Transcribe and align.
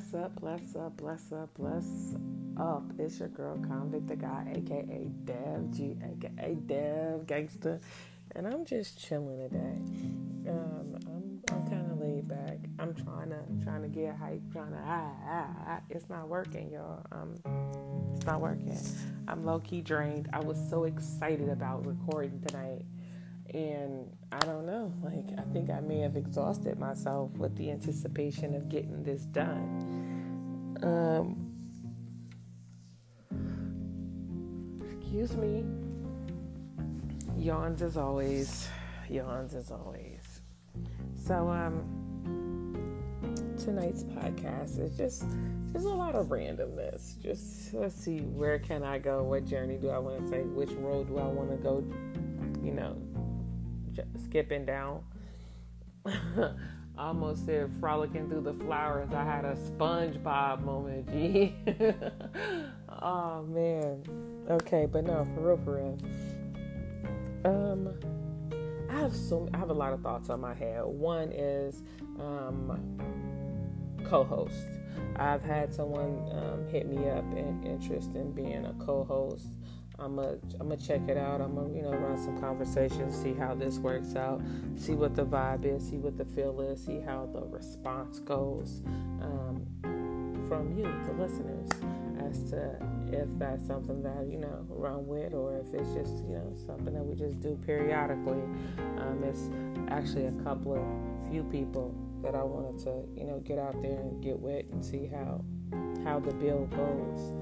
Bless 0.00 0.24
up, 0.24 0.40
bless 0.40 0.76
up, 0.76 0.96
bless 0.96 1.32
up, 1.32 1.54
bless 1.58 2.16
up. 2.56 2.84
It's 2.98 3.18
your 3.18 3.28
girl 3.28 3.58
Convict 3.58 4.08
the 4.08 4.16
Guy, 4.16 4.50
aka 4.56 5.10
Dev 5.26 5.70
G, 5.70 5.94
aka 6.02 6.54
Dev 6.54 7.26
Gangster, 7.26 7.80
and 8.34 8.46
I'm 8.46 8.64
just 8.64 8.98
chilling 8.98 9.36
today. 9.36 10.48
Um, 10.50 10.96
I'm 11.06 11.42
I'm 11.52 11.68
kind 11.68 11.92
of 11.92 12.00
laid 12.00 12.26
back. 12.26 12.60
I'm 12.78 12.94
trying 12.94 13.28
to 13.28 13.40
trying 13.62 13.82
to 13.82 13.88
get 13.88 14.16
hype, 14.16 14.40
trying 14.50 14.72
to 14.72 14.80
ah, 14.82 15.12
ah, 15.28 15.46
ah. 15.68 15.80
It's 15.90 16.08
not 16.08 16.28
working, 16.28 16.70
y'all. 16.70 17.04
Um, 17.12 17.34
it's 18.16 18.24
not 18.24 18.40
working. 18.40 18.78
I'm 19.28 19.44
low 19.44 19.58
key 19.58 19.82
drained. 19.82 20.30
I 20.32 20.40
was 20.40 20.56
so 20.70 20.84
excited 20.84 21.50
about 21.50 21.84
recording 21.84 22.40
tonight 22.48 22.86
and 23.52 24.16
I 24.32 24.38
don't 24.40 24.66
know, 24.66 24.92
like, 25.02 25.38
I 25.38 25.42
think 25.52 25.70
I 25.70 25.80
may 25.80 25.98
have 26.00 26.16
exhausted 26.16 26.78
myself 26.78 27.30
with 27.32 27.56
the 27.56 27.70
anticipation 27.70 28.54
of 28.54 28.68
getting 28.68 29.02
this 29.02 29.22
done. 29.22 30.76
Um, 30.82 31.50
excuse 35.00 35.36
me. 35.36 35.64
Yawns 37.36 37.82
as 37.82 37.96
always. 37.96 38.68
Yawns 39.08 39.54
as 39.54 39.70
always. 39.70 40.42
So, 41.26 41.48
um, 41.48 42.00
tonight's 43.58 44.04
podcast 44.04 44.78
is 44.78 44.96
just 44.96 45.24
there's 45.72 45.84
a 45.84 45.88
lot 45.88 46.14
of 46.14 46.26
randomness. 46.26 47.20
Just 47.20 47.74
let's 47.74 47.94
see 47.94 48.20
where 48.20 48.58
can 48.58 48.82
I 48.82 48.98
go? 48.98 49.22
What 49.22 49.44
journey 49.46 49.76
do 49.76 49.90
I 49.90 49.98
want 49.98 50.26
to 50.26 50.32
take? 50.32 50.46
Which 50.54 50.70
road 50.72 51.08
do 51.08 51.18
I 51.18 51.26
want 51.26 51.50
to 51.50 51.56
go? 51.56 51.84
You 52.62 52.72
know, 52.72 52.96
skipping 54.24 54.64
down. 54.64 55.02
I 56.06 57.06
almost 57.06 57.46
said 57.46 57.70
frolicking 57.80 58.28
through 58.28 58.42
the 58.42 58.52
flowers. 58.52 59.12
I 59.14 59.24
had 59.24 59.44
a 59.44 59.54
SpongeBob 59.54 60.62
moment, 60.62 61.08
G. 61.10 61.54
oh 63.02 63.42
man. 63.44 64.02
Okay, 64.50 64.86
but 64.86 65.04
no, 65.04 65.26
for 65.34 65.48
real, 65.48 65.60
for 65.64 65.76
real. 65.76 65.98
Um, 67.44 67.94
I 68.90 69.00
have 69.00 69.14
so 69.14 69.48
I 69.54 69.58
have 69.58 69.70
a 69.70 69.74
lot 69.74 69.92
of 69.92 70.02
thoughts 70.02 70.28
on 70.28 70.40
my 70.40 70.52
head. 70.52 70.84
One 70.84 71.32
is 71.32 71.82
um, 72.18 72.98
co-host. 74.04 74.66
I've 75.16 75.42
had 75.42 75.72
someone 75.72 76.18
um, 76.32 76.68
hit 76.68 76.88
me 76.88 77.08
up 77.08 77.24
in 77.36 77.62
interest 77.64 78.14
in 78.14 78.32
being 78.32 78.66
a 78.66 78.74
co-host 78.74 79.46
I'm 80.00 80.16
gonna 80.16 80.38
I'm 80.58 80.68
gonna 80.68 80.76
check 80.76 81.02
it 81.08 81.16
out. 81.16 81.40
I'm 81.40 81.54
gonna 81.54 81.74
you 81.74 81.82
know 81.82 81.92
run 81.92 82.16
some 82.18 82.38
conversations, 82.40 83.14
see 83.14 83.34
how 83.34 83.54
this 83.54 83.78
works 83.78 84.16
out, 84.16 84.40
see 84.76 84.94
what 84.94 85.14
the 85.14 85.24
vibe 85.24 85.64
is, 85.64 85.88
see 85.88 85.98
what 85.98 86.16
the 86.16 86.24
feel 86.24 86.60
is, 86.60 86.84
see 86.84 87.00
how 87.00 87.28
the 87.32 87.42
response 87.42 88.18
goes 88.20 88.82
um, 89.22 89.66
from 90.48 90.74
you, 90.76 90.84
the 91.06 91.22
listeners, 91.22 91.68
as 92.18 92.50
to 92.50 92.76
if 93.12 93.28
that's 93.38 93.66
something 93.66 94.02
that 94.02 94.26
you 94.30 94.38
know 94.38 94.64
run 94.68 95.06
with, 95.06 95.34
or 95.34 95.58
if 95.58 95.74
it's 95.74 95.92
just 95.92 96.24
you 96.24 96.34
know 96.34 96.54
something 96.66 96.94
that 96.94 97.04
we 97.04 97.14
just 97.14 97.40
do 97.40 97.58
periodically. 97.66 98.42
Um, 98.98 99.22
it's 99.24 99.50
actually 99.90 100.26
a 100.26 100.42
couple 100.42 100.76
of 100.76 101.30
few 101.30 101.42
people 101.44 101.94
that 102.22 102.34
I 102.34 102.42
wanted 102.42 102.82
to 102.84 103.04
you 103.14 103.26
know 103.26 103.40
get 103.40 103.58
out 103.58 103.80
there 103.82 104.00
and 104.00 104.22
get 104.22 104.38
with 104.38 104.64
and 104.72 104.84
see 104.84 105.06
how 105.06 105.44
how 106.04 106.18
the 106.18 106.32
bill 106.32 106.64
goes 106.66 107.34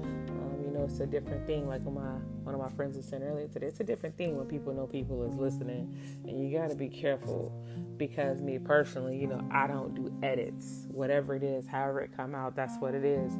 know 0.79 0.85
it's 0.85 0.99
a 0.99 1.05
different 1.05 1.45
thing. 1.45 1.67
Like 1.67 1.83
my 1.83 2.15
one 2.43 2.55
of 2.55 2.61
my 2.61 2.69
friends 2.69 2.97
was 2.97 3.05
saying 3.05 3.23
earlier 3.23 3.47
today, 3.47 3.67
it's 3.67 3.79
a 3.79 3.83
different 3.83 4.17
thing 4.17 4.35
when 4.37 4.47
people 4.47 4.73
know 4.73 4.87
people 4.87 5.23
is 5.23 5.35
listening, 5.35 5.95
and 6.25 6.43
you 6.43 6.57
got 6.57 6.69
to 6.69 6.75
be 6.75 6.89
careful 6.89 7.53
because 7.97 8.41
me 8.41 8.57
personally, 8.57 9.17
you 9.17 9.27
know, 9.27 9.45
I 9.51 9.67
don't 9.67 9.93
do 9.93 10.11
edits. 10.23 10.87
Whatever 10.89 11.35
it 11.35 11.43
is, 11.43 11.67
however 11.67 12.01
it 12.01 12.15
come 12.15 12.33
out, 12.33 12.55
that's 12.55 12.77
what 12.79 12.95
it 12.95 13.03
is, 13.03 13.33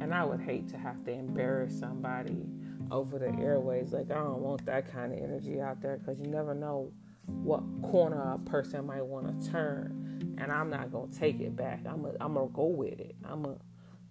and 0.00 0.14
I 0.14 0.24
would 0.24 0.40
hate 0.40 0.68
to 0.70 0.78
have 0.78 1.04
to 1.04 1.12
embarrass 1.12 1.78
somebody 1.78 2.46
over 2.90 3.18
the 3.18 3.30
airways. 3.40 3.92
Like 3.92 4.10
I 4.10 4.14
don't 4.14 4.40
want 4.40 4.64
that 4.66 4.90
kind 4.90 5.12
of 5.12 5.18
energy 5.18 5.60
out 5.60 5.80
there 5.82 5.98
because 5.98 6.18
you 6.18 6.26
never 6.26 6.54
know 6.54 6.92
what 7.26 7.62
corner 7.82 8.34
a 8.34 8.38
person 8.38 8.86
might 8.86 9.04
want 9.04 9.42
to 9.42 9.50
turn, 9.50 10.36
and 10.38 10.50
I'm 10.50 10.70
not 10.70 10.90
gonna 10.92 11.12
take 11.12 11.40
it 11.40 11.56
back. 11.56 11.80
I'm 11.86 12.04
a, 12.06 12.12
I'm 12.20 12.34
gonna 12.34 12.48
go 12.48 12.66
with 12.66 12.98
it. 12.98 13.16
I'm 13.24 13.44
a 13.44 13.56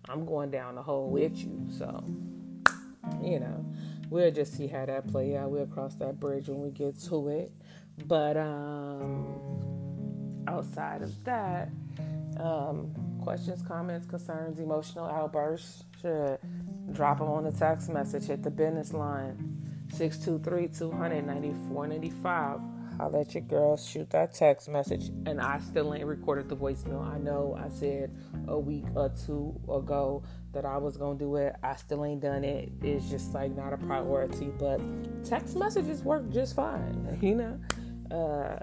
I'm 0.07 0.23
going 0.23 0.51
down 0.51 0.75
the 0.75 0.83
hole 0.83 1.09
with 1.09 1.35
you. 1.35 1.65
So 1.71 2.03
you 3.21 3.39
know, 3.39 3.65
we'll 4.09 4.31
just 4.31 4.53
see 4.53 4.67
how 4.67 4.85
that 4.85 5.07
play 5.11 5.35
out. 5.35 5.51
We'll 5.51 5.67
cross 5.67 5.95
that 5.95 6.19
bridge 6.19 6.47
when 6.47 6.61
we 6.61 6.69
get 6.71 6.99
to 7.03 7.29
it. 7.29 7.51
But 8.05 8.37
um, 8.37 9.25
outside 10.47 11.01
of 11.01 11.23
that, 11.23 11.69
um, 12.39 12.93
questions, 13.21 13.61
comments, 13.67 14.05
concerns, 14.05 14.59
emotional 14.59 15.05
outbursts, 15.05 15.83
should 16.01 16.39
drop 16.91 17.19
them 17.19 17.29
on 17.29 17.43
the 17.43 17.51
text 17.51 17.89
message 17.89 18.29
at 18.29 18.43
the 18.43 18.51
business 18.51 18.93
line 18.93 19.57
623 19.91 20.67
294 20.67 21.87
95 21.87 22.59
I'll 22.99 23.11
let 23.11 23.33
your 23.33 23.43
girl 23.43 23.77
shoot 23.77 24.09
that 24.11 24.33
text 24.33 24.69
message. 24.69 25.09
And 25.25 25.41
I 25.41 25.59
still 25.59 25.93
ain't 25.93 26.05
recorded 26.05 26.49
the 26.49 26.55
voicemail. 26.55 27.05
I 27.05 27.17
know 27.17 27.57
I 27.59 27.69
said 27.69 28.15
a 28.47 28.57
week 28.57 28.85
or 28.95 29.09
two 29.25 29.59
ago 29.69 30.23
that 30.53 30.65
I 30.65 30.77
was 30.77 30.97
gonna 30.97 31.19
do 31.19 31.35
it. 31.35 31.55
I 31.63 31.75
still 31.75 32.05
ain't 32.05 32.21
done 32.21 32.43
it. 32.43 32.71
It's 32.81 33.09
just 33.09 33.33
like 33.33 33.55
not 33.55 33.73
a 33.73 33.77
priority. 33.77 34.51
But 34.57 34.79
text 35.25 35.57
messages 35.57 36.03
work 36.03 36.29
just 36.29 36.55
fine, 36.55 37.17
you 37.21 37.35
know. 37.35 37.59
Uh, 38.11 38.59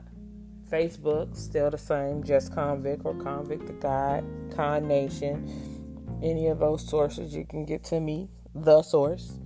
Facebook 0.70 1.36
still 1.36 1.70
the 1.70 1.76
same, 1.76 2.24
just 2.24 2.54
convict 2.54 3.02
or 3.04 3.14
convict 3.14 3.66
the 3.66 3.74
guy, 3.74 4.22
Con 4.54 4.88
Nation. 4.88 6.18
Any 6.22 6.46
of 6.46 6.60
those 6.60 6.88
sources 6.88 7.34
you 7.34 7.44
can 7.44 7.66
get 7.66 7.84
to 7.84 8.00
me. 8.00 8.30
The 8.54 8.82
source, 8.82 9.38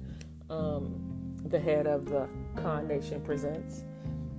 um, 0.50 1.36
the 1.44 1.58
head 1.58 1.86
of 1.86 2.06
the 2.06 2.28
Con 2.56 2.86
Nation 2.86 3.20
presents. 3.22 3.84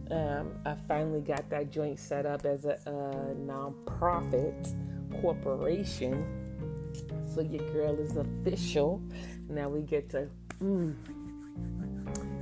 Um, 0.10 0.52
I 0.66 0.76
finally 0.88 1.22
got 1.22 1.50
that 1.50 1.72
joint 1.72 2.00
set 2.00 2.26
up 2.26 2.46
as 2.46 2.66
a, 2.66 2.80
a 2.86 3.36
nonprofit 3.36 4.76
corporation. 5.22 6.26
So 7.34 7.42
your 7.42 7.70
girl 7.72 8.00
is 8.00 8.16
official. 8.16 9.02
Now 9.50 9.70
we 9.70 9.82
get 9.82 10.10
to 10.12 10.30
mm, 10.64 10.96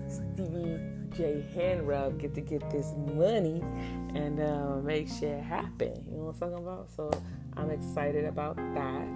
Stevie 0.07 0.79
J 1.15 1.45
Hand 1.53 1.87
Rub 1.87 2.19
get 2.19 2.33
to 2.35 2.41
get 2.41 2.69
this 2.69 2.93
money 3.15 3.61
and 4.13 4.39
uh, 4.39 4.77
make 4.77 5.07
shit 5.07 5.41
happen. 5.41 6.03
You 6.09 6.17
know 6.17 6.23
what 6.25 6.35
I'm 6.35 6.39
talking 6.39 6.65
about? 6.65 6.89
So 6.95 7.11
I'm 7.57 7.71
excited 7.71 8.25
about 8.25 8.57
that. 8.57 9.07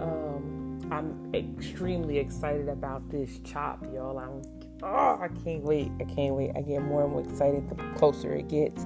Um, 0.00 0.80
I'm 0.90 1.34
extremely 1.34 2.18
excited 2.18 2.68
about 2.68 3.08
this 3.10 3.38
chop, 3.44 3.84
y'all. 3.92 4.18
I'm 4.18 4.42
oh, 4.84 5.18
I 5.20 5.28
can't 5.42 5.62
wait. 5.62 5.90
I 6.00 6.04
can't 6.04 6.34
wait. 6.34 6.52
I 6.54 6.62
get 6.62 6.82
more 6.82 7.04
and 7.04 7.12
more 7.12 7.22
excited 7.22 7.68
the 7.68 7.76
closer 7.96 8.32
it 8.34 8.48
gets 8.48 8.84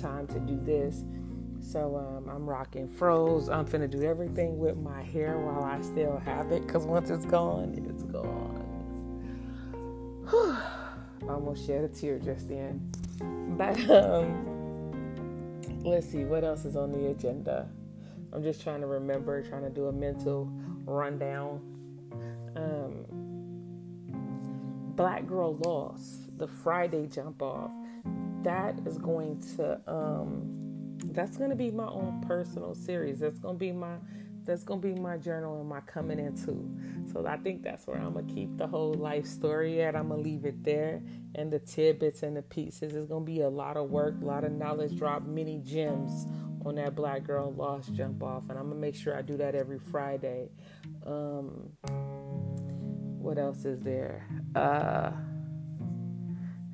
time 0.00 0.26
to 0.28 0.40
do 0.40 0.58
this. 0.62 1.04
So 1.60 1.96
um, 1.96 2.28
I'm 2.28 2.48
rocking 2.48 2.88
froze. 2.88 3.48
I'm 3.48 3.66
finna 3.66 3.90
do 3.90 4.02
everything 4.02 4.58
with 4.58 4.76
my 4.76 5.02
hair 5.02 5.38
while 5.38 5.64
I 5.64 5.80
still 5.82 6.18
have 6.18 6.52
it, 6.52 6.66
cause 6.68 6.86
once 6.86 7.10
it's 7.10 7.26
gone, 7.26 7.74
it's 7.88 8.04
gone. 8.04 8.64
Whew. 10.30 10.56
Almost 11.28 11.66
shed 11.66 11.84
a 11.84 11.88
tear 11.88 12.18
just 12.18 12.48
then. 12.48 12.90
But 13.58 13.78
um, 13.90 15.82
let's 15.82 16.08
see 16.08 16.24
what 16.24 16.44
else 16.44 16.64
is 16.64 16.76
on 16.76 16.92
the 16.92 17.08
agenda. 17.08 17.68
I'm 18.32 18.42
just 18.42 18.62
trying 18.62 18.80
to 18.80 18.86
remember, 18.86 19.42
trying 19.42 19.64
to 19.64 19.70
do 19.70 19.86
a 19.86 19.92
mental 19.92 20.50
rundown. 20.84 21.60
Um, 22.56 23.27
Black 24.98 25.28
Girl 25.28 25.56
Lost, 25.58 26.36
the 26.38 26.48
Friday 26.48 27.06
jump 27.06 27.40
off, 27.40 27.70
that 28.42 28.80
is 28.84 28.98
going 28.98 29.40
to 29.56 29.80
um 29.86 30.98
that's 31.12 31.36
going 31.36 31.50
to 31.50 31.56
be 31.56 31.70
my 31.70 31.86
own 31.86 32.20
personal 32.26 32.74
series. 32.74 33.20
That's 33.20 33.38
going 33.38 33.54
to 33.54 33.58
be 33.58 33.70
my 33.70 33.94
that's 34.44 34.64
going 34.64 34.80
to 34.80 34.88
be 34.88 35.00
my 35.00 35.16
journal 35.16 35.60
and 35.60 35.68
my 35.68 35.80
coming 35.82 36.18
into. 36.18 36.68
So 37.12 37.24
I 37.28 37.36
think 37.36 37.62
that's 37.62 37.86
where 37.86 37.96
I'm 37.96 38.14
going 38.14 38.26
to 38.26 38.34
keep 38.34 38.56
the 38.56 38.66
whole 38.66 38.92
life 38.92 39.24
story 39.24 39.82
at. 39.82 39.94
I'm 39.94 40.08
going 40.08 40.24
to 40.24 40.28
leave 40.28 40.44
it 40.44 40.64
there 40.64 41.00
and 41.36 41.52
the 41.52 41.60
tidbits 41.60 42.24
and 42.24 42.36
the 42.36 42.42
pieces. 42.42 42.96
It's 42.96 43.06
going 43.06 43.24
to 43.24 43.32
be 43.32 43.42
a 43.42 43.48
lot 43.48 43.76
of 43.76 43.90
work, 43.90 44.16
a 44.20 44.24
lot 44.24 44.42
of 44.42 44.50
knowledge 44.50 44.96
drop, 44.98 45.24
many 45.24 45.60
gems 45.62 46.26
on 46.64 46.74
that 46.74 46.96
Black 46.96 47.22
Girl 47.22 47.52
Lost 47.52 47.94
jump 47.94 48.20
off. 48.22 48.44
And 48.48 48.58
I'm 48.58 48.64
going 48.64 48.76
to 48.76 48.80
make 48.80 48.96
sure 48.96 49.16
I 49.16 49.22
do 49.22 49.36
that 49.36 49.54
every 49.54 49.78
Friday. 49.78 50.48
Um, 51.06 51.70
what 53.28 53.36
else 53.36 53.66
is 53.66 53.82
there? 53.82 54.26
Uh, 54.56 55.10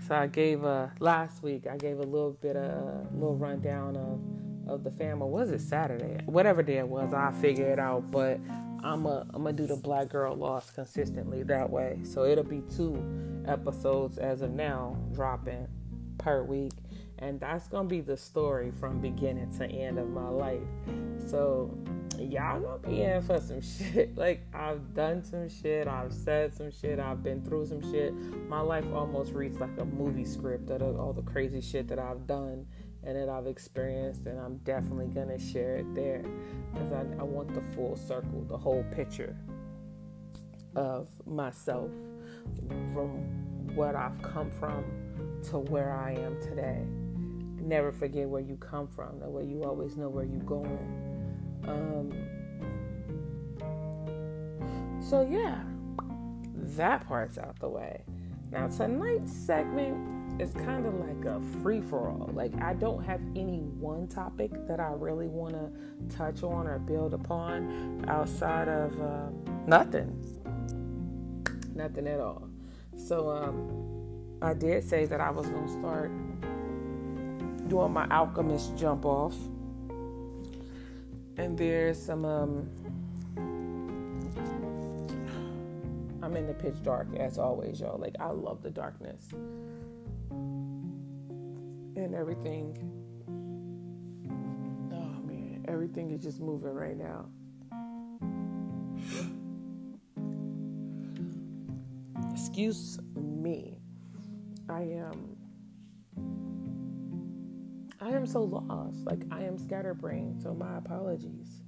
so 0.06 0.14
I 0.14 0.28
gave 0.28 0.62
a 0.62 0.92
last 1.00 1.42
week. 1.42 1.66
I 1.66 1.76
gave 1.76 1.98
a 1.98 2.04
little 2.04 2.38
bit 2.40 2.54
of 2.54 2.62
a 2.62 3.08
little 3.12 3.34
rundown 3.34 3.96
of 3.96 4.72
of 4.72 4.84
the 4.84 4.92
family. 4.92 5.28
Was 5.28 5.50
it 5.50 5.60
Saturday? 5.60 6.22
Whatever 6.26 6.62
day 6.62 6.78
it 6.78 6.86
was, 6.86 7.12
I 7.12 7.32
figure 7.32 7.72
it 7.72 7.80
out. 7.80 8.08
But 8.12 8.38
I'm 8.84 9.04
a 9.04 9.26
I'm 9.34 9.42
gonna 9.42 9.52
do 9.52 9.66
the 9.66 9.74
Black 9.74 10.10
Girl 10.10 10.36
Lost 10.36 10.76
consistently 10.76 11.42
that 11.42 11.68
way. 11.68 11.98
So 12.04 12.24
it'll 12.24 12.44
be 12.44 12.62
two 12.76 13.02
episodes 13.48 14.18
as 14.18 14.40
of 14.40 14.52
now 14.52 14.96
dropping 15.12 15.66
per 16.18 16.44
week, 16.44 16.74
and 17.18 17.40
that's 17.40 17.66
gonna 17.66 17.88
be 17.88 18.00
the 18.00 18.16
story 18.16 18.70
from 18.70 19.00
beginning 19.00 19.50
to 19.58 19.66
end 19.66 19.98
of 19.98 20.08
my 20.08 20.28
life. 20.28 20.62
So 21.26 21.76
y'all 22.30 22.60
gonna 22.60 22.78
be 22.78 23.02
in 23.02 23.22
for 23.22 23.40
some 23.40 23.60
shit. 23.60 24.16
Like 24.24 24.42
I've 24.54 24.94
done 24.94 25.24
some 25.24 25.48
shit, 25.48 25.86
I've 25.86 26.12
said 26.12 26.54
some 26.54 26.70
shit, 26.70 26.98
I've 26.98 27.22
been 27.22 27.42
through 27.42 27.66
some 27.66 27.82
shit. 27.92 28.14
My 28.48 28.60
life 28.60 28.86
almost 28.92 29.32
reads 29.32 29.58
like 29.58 29.76
a 29.78 29.84
movie 29.84 30.24
script 30.24 30.70
of 30.70 30.98
all 30.98 31.12
the 31.12 31.22
crazy 31.22 31.60
shit 31.60 31.88
that 31.88 31.98
I've 31.98 32.26
done 32.26 32.66
and 33.02 33.16
that 33.16 33.28
I've 33.28 33.46
experienced, 33.46 34.26
and 34.26 34.40
I'm 34.40 34.56
definitely 34.58 35.08
gonna 35.08 35.38
share 35.38 35.76
it 35.76 35.94
there 35.94 36.24
because 36.72 36.92
I, 36.92 37.00
I 37.20 37.22
want 37.22 37.54
the 37.54 37.62
full 37.74 37.96
circle, 37.96 38.44
the 38.48 38.56
whole 38.56 38.84
picture 38.92 39.36
of 40.74 41.08
myself 41.26 41.90
from 42.92 43.74
what 43.74 43.94
I've 43.94 44.20
come 44.22 44.50
from 44.50 44.84
to 45.50 45.58
where 45.58 45.92
I 45.92 46.12
am 46.12 46.40
today. 46.40 46.84
Never 47.60 47.92
forget 47.92 48.28
where 48.28 48.42
you 48.42 48.56
come 48.56 48.88
from. 48.88 49.20
That 49.20 49.30
way, 49.30 49.44
you 49.44 49.64
always 49.64 49.96
know 49.96 50.08
where 50.08 50.24
you're 50.24 50.40
going. 50.40 51.03
Um, 51.68 52.12
so 55.00 55.26
yeah, 55.30 55.62
that 56.76 57.06
part's 57.06 57.38
out 57.38 57.58
the 57.60 57.68
way. 57.68 58.02
Now 58.50 58.68
tonight's 58.68 59.32
segment 59.32 60.40
is 60.40 60.52
kind 60.52 60.86
of 60.86 60.94
like 60.94 61.24
a 61.26 61.40
free 61.62 61.80
for 61.80 62.08
all. 62.08 62.30
Like 62.32 62.54
I 62.60 62.74
don't 62.74 63.02
have 63.04 63.20
any 63.36 63.58
one 63.58 64.08
topic 64.08 64.50
that 64.66 64.80
I 64.80 64.92
really 64.94 65.28
want 65.28 65.54
to 65.54 66.16
touch 66.16 66.42
on 66.42 66.66
or 66.66 66.78
build 66.78 67.14
upon 67.14 68.04
outside 68.08 68.68
of 68.68 69.00
uh, 69.00 69.28
nothing, 69.66 70.10
nothing 71.74 72.06
at 72.06 72.20
all. 72.20 72.48
So 72.96 73.30
um, 73.30 74.38
I 74.42 74.54
did 74.54 74.82
say 74.82 75.06
that 75.06 75.20
I 75.20 75.30
was 75.30 75.46
gonna 75.48 75.68
start 75.68 76.10
doing 77.68 77.92
my 77.92 78.06
alchemist 78.08 78.76
jump 78.76 79.04
off 79.04 79.34
and 81.36 81.58
there's 81.58 82.00
some 82.00 82.24
um 82.24 82.68
I'm 86.22 86.36
in 86.36 86.46
the 86.46 86.54
pitch 86.54 86.82
dark 86.82 87.08
as 87.16 87.38
always, 87.38 87.80
y'all. 87.80 87.98
Like 87.98 88.16
I 88.18 88.30
love 88.30 88.62
the 88.62 88.70
darkness. 88.70 89.28
And 91.96 92.14
everything. 92.14 92.76
Oh 94.90 95.20
man, 95.26 95.64
everything 95.68 96.10
is 96.12 96.22
just 96.22 96.40
moving 96.40 96.72
right 96.72 96.96
now. 96.96 97.26
Excuse 102.32 102.98
me. 103.14 103.76
I 104.70 104.80
am 104.80 105.36
I 108.04 108.10
am 108.10 108.26
so 108.26 108.42
lost. 108.42 109.06
Like 109.06 109.22
I 109.30 109.44
am 109.44 109.56
scatterbrained. 109.56 110.42
So 110.42 110.52
my 110.52 110.76
apologies. 110.76 111.62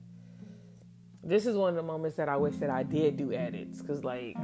This 1.24 1.46
is 1.46 1.56
one 1.56 1.70
of 1.70 1.76
the 1.76 1.82
moments 1.82 2.18
that 2.18 2.28
I 2.28 2.36
wish 2.36 2.56
that 2.56 2.68
I 2.68 2.82
did 2.82 3.16
do 3.16 3.32
edits, 3.32 3.80
cause 3.82 4.04
like, 4.04 4.36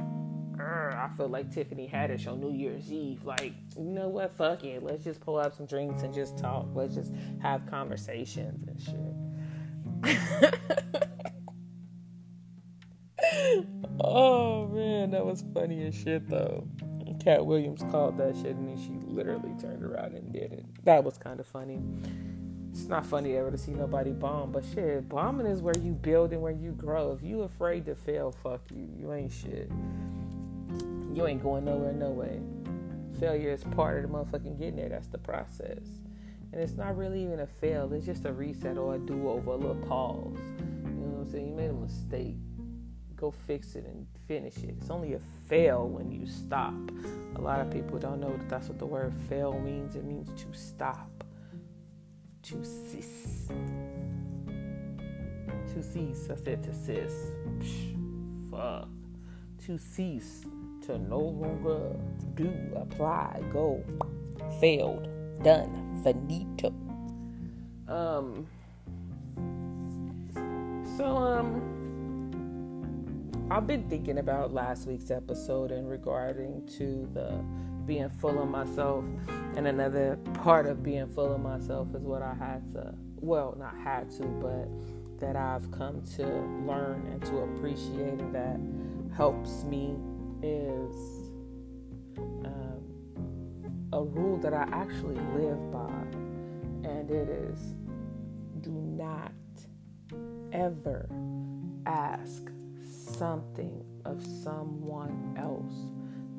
er, 0.59 0.99
I 0.99 1.07
feel 1.15 1.29
like 1.29 1.53
Tiffany 1.53 1.87
Haddish 1.87 2.27
on 2.27 2.41
New 2.41 2.51
Year's 2.51 2.91
Eve. 2.91 3.23
Like, 3.23 3.53
you 3.77 3.85
know 3.85 4.09
what? 4.09 4.33
Fuck 4.33 4.65
it. 4.65 4.83
Let's 4.83 5.03
just 5.03 5.21
pull 5.21 5.37
up 5.37 5.55
some 5.55 5.65
drinks 5.65 6.01
and 6.01 6.13
just 6.13 6.37
talk. 6.37 6.67
Let's 6.73 6.95
just 6.95 7.13
have 7.41 7.65
conversations 7.67 8.67
and 8.67 8.81
shit. 8.81 8.97
oh 14.01 14.67
man, 14.67 15.11
that 15.11 15.25
was 15.25 15.41
funny 15.53 15.85
as 15.85 15.95
shit 15.95 16.27
though. 16.27 16.67
Katt 17.19 17.45
Williams 17.45 17.81
called 17.91 18.17
that 18.17 18.35
shit 18.35 18.55
and 18.55 18.69
then 18.69 18.77
she 18.77 18.91
literally 19.07 19.53
turned 19.59 19.83
around 19.83 20.13
and 20.13 20.31
did 20.31 20.53
it. 20.53 20.65
That 20.83 21.03
was 21.03 21.17
kind 21.17 21.39
of 21.39 21.47
funny. 21.47 21.81
It's 22.71 22.87
not 22.87 23.05
funny 23.05 23.35
ever 23.37 23.51
to 23.51 23.57
see 23.57 23.71
nobody 23.71 24.11
bomb, 24.11 24.51
but 24.51 24.63
shit, 24.73 25.07
bombing 25.07 25.45
is 25.45 25.61
where 25.61 25.77
you 25.79 25.91
build 25.91 26.33
and 26.33 26.41
where 26.41 26.51
you 26.51 26.71
grow. 26.71 27.11
If 27.11 27.21
you 27.23 27.43
afraid 27.43 27.85
to 27.85 27.95
fail, 27.95 28.31
fuck 28.31 28.61
you. 28.71 28.89
You 28.97 29.13
ain't 29.13 29.31
shit. 29.31 29.69
You 31.13 31.27
ain't 31.27 31.43
going 31.43 31.65
nowhere, 31.65 31.93
no 31.93 32.09
way. 32.09 32.39
Failure 33.19 33.51
is 33.51 33.63
part 33.75 34.03
of 34.03 34.11
the 34.11 34.17
motherfucking 34.17 34.57
getting 34.57 34.77
there. 34.77 34.89
That's 34.89 35.07
the 35.07 35.19
process. 35.19 35.85
And 36.51 36.61
it's 36.61 36.73
not 36.73 36.97
really 36.97 37.23
even 37.23 37.41
a 37.41 37.47
fail. 37.47 37.93
It's 37.93 38.05
just 38.05 38.25
a 38.25 38.33
reset 38.33 38.77
or 38.77 38.95
a 38.95 38.99
do-over, 38.99 39.51
a 39.51 39.55
little 39.55 39.75
pause. 39.87 40.35
You 40.57 40.91
know 40.91 41.17
what 41.17 41.27
I'm 41.27 41.31
saying? 41.31 41.47
You 41.47 41.53
made 41.53 41.69
a 41.69 41.73
mistake 41.73 42.37
go 43.23 43.31
fix 43.31 43.75
it 43.75 43.85
and 43.85 44.05
finish 44.27 44.57
it. 44.57 44.75
It's 44.81 44.89
only 44.89 45.13
a 45.13 45.19
fail 45.47 45.87
when 45.87 46.11
you 46.11 46.27
stop. 46.27 46.73
A 47.37 47.41
lot 47.41 47.61
of 47.61 47.71
people 47.71 47.97
don't 47.97 48.19
know 48.19 48.35
that 48.35 48.49
that's 48.49 48.67
what 48.67 48.79
the 48.79 48.85
word 48.85 49.13
fail 49.29 49.57
means. 49.57 49.95
It 49.95 50.03
means 50.03 50.29
to 50.41 50.47
stop, 50.51 51.23
to 52.41 52.65
cease. 52.65 53.47
To 55.73 55.81
cease. 55.81 56.27
I 56.29 56.35
said 56.35 56.63
to 56.63 56.73
cease. 56.73 57.31
Psh, 57.59 58.51
fuck. 58.51 58.89
To 59.67 59.77
cease. 59.77 60.43
To 60.87 60.97
no 60.97 61.19
longer 61.19 61.95
do, 62.35 62.51
apply, 62.75 63.41
go. 63.53 63.81
Failed. 64.59 65.07
Done. 65.41 66.01
Finito. 66.03 66.73
Um. 67.87 68.45
So, 70.97 71.05
um 71.05 71.72
I've 73.51 73.67
been 73.67 73.87
thinking 73.89 74.19
about 74.19 74.53
last 74.53 74.87
week's 74.87 75.11
episode 75.11 75.71
in 75.71 75.85
regarding 75.85 76.65
to 76.77 77.07
the 77.13 77.43
being 77.85 78.09
full 78.09 78.41
of 78.41 78.49
myself. 78.49 79.03
And 79.55 79.67
another 79.67 80.17
part 80.35 80.65
of 80.65 80.81
being 80.81 81.07
full 81.07 81.33
of 81.33 81.41
myself 81.41 81.89
is 81.93 82.03
what 82.03 82.21
I 82.21 82.33
had 82.33 82.73
to, 82.73 82.95
well, 83.17 83.55
not 83.59 83.75
had 83.77 84.09
to, 84.11 84.23
but 84.23 84.69
that 85.19 85.35
I've 85.35 85.69
come 85.71 86.01
to 86.15 86.25
learn 86.65 87.05
and 87.11 87.21
to 87.25 87.39
appreciate 87.39 88.19
and 88.19 88.33
that 88.33 88.59
helps 89.15 89.63
me 89.65 89.95
is 90.41 90.95
um, 92.17 92.81
a 93.91 94.03
rule 94.03 94.37
that 94.37 94.53
I 94.53 94.67
actually 94.71 95.19
live 95.35 95.71
by. 95.71 95.89
And 96.89 97.11
it 97.11 97.29
is 97.29 97.59
do 98.61 98.71
not 98.71 99.31
ever 100.53 101.09
ask 101.85 102.52
something 103.03 103.83
of 104.05 104.21
someone 104.43 105.35
else 105.37 105.91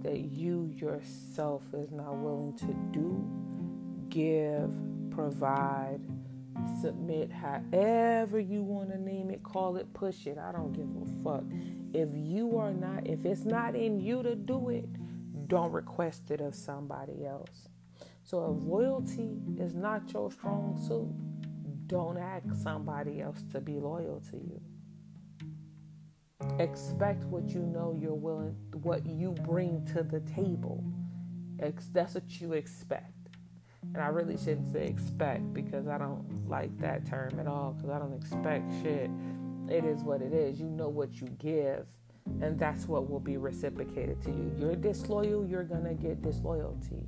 that 0.02 0.20
you 0.20 0.70
yourself 0.74 1.62
is 1.72 1.90
not 1.90 2.16
willing 2.16 2.56
to 2.58 2.74
do, 2.92 3.24
give, 4.08 4.70
provide, 5.10 6.00
submit, 6.80 7.32
however 7.32 8.38
you 8.38 8.62
want 8.62 8.90
to 8.90 8.98
name 8.98 9.30
it, 9.30 9.42
call 9.42 9.76
it, 9.76 9.92
push 9.94 10.26
it. 10.26 10.38
I 10.38 10.52
don't 10.52 10.72
give 10.72 10.86
a 10.86 11.22
fuck. 11.24 11.44
If 11.92 12.10
you 12.12 12.58
are 12.58 12.72
not, 12.72 13.06
if 13.06 13.24
it's 13.24 13.44
not 13.44 13.74
in 13.74 14.00
you 14.00 14.22
to 14.22 14.34
do 14.34 14.68
it, 14.68 14.86
don't 15.48 15.72
request 15.72 16.30
it 16.30 16.40
of 16.40 16.54
somebody 16.54 17.24
else. 17.24 17.68
So 18.24 18.44
if 18.44 18.66
loyalty 18.66 19.38
is 19.58 19.74
not 19.74 20.12
your 20.12 20.30
strong 20.30 20.78
suit, 20.86 21.08
don't 21.86 22.18
ask 22.18 22.46
somebody 22.62 23.20
else 23.20 23.42
to 23.52 23.60
be 23.60 23.74
loyal 23.74 24.22
to 24.30 24.36
you 24.36 24.60
expect 26.58 27.24
what 27.24 27.48
you 27.50 27.60
know 27.60 27.96
you're 27.98 28.14
willing 28.14 28.56
what 28.82 29.04
you 29.06 29.32
bring 29.32 29.84
to 29.86 30.02
the 30.02 30.20
table. 30.20 30.84
That's 31.92 32.14
what 32.14 32.40
you 32.40 32.52
expect. 32.52 33.10
And 33.82 34.02
i 34.02 34.08
really 34.08 34.36
shouldn't 34.36 34.72
say 34.72 34.86
expect 34.86 35.52
because 35.52 35.86
i 35.86 35.98
don't 35.98 36.48
like 36.48 36.76
that 36.78 37.06
term 37.06 37.38
at 37.38 37.46
all 37.46 37.72
because 37.72 37.90
i 37.90 37.98
don't 37.98 38.14
expect 38.14 38.70
shit. 38.82 39.10
It 39.68 39.84
is 39.84 40.02
what 40.02 40.20
it 40.20 40.32
is. 40.32 40.58
You 40.58 40.66
know 40.66 40.88
what 40.88 41.20
you 41.20 41.28
give 41.38 41.86
and 42.40 42.58
that's 42.58 42.88
what 42.88 43.08
will 43.08 43.20
be 43.20 43.36
reciprocated 43.36 44.20
to 44.22 44.30
you. 44.30 44.50
You're 44.58 44.76
disloyal 44.76 45.46
you're 45.46 45.64
gonna 45.64 45.94
get 45.94 46.22
disloyalty. 46.22 47.06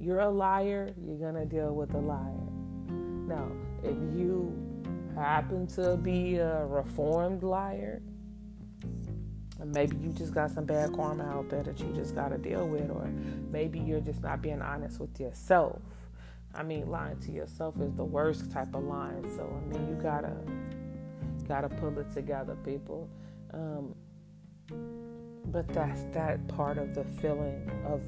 You're 0.00 0.20
a 0.20 0.30
liar 0.30 0.92
you're 1.00 1.18
gonna 1.18 1.46
deal 1.46 1.74
with 1.74 1.94
a 1.94 1.98
liar. 1.98 2.48
Now 2.88 3.48
if 3.82 3.96
you 4.16 4.61
happen 5.14 5.66
to 5.68 5.96
be 5.96 6.36
a 6.36 6.66
reformed 6.66 7.42
liar 7.42 8.02
and 9.62 9.72
maybe 9.72 9.96
you 9.96 10.10
just 10.10 10.34
got 10.34 10.50
some 10.50 10.64
bad 10.64 10.92
karma 10.92 11.22
out 11.22 11.48
there 11.48 11.62
that 11.62 11.78
you 11.78 11.86
just 11.94 12.16
got 12.16 12.30
to 12.30 12.36
deal 12.36 12.66
with, 12.66 12.90
or 12.90 13.06
maybe 13.50 13.78
you're 13.78 14.00
just 14.00 14.20
not 14.20 14.42
being 14.42 14.60
honest 14.60 14.98
with 14.98 15.20
yourself. 15.20 15.80
I 16.52 16.64
mean, 16.64 16.90
lying 16.90 17.18
to 17.20 17.30
yourself 17.30 17.80
is 17.80 17.94
the 17.94 18.04
worst 18.04 18.50
type 18.50 18.74
of 18.74 18.82
lying. 18.82 19.24
So 19.36 19.48
I 19.48 19.72
mean, 19.72 19.88
you 19.88 19.94
gotta 20.02 20.34
gotta 21.46 21.68
pull 21.68 21.96
it 22.00 22.10
together, 22.10 22.56
people. 22.64 23.08
Um, 23.54 23.94
but 25.46 25.68
that's 25.68 26.02
that 26.12 26.46
part 26.48 26.76
of 26.76 26.92
the 26.94 27.04
feeling 27.04 27.70
of 27.86 28.02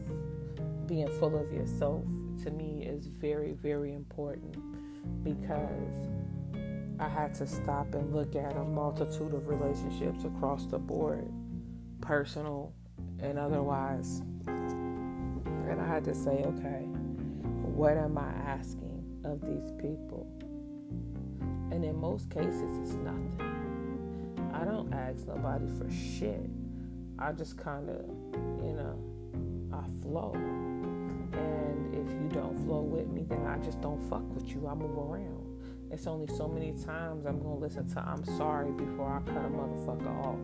being 0.89 1.09
full 1.21 1.39
of 1.39 1.53
yourself 1.53 2.05
to 2.43 2.51
me 2.51 2.85
is 2.85 3.07
very, 3.07 3.53
very 3.53 3.95
important 3.95 4.57
because 5.23 6.09
I 6.99 7.09
had 7.09 7.35
to 7.37 7.47
stop 7.47 7.95
and 7.95 8.15
look 8.15 8.37
at 8.37 8.57
a 8.57 8.65
multitude 8.65 9.35
of 9.35 9.49
relationships 9.49 10.25
across 10.25 10.67
the 10.67 10.79
board 10.79 11.29
personal 12.01 12.73
and 13.21 13.39
otherwise. 13.39 14.23
And 14.47 15.81
I 15.81 15.87
had 15.87 16.05
to 16.05 16.15
say, 16.15 16.45
okay, 16.45 16.85
what 17.75 17.97
am 17.97 18.19
I 18.19 18.31
asking 18.47 19.03
of 19.25 19.41
these 19.41 19.73
people? 19.81 20.27
And 21.73 21.85
in 21.85 21.97
most 21.97 22.31
cases, 22.31 22.79
it's 22.83 22.95
nothing. 22.95 24.51
I 24.55 24.65
don't 24.65 24.93
ask 24.93 25.27
nobody 25.27 25.67
for 25.79 25.91
shit. 25.91 26.49
I 27.19 27.33
just 27.33 27.59
kind 27.59 27.89
of, 27.89 28.05
you 28.63 28.73
know, 28.73 28.99
I 29.73 29.83
flow. 30.03 30.33
And 30.35 31.95
if 31.95 32.13
you 32.13 32.29
don't 32.33 32.57
flow 32.65 32.83
with 32.83 33.09
me, 33.09 33.25
then 33.29 33.47
I 33.47 33.59
just 33.59 33.81
don't 33.81 34.01
fuck 34.09 34.23
with 34.35 34.49
you. 34.49 34.69
I 34.69 34.75
move 34.75 34.97
around. 34.97 35.44
It's 35.91 36.07
only 36.07 36.27
so 36.35 36.49
many 36.49 36.73
times 36.73 37.27
I'm 37.27 37.39
gonna 37.39 37.57
listen 37.57 37.89
to 37.95 38.01
I'm 38.01 38.25
sorry 38.25 38.73
before 38.73 39.09
I 39.17 39.31
cut 39.31 39.45
a 39.45 39.49
motherfucker 39.49 40.27
off. 40.27 40.39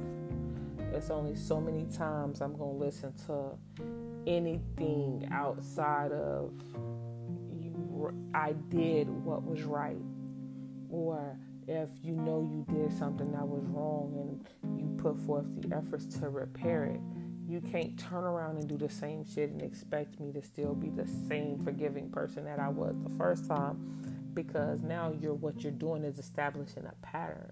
It's 0.94 1.11
only 1.11 1.35
so 1.35 1.61
many 1.61 1.85
times 1.87 2.40
I'm 2.40 2.56
gonna 2.56 2.73
listen 2.73 3.12
to 3.26 3.56
anything 4.26 5.28
outside 5.32 6.12
of 6.12 6.52
you 7.52 8.12
I 8.35 8.52
did 8.68 9.09
what 9.09 9.44
was 9.44 9.62
right. 9.62 10.02
Or 10.88 11.37
if 11.68 11.88
you 12.02 12.14
know 12.14 12.42
you 12.42 12.64
did 12.75 12.97
something 12.97 13.30
that 13.32 13.47
was 13.47 13.64
wrong 13.66 14.12
and 14.62 14.80
you 14.80 14.88
put 14.97 15.20
forth 15.20 15.47
the 15.61 15.75
efforts 15.76 16.06
to 16.18 16.28
repair 16.28 16.85
it, 16.85 17.00
you 17.49 17.61
can't 17.61 17.99
turn 17.99 18.25
around 18.25 18.56
and 18.59 18.68
do 18.68 18.76
the 18.76 18.88
same 18.88 19.25
shit 19.25 19.50
and 19.50 19.62
expect 19.62 20.20
me 20.20 20.32
to 20.32 20.42
still 20.42 20.75
be 20.75 20.88
the 20.88 21.06
same 21.28 21.62
forgiving 21.64 22.11
person 22.11 22.44
that 22.44 22.59
I 22.59 22.68
was 22.68 22.94
the 23.02 23.11
first 23.11 23.47
time 23.47 24.00
because 24.35 24.81
now 24.83 25.13
you're 25.21 25.35
what 25.35 25.63
you're 25.63 25.73
doing 25.73 26.05
is 26.05 26.19
establishing 26.19 26.87
a 26.87 27.07
pattern. 27.07 27.51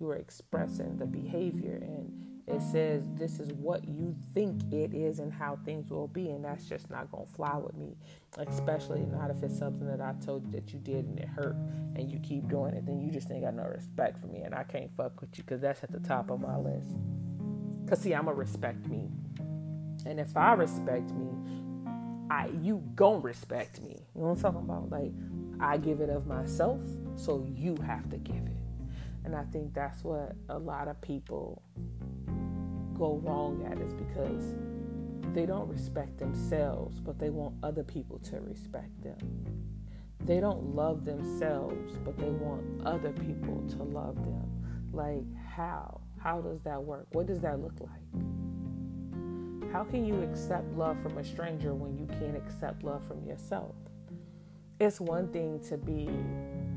You 0.00 0.10
are 0.10 0.16
expressing 0.16 0.96
the 0.96 1.06
behavior 1.06 1.78
and 1.82 2.10
it 2.50 2.60
says 2.62 3.04
this 3.14 3.38
is 3.38 3.52
what 3.52 3.86
you 3.86 4.16
think 4.34 4.60
it 4.72 4.92
is 4.92 5.20
and 5.20 5.32
how 5.32 5.58
things 5.64 5.90
will 5.90 6.08
be 6.08 6.30
and 6.30 6.44
that's 6.44 6.64
just 6.64 6.90
not 6.90 7.10
going 7.12 7.26
to 7.26 7.32
fly 7.32 7.56
with 7.56 7.76
me. 7.76 7.96
Especially 8.38 9.00
not 9.00 9.30
if 9.30 9.42
it's 9.42 9.58
something 9.58 9.86
that 9.86 10.00
i 10.00 10.12
told 10.24 10.44
you 10.46 10.52
that 10.52 10.72
you 10.72 10.78
did 10.80 11.04
and 11.04 11.18
it 11.20 11.28
hurt 11.28 11.54
and 11.96 12.10
you 12.10 12.18
keep 12.20 12.48
doing 12.48 12.74
it 12.74 12.86
then 12.86 13.00
you 13.00 13.10
just 13.10 13.30
ain't 13.30 13.42
got 13.42 13.54
no 13.54 13.64
respect 13.64 14.18
for 14.18 14.26
me 14.26 14.40
and 14.42 14.54
i 14.54 14.62
can't 14.62 14.90
fuck 14.96 15.20
with 15.20 15.36
you 15.36 15.44
because 15.44 15.60
that's 15.60 15.82
at 15.84 15.92
the 15.92 16.00
top 16.00 16.30
of 16.30 16.40
my 16.40 16.56
list. 16.56 16.90
Because 17.84 18.00
see 18.00 18.12
i'm 18.12 18.28
a 18.28 18.34
respect 18.34 18.86
me. 18.88 19.08
And 20.06 20.18
if 20.18 20.36
i 20.36 20.54
respect 20.54 21.10
me 21.12 21.28
i 22.30 22.48
you 22.62 22.82
gon' 22.94 23.22
respect 23.22 23.80
me. 23.82 23.96
You 24.14 24.22
know 24.22 24.28
what 24.28 24.36
i'm 24.36 24.40
talking 24.42 24.60
about? 24.60 24.90
Like 24.90 25.12
i 25.60 25.76
give 25.76 26.00
it 26.00 26.10
of 26.10 26.26
myself 26.26 26.80
so 27.16 27.46
you 27.54 27.76
have 27.86 28.08
to 28.08 28.16
give 28.16 28.36
it 28.36 28.56
and 29.24 29.34
i 29.34 29.44
think 29.44 29.72
that's 29.74 30.02
what 30.02 30.34
a 30.48 30.58
lot 30.58 30.88
of 30.88 31.00
people 31.00 31.62
go 32.98 33.20
wrong 33.24 33.66
at 33.70 33.78
is 33.80 33.94
because 33.94 34.54
they 35.32 35.46
don't 35.46 35.68
respect 35.68 36.18
themselves, 36.18 36.98
but 36.98 37.18
they 37.18 37.30
want 37.30 37.54
other 37.62 37.84
people 37.84 38.18
to 38.18 38.40
respect 38.40 39.00
them. 39.02 39.16
They 40.24 40.40
don't 40.40 40.74
love 40.74 41.04
themselves, 41.04 41.96
but 42.04 42.18
they 42.18 42.28
want 42.28 42.84
other 42.84 43.12
people 43.12 43.64
to 43.70 43.82
love 43.84 44.16
them. 44.16 44.46
Like, 44.92 45.24
how? 45.36 46.00
How 46.18 46.40
does 46.40 46.60
that 46.62 46.82
work? 46.82 47.06
What 47.12 47.26
does 47.26 47.40
that 47.40 47.60
look 47.60 47.80
like? 47.80 47.90
How 49.72 49.84
can 49.84 50.04
you 50.04 50.20
accept 50.22 50.66
love 50.76 51.00
from 51.00 51.16
a 51.16 51.24
stranger 51.24 51.74
when 51.74 51.96
you 51.96 52.06
can't 52.06 52.36
accept 52.36 52.82
love 52.82 53.06
from 53.06 53.24
yourself? 53.24 53.76
It's 54.80 54.98
one 54.98 55.28
thing 55.28 55.60
to 55.68 55.76
be 55.76 56.08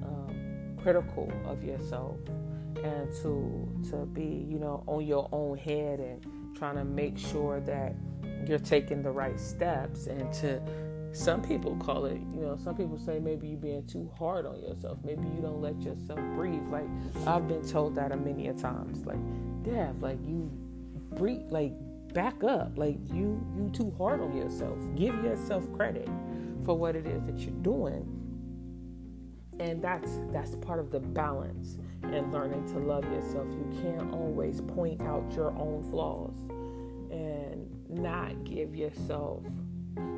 um, 0.03 0.75
critical 0.81 1.31
of 1.45 1.63
yourself 1.63 2.17
and 2.83 3.13
to 3.21 3.89
to 3.89 4.05
be 4.07 4.45
you 4.49 4.59
know 4.59 4.83
on 4.87 5.05
your 5.05 5.29
own 5.31 5.57
head 5.57 6.01
and 6.01 6.21
trying 6.53 6.75
to 6.75 6.83
make 6.83 7.17
sure 7.17 7.61
that 7.61 7.95
you're 8.45 8.59
taking 8.59 9.01
the 9.01 9.09
right 9.09 9.39
steps. 9.39 10.07
And 10.07 10.33
to 10.33 10.61
some 11.13 11.41
people 11.41 11.77
call 11.77 12.05
it 12.05 12.19
you 12.33 12.41
know 12.41 12.57
some 12.61 12.75
people 12.75 12.97
say 12.97 13.19
maybe 13.19 13.47
you're 13.47 13.57
being 13.57 13.87
too 13.87 14.11
hard 14.19 14.45
on 14.45 14.59
yourself. 14.59 14.97
Maybe 15.05 15.23
you 15.23 15.41
don't 15.41 15.61
let 15.61 15.81
yourself 15.81 16.19
breathe. 16.35 16.65
Like 16.69 16.87
i've 17.25 17.47
been 17.47 17.65
told 17.65 17.95
that 17.95 18.11
a 18.11 18.17
many 18.17 18.49
a 18.49 18.53
times. 18.53 19.05
Like 19.05 19.19
Dev, 19.63 20.01
like 20.01 20.19
you 20.25 20.51
breathe 21.15 21.49
like 21.49 21.71
back 22.13 22.43
up. 22.43 22.77
Like 22.77 22.97
you 23.13 23.41
you 23.55 23.71
too 23.73 23.95
hard 23.97 24.19
on 24.19 24.35
yourself. 24.35 24.77
Give 24.93 25.15
yourself 25.23 25.71
credit 25.71 26.09
for 26.65 26.77
what 26.77 26.95
it 26.95 27.05
is 27.05 27.23
that 27.23 27.39
you're 27.39 27.51
doing 27.61 28.23
and 29.59 29.81
that's 29.81 30.19
that's 30.31 30.55
part 30.57 30.79
of 30.79 30.91
the 30.91 30.99
balance 30.99 31.77
and 32.03 32.31
learning 32.33 32.65
to 32.67 32.79
love 32.79 33.03
yourself. 33.05 33.47
You 33.49 33.81
can't 33.81 34.13
always 34.13 34.61
point 34.61 35.01
out 35.01 35.31
your 35.35 35.51
own 35.51 35.83
flaws 35.89 36.35
and 37.11 37.69
not 37.89 38.43
give 38.43 38.75
yourself 38.75 39.43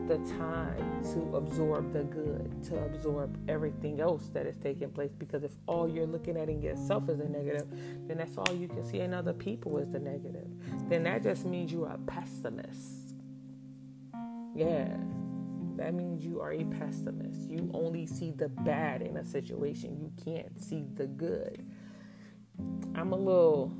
the 0.08 0.18
time 0.38 1.04
to 1.04 1.36
absorb 1.36 1.92
the 1.92 2.04
good, 2.04 2.64
to 2.64 2.78
absorb 2.86 3.38
everything 3.50 4.00
else 4.00 4.30
that 4.34 4.46
is 4.46 4.56
taking 4.58 4.90
place. 4.90 5.12
Because 5.18 5.44
if 5.44 5.52
all 5.68 5.90
you're 5.90 6.08
looking 6.08 6.38
at 6.38 6.48
in 6.48 6.62
yourself 6.62 7.10
is 7.10 7.20
a 7.20 7.28
negative, 7.28 7.68
then 8.08 8.18
that's 8.18 8.38
all 8.38 8.54
you 8.54 8.68
can 8.68 8.86
see 8.86 9.00
in 9.00 9.14
other 9.14 9.34
people 9.34 9.78
is 9.80 9.90
the 9.90 10.00
negative. 10.00 10.48
Then 10.90 11.04
that 11.04 11.24
just 11.24 11.46
means 11.46 11.72
you 11.72 11.86
are 11.86 11.96
a 11.96 11.98
pessimist. 11.98 13.16
Yeah. 14.56 14.96
That 15.78 15.94
means 15.94 16.26
you 16.26 16.42
are 16.42 16.52
a 16.52 16.64
pessimist. 16.66 17.50
You 17.50 17.70
only 17.74 18.06
see 18.06 18.32
the 18.32 18.50
bad 18.50 19.02
in 19.02 19.18
a 19.18 19.26
situation. 19.26 19.98
You 19.98 20.12
can't 20.24 20.62
see 20.62 20.86
the 20.94 21.08
good. 21.08 21.66
I'm 22.96 23.12
a 23.12 23.18
little, 23.18 23.74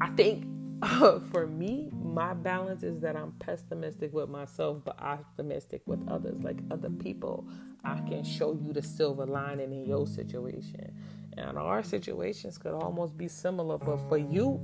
I 0.00 0.08
think 0.10 0.46
uh, 0.82 1.18
for 1.32 1.46
me, 1.46 1.90
my 1.92 2.34
balance 2.34 2.82
is 2.82 3.00
that 3.00 3.16
I'm 3.16 3.32
pessimistic 3.32 4.12
with 4.12 4.28
myself, 4.28 4.82
but 4.84 5.00
optimistic 5.00 5.82
with 5.86 6.06
others, 6.08 6.42
like 6.42 6.58
other 6.70 6.90
people. 6.90 7.46
I 7.84 8.00
can 8.00 8.24
show 8.24 8.52
you 8.52 8.72
the 8.72 8.82
silver 8.82 9.26
lining 9.26 9.72
in 9.72 9.84
your 9.84 10.06
situation. 10.06 10.94
And 11.36 11.58
our 11.58 11.82
situations 11.82 12.58
could 12.58 12.74
almost 12.74 13.16
be 13.16 13.28
similar, 13.28 13.78
but 13.78 13.98
for 14.08 14.18
you, 14.18 14.60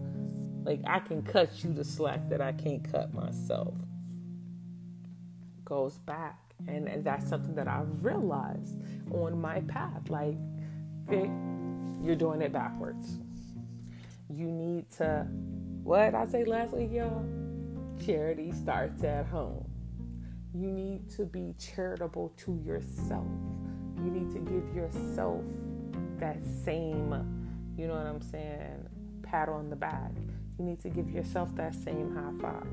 like 0.64 0.80
I 0.86 1.00
can 1.00 1.22
cut 1.22 1.64
you 1.64 1.72
the 1.72 1.84
slack 1.84 2.28
that 2.28 2.40
I 2.40 2.52
can't 2.52 2.90
cut 2.90 3.12
myself. 3.12 3.74
Goes 5.70 5.98
back. 5.98 6.36
And, 6.66 6.88
and 6.88 7.04
that's 7.04 7.28
something 7.28 7.54
that 7.54 7.68
I've 7.68 8.04
realized 8.04 8.76
on 9.12 9.40
my 9.40 9.60
path. 9.60 10.10
Like, 10.10 10.36
Vic, 11.08 11.30
you're 12.02 12.16
doing 12.16 12.42
it 12.42 12.52
backwards. 12.52 13.20
You 14.28 14.46
need 14.50 14.90
to, 14.98 15.28
what 15.84 16.14
I 16.16 16.26
say 16.26 16.44
last 16.44 16.72
week, 16.72 16.90
y'all? 16.92 17.24
Charity 18.04 18.50
starts 18.50 19.04
at 19.04 19.26
home. 19.26 19.64
You 20.52 20.72
need 20.72 21.08
to 21.10 21.24
be 21.24 21.54
charitable 21.56 22.32
to 22.38 22.60
yourself. 22.66 23.28
You 23.96 24.10
need 24.10 24.32
to 24.32 24.40
give 24.40 24.74
yourself 24.74 25.44
that 26.18 26.44
same, 26.64 27.14
you 27.78 27.86
know 27.86 27.94
what 27.94 28.06
I'm 28.06 28.20
saying, 28.20 28.88
pat 29.22 29.48
on 29.48 29.70
the 29.70 29.76
back. 29.76 30.10
You 30.58 30.64
need 30.64 30.80
to 30.80 30.88
give 30.88 31.08
yourself 31.10 31.54
that 31.54 31.76
same 31.76 32.12
high 32.12 32.42
five. 32.42 32.66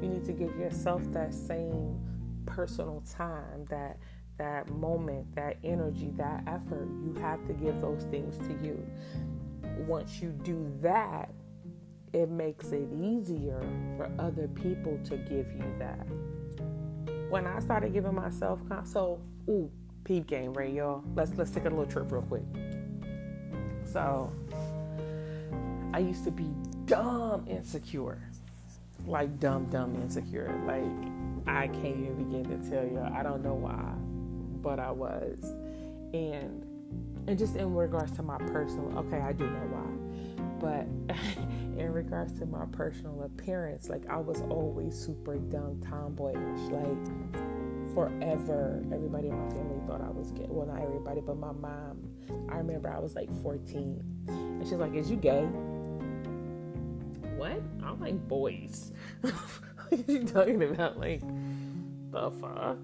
You 0.00 0.08
need 0.08 0.24
to 0.26 0.32
give 0.32 0.56
yourself 0.56 1.02
that 1.12 1.34
same 1.34 1.98
personal 2.46 3.02
time, 3.10 3.64
that 3.70 3.98
that 4.38 4.68
moment, 4.68 5.32
that 5.36 5.56
energy, 5.62 6.10
that 6.16 6.42
effort. 6.46 6.88
You 7.04 7.14
have 7.20 7.46
to 7.46 7.52
give 7.52 7.80
those 7.80 8.02
things 8.10 8.36
to 8.38 8.66
you. 8.66 8.84
Once 9.86 10.20
you 10.20 10.30
do 10.30 10.70
that, 10.80 11.30
it 12.12 12.30
makes 12.30 12.72
it 12.72 12.88
easier 12.92 13.60
for 13.96 14.10
other 14.18 14.48
people 14.48 14.98
to 15.04 15.16
give 15.16 15.46
you 15.52 15.74
that. 15.78 16.06
When 17.28 17.46
I 17.46 17.58
started 17.60 17.92
giving 17.92 18.14
myself 18.14 18.60
so 18.84 19.20
ooh, 19.48 19.70
peep 20.04 20.26
game, 20.26 20.52
right, 20.52 20.72
y'all. 20.72 21.02
Let's 21.14 21.32
let's 21.36 21.50
take 21.50 21.64
a 21.64 21.70
little 21.70 21.86
trip 21.86 22.10
real 22.10 22.22
quick. 22.22 22.44
So 23.84 24.32
I 25.92 25.98
used 25.98 26.24
to 26.24 26.30
be 26.30 26.48
dumb 26.86 27.46
insecure. 27.48 28.20
Like 29.06 29.38
dumb, 29.40 29.66
dumb 29.66 29.94
insecure. 29.96 30.52
Like 30.66 30.84
I 31.46 31.68
can't 31.68 31.96
even 31.96 32.14
begin 32.16 32.44
to 32.44 32.70
tell 32.70 32.84
you. 32.84 33.00
I 33.00 33.22
don't 33.22 33.42
know 33.42 33.54
why 33.54 33.94
but 34.64 34.80
I 34.80 34.90
was. 34.90 35.54
And 36.12 36.66
and 37.26 37.38
just 37.38 37.56
in 37.56 37.72
regards 37.74 38.10
to 38.16 38.22
my 38.22 38.38
personal 38.38 38.98
okay, 38.98 39.20
I 39.20 39.32
do 39.32 39.44
know 39.44 39.68
why. 39.70 39.84
But 40.58 41.16
in 41.78 41.92
regards 41.92 42.32
to 42.40 42.46
my 42.46 42.64
personal 42.72 43.22
appearance, 43.22 43.88
like 43.88 44.08
I 44.08 44.16
was 44.16 44.40
always 44.40 44.98
super 44.98 45.36
dumb 45.36 45.80
tomboyish. 45.88 46.70
Like 46.72 47.94
forever, 47.94 48.82
everybody 48.92 49.28
in 49.28 49.38
my 49.38 49.50
family 49.50 49.80
thought 49.86 50.00
I 50.00 50.10
was 50.10 50.32
gay. 50.32 50.46
Well, 50.48 50.66
not 50.66 50.82
everybody, 50.82 51.20
but 51.20 51.36
my 51.36 51.52
mom. 51.52 52.10
I 52.50 52.56
remember 52.56 52.90
I 52.90 52.98
was 52.98 53.14
like 53.14 53.30
14, 53.42 54.02
and 54.28 54.66
she's 54.66 54.72
like, 54.72 54.94
"Is 54.94 55.10
you 55.10 55.16
gay?" 55.16 55.44
What? 57.36 57.60
I 57.82 57.90
like 57.92 58.26
boys. 58.28 58.92
what 59.88 60.08
are 60.08 60.12
you 60.12 60.24
talking 60.24 60.62
about? 60.62 60.98
Like 60.98 61.22
the 62.10 62.30
fuck? 62.30 62.78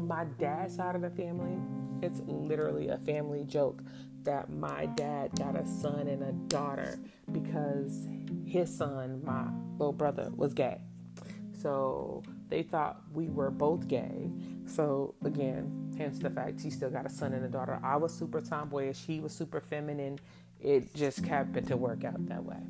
my 0.00 0.24
dad's 0.38 0.76
side 0.76 0.94
of 0.94 1.02
the 1.02 1.10
family, 1.10 1.56
it's 2.02 2.20
literally 2.26 2.88
a 2.88 2.98
family 2.98 3.44
joke 3.44 3.82
that 4.24 4.50
my 4.50 4.86
dad 4.86 5.30
got 5.38 5.56
a 5.56 5.66
son 5.66 6.08
and 6.08 6.22
a 6.22 6.32
daughter 6.48 6.98
because 7.32 8.08
his 8.46 8.74
son, 8.74 9.22
my 9.24 9.46
little 9.78 9.92
brother, 9.92 10.30
was 10.36 10.54
gay. 10.54 10.80
So 11.60 12.22
they 12.48 12.62
thought 12.62 13.02
we 13.12 13.28
were 13.28 13.50
both 13.50 13.86
gay. 13.88 14.30
So 14.66 15.14
again, 15.24 15.94
hence 15.96 16.18
the 16.18 16.30
fact 16.30 16.60
he 16.60 16.70
still 16.70 16.90
got 16.90 17.06
a 17.06 17.10
son 17.10 17.32
and 17.32 17.44
a 17.44 17.48
daughter. 17.48 17.78
I 17.82 17.96
was 17.96 18.12
super 18.12 18.40
tomboyish. 18.40 19.04
He 19.04 19.20
was 19.20 19.32
super 19.32 19.60
feminine. 19.60 20.18
It 20.60 20.94
just 20.94 21.24
happened 21.24 21.68
to 21.68 21.76
work 21.76 22.04
out 22.04 22.26
that 22.26 22.44
way. 22.44 22.60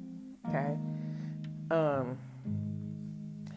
Okay. 0.48 0.76
Um 1.70 2.18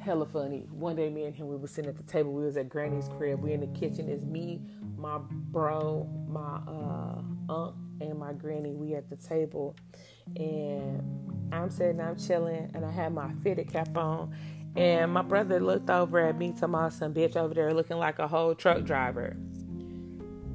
hella 0.07 0.25
funny. 0.25 0.65
One 0.71 0.95
day, 0.95 1.09
me 1.09 1.25
and 1.25 1.35
him, 1.35 1.49
we 1.49 1.57
were 1.57 1.67
sitting 1.67 1.89
at 1.89 1.97
the 1.97 2.03
table. 2.03 2.31
We 2.31 2.45
was 2.45 2.55
at 2.55 2.69
Granny's 2.69 3.09
crib. 3.17 3.41
We 3.41 3.51
in 3.51 3.59
the 3.59 3.67
kitchen. 3.77 4.07
It's 4.07 4.23
me, 4.23 4.61
my 4.97 5.19
bro, 5.19 6.09
my 6.29 6.61
uh, 6.65 7.53
aunt, 7.53 7.75
and 7.99 8.17
my 8.17 8.31
granny. 8.31 8.73
We 8.73 8.95
at 8.95 9.09
the 9.09 9.17
table, 9.17 9.75
and 10.37 11.03
I'm 11.51 11.69
sitting, 11.69 11.99
I'm 11.99 12.15
chilling, 12.15 12.71
and 12.73 12.85
I 12.85 12.91
had 12.91 13.13
my 13.13 13.33
fitted 13.43 13.69
cap 13.69 13.97
on. 13.97 14.33
And 14.77 15.11
my 15.11 15.23
brother 15.23 15.59
looked 15.59 15.89
over 15.89 16.19
at 16.19 16.37
me, 16.37 16.53
to 16.59 16.69
my 16.69 16.87
some 16.87 17.13
bitch 17.13 17.35
over 17.35 17.53
there 17.53 17.73
looking 17.73 17.97
like 17.97 18.19
a 18.19 18.29
whole 18.29 18.55
truck 18.55 18.85
driver. 18.85 19.35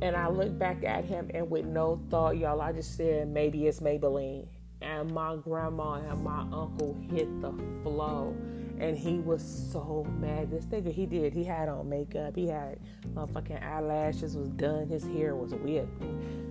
And 0.01 0.17
I 0.17 0.29
looked 0.29 0.59
back 0.59 0.83
at 0.83 1.05
him, 1.05 1.31
and 1.35 1.51
with 1.51 1.67
no 1.67 2.01
thought, 2.09 2.39
y'all, 2.39 2.63
I 2.63 2.73
just 2.73 2.97
said, 2.97 3.29
maybe 3.29 3.67
it's 3.67 3.81
Maybelline. 3.81 4.47
And 4.81 5.13
my 5.13 5.37
grandma 5.37 5.95
and 6.11 6.25
my 6.25 6.41
uncle 6.41 6.97
hit 7.11 7.29
the 7.43 7.53
flow 7.83 8.35
and 8.83 8.99
he 8.99 9.21
was 9.21 9.43
so 9.71 10.05
mad. 10.19 10.51
This 10.51 10.67
nigga, 10.67 10.93
he 10.93 11.07
did. 11.07 11.33
He 11.33 11.45
had 11.45 11.69
on 11.69 11.89
makeup. 11.89 12.35
He 12.35 12.49
had 12.49 12.81
motherfucking 13.15 13.65
eyelashes 13.65 14.37
was 14.37 14.49
done. 14.51 14.89
His 14.89 15.05
hair 15.05 15.37
was 15.37 15.55
whipped. 15.55 16.03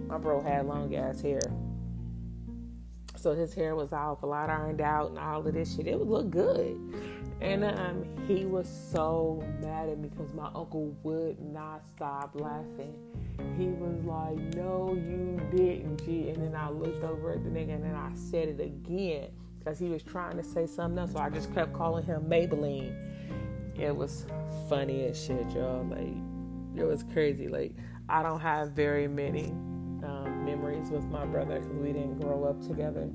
My 0.07 0.17
bro 0.17 0.41
had 0.41 0.65
long 0.65 0.95
ass 0.95 1.21
hair. 1.21 1.41
So 3.17 3.33
his 3.33 3.53
hair 3.53 3.75
was 3.75 3.91
all 3.91 4.15
flat 4.15 4.49
ironed 4.49 4.79
out 4.79 5.09
and 5.09 5.19
all 5.19 5.45
of 5.45 5.53
this 5.53 5.75
shit. 5.75 5.87
It 5.87 5.99
would 5.99 6.07
look 6.07 6.29
good. 6.29 6.79
And 7.41 7.65
um, 7.65 8.05
he 8.27 8.45
was 8.45 8.69
so 8.91 9.43
mad 9.59 9.89
at 9.89 9.99
me 9.99 10.07
because 10.07 10.33
my 10.33 10.47
uncle 10.55 10.95
would 11.03 11.41
not 11.41 11.83
stop 11.93 12.31
laughing. 12.35 12.95
He 13.57 13.67
was 13.67 14.05
like, 14.05 14.55
No, 14.55 14.93
you 14.93 15.41
didn't, 15.53 16.05
G. 16.05 16.29
And 16.29 16.41
then 16.41 16.55
I 16.55 16.69
looked 16.69 17.03
over 17.03 17.33
at 17.33 17.43
the 17.43 17.49
nigga 17.49 17.75
and 17.75 17.83
then 17.83 17.95
I 17.95 18.11
said 18.15 18.47
it 18.47 18.61
again 18.61 19.31
because 19.63 19.79
he 19.79 19.89
was 19.89 20.03
trying 20.03 20.37
to 20.37 20.43
say 20.43 20.65
something 20.65 20.99
else. 20.99 21.13
So 21.13 21.19
I 21.19 21.29
just 21.29 21.53
kept 21.53 21.73
calling 21.73 22.03
him 22.03 22.23
Maybelline. 22.23 22.95
It 23.77 23.95
was 23.95 24.25
funny 24.67 25.05
as 25.05 25.23
shit, 25.23 25.49
y'all. 25.51 25.85
Like, 25.85 26.15
it 26.75 26.83
was 26.83 27.03
crazy. 27.13 27.47
Like, 27.47 27.75
I 28.09 28.23
don't 28.23 28.39
have 28.39 28.71
very 28.71 29.07
many 29.07 29.51
um, 30.03 30.43
memories 30.45 30.89
with 30.89 31.05
my 31.05 31.25
brother 31.25 31.59
because 31.59 31.77
we 31.77 31.93
didn't 31.93 32.19
grow 32.19 32.43
up 32.45 32.61
together. 32.65 33.09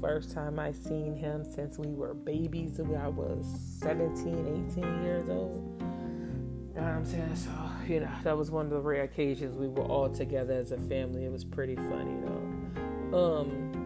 First 0.00 0.32
time 0.32 0.58
I 0.58 0.72
seen 0.72 1.16
him 1.16 1.44
since 1.44 1.78
we 1.78 1.88
were 1.88 2.14
babies, 2.14 2.78
I 2.78 3.08
was 3.08 3.46
17, 3.80 4.68
18 4.70 5.02
years 5.02 5.28
old. 5.28 5.76
You 5.80 6.82
know 6.82 6.88
what 6.88 6.92
I'm 6.92 7.04
saying? 7.04 7.34
So, 7.36 7.50
you 7.88 8.00
know, 8.00 8.10
that 8.22 8.36
was 8.36 8.50
one 8.50 8.66
of 8.66 8.70
the 8.70 8.80
rare 8.80 9.04
occasions 9.04 9.56
we 9.56 9.68
were 9.68 9.84
all 9.84 10.10
together 10.10 10.52
as 10.52 10.72
a 10.72 10.78
family. 10.78 11.24
It 11.24 11.32
was 11.32 11.44
pretty 11.44 11.74
funny, 11.74 12.16
though. 12.22 13.18
Um, 13.18 13.85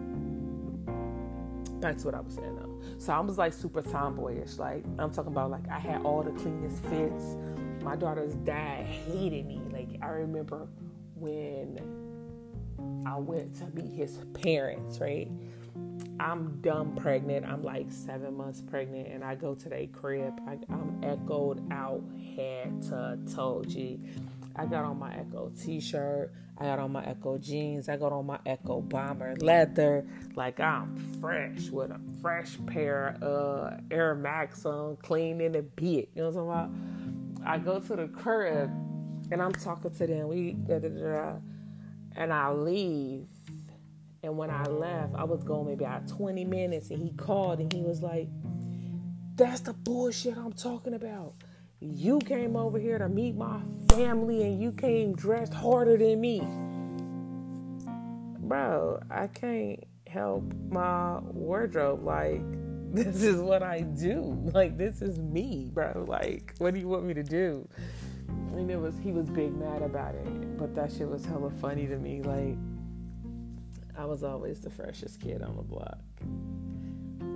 that's 1.80 2.04
what 2.04 2.14
I 2.14 2.20
was 2.20 2.34
saying 2.34 2.56
though. 2.56 2.98
So 2.98 3.12
I 3.12 3.20
was 3.20 3.38
like 3.38 3.52
super 3.52 3.82
tomboyish. 3.82 4.58
Like 4.58 4.84
I'm 4.98 5.10
talking 5.10 5.32
about 5.32 5.50
like 5.50 5.68
I 5.68 5.78
had 5.78 6.02
all 6.02 6.22
the 6.22 6.32
cleanest 6.32 6.82
fits. 6.84 7.36
My 7.82 7.96
daughter's 7.96 8.34
dad 8.34 8.86
hated 8.86 9.46
me. 9.46 9.60
Like 9.72 9.88
I 10.02 10.08
remember 10.08 10.68
when 11.14 11.80
I 13.06 13.16
went 13.16 13.54
to 13.56 13.66
meet 13.68 13.94
his 13.94 14.18
parents, 14.34 15.00
right? 15.00 15.30
I'm 16.18 16.60
dumb 16.60 16.94
pregnant. 16.96 17.46
I'm 17.46 17.62
like 17.62 17.90
seven 17.90 18.36
months 18.36 18.60
pregnant, 18.60 19.08
and 19.08 19.24
I 19.24 19.34
go 19.34 19.54
to 19.54 19.68
their 19.68 19.86
crib. 19.86 20.34
I, 20.46 20.58
am 20.72 21.00
echoed 21.02 21.72
out 21.72 22.02
head 22.36 22.82
to 22.82 23.18
toe. 23.34 23.64
G. 23.66 24.00
I 24.56 24.66
got 24.66 24.84
on 24.84 24.98
my 24.98 25.14
Ecko 25.14 25.50
t-shirt. 25.58 26.32
I 26.60 26.64
got 26.64 26.78
on 26.78 26.92
my 26.92 27.02
Ecko 27.06 27.38
jeans. 27.38 27.88
I 27.88 27.96
got 27.96 28.12
on 28.12 28.26
my 28.26 28.38
Ecko 28.44 28.82
bomber 28.82 29.34
leather. 29.40 30.06
Like 30.34 30.60
I'm 30.60 30.94
fresh 31.18 31.70
with 31.70 31.90
a 31.90 32.00
fresh 32.20 32.58
pair 32.66 33.16
of 33.22 33.80
Air 33.90 34.14
Max 34.14 34.66
on, 34.66 34.96
clean 34.96 35.40
in 35.40 35.54
a 35.54 35.62
bit. 35.62 36.10
You 36.14 36.22
know 36.22 36.28
what 36.28 36.40
I'm 36.40 36.46
talking 36.46 37.36
about? 37.38 37.50
I 37.50 37.58
go 37.58 37.80
to 37.80 37.96
the 37.96 38.08
crib 38.08 38.70
and 39.30 39.40
I'm 39.42 39.52
talking 39.52 39.90
to 39.90 40.06
them. 40.06 40.28
We 40.28 40.52
da, 40.52 40.78
da, 40.80 40.88
da, 40.88 41.32
and 42.16 42.30
I 42.30 42.50
leave. 42.52 43.26
And 44.22 44.36
when 44.36 44.50
I 44.50 44.64
left, 44.64 45.14
I 45.14 45.24
was 45.24 45.42
going 45.42 45.66
maybe 45.66 45.86
about 45.86 46.08
20 46.08 46.44
minutes, 46.44 46.90
and 46.90 47.02
he 47.02 47.10
called 47.16 47.58
and 47.60 47.72
he 47.72 47.80
was 47.80 48.02
like, 48.02 48.28
"That's 49.36 49.60
the 49.60 49.72
bullshit 49.72 50.36
I'm 50.36 50.52
talking 50.52 50.92
about." 50.92 51.36
You 51.82 52.18
came 52.18 52.56
over 52.56 52.78
here 52.78 52.98
to 52.98 53.08
meet 53.08 53.36
my 53.36 53.58
family 53.92 54.42
and 54.42 54.60
you 54.60 54.70
came 54.70 55.14
dressed 55.14 55.54
harder 55.54 55.96
than 55.96 56.20
me. 56.20 56.40
Bro, 58.38 59.00
I 59.10 59.28
can't 59.28 59.82
help 60.06 60.44
my 60.68 61.20
wardrobe. 61.20 62.04
Like, 62.04 62.42
this 62.92 63.22
is 63.22 63.40
what 63.40 63.62
I 63.62 63.80
do. 63.80 64.38
Like, 64.52 64.76
this 64.76 65.00
is 65.00 65.18
me, 65.20 65.70
bro. 65.72 66.04
Like, 66.06 66.54
what 66.58 66.74
do 66.74 66.80
you 66.80 66.88
want 66.88 67.04
me 67.04 67.14
to 67.14 67.22
do? 67.22 67.66
And 68.28 68.70
it 68.70 68.78
was, 68.78 68.94
he 69.02 69.12
was 69.12 69.30
big 69.30 69.56
mad 69.56 69.80
about 69.80 70.14
it. 70.14 70.58
But 70.58 70.74
that 70.74 70.92
shit 70.92 71.08
was 71.08 71.24
hella 71.24 71.50
funny 71.50 71.86
to 71.86 71.96
me. 71.96 72.20
Like, 72.20 72.58
I 73.96 74.04
was 74.04 74.22
always 74.22 74.60
the 74.60 74.68
freshest 74.68 75.18
kid 75.18 75.40
on 75.40 75.56
the 75.56 75.62
block 75.62 75.98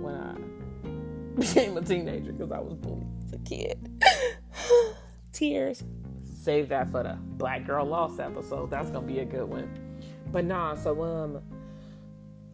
when 0.03 0.13
I 0.13 1.39
became 1.39 1.77
a 1.77 1.81
teenager 1.81 2.31
because 2.31 2.51
I 2.51 2.59
was 2.59 2.75
bullied 2.75 3.07
as 3.25 3.33
a 3.33 3.39
kid. 3.39 3.94
Tears. 5.35 5.83
Save 6.23 6.69
that 6.69 6.89
for 6.89 7.03
the 7.03 7.17
Black 7.21 7.67
Girl 7.67 7.85
Lost 7.85 8.21
episode. 8.21 8.71
That's 8.71 8.89
gonna 8.89 9.05
be 9.05 9.19
a 9.19 9.25
good 9.25 9.43
one. 9.49 9.69
But 10.31 10.45
nah, 10.45 10.75
so 10.75 11.03
um 11.03 11.41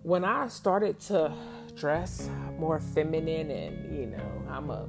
when 0.02 0.26
I 0.26 0.48
started 0.48 1.00
to 1.02 1.32
dress 1.76 2.28
more 2.58 2.80
feminine 2.80 3.52
and 3.52 3.96
you 3.96 4.08
know, 4.08 4.44
I'm 4.50 4.72
a 4.72 4.88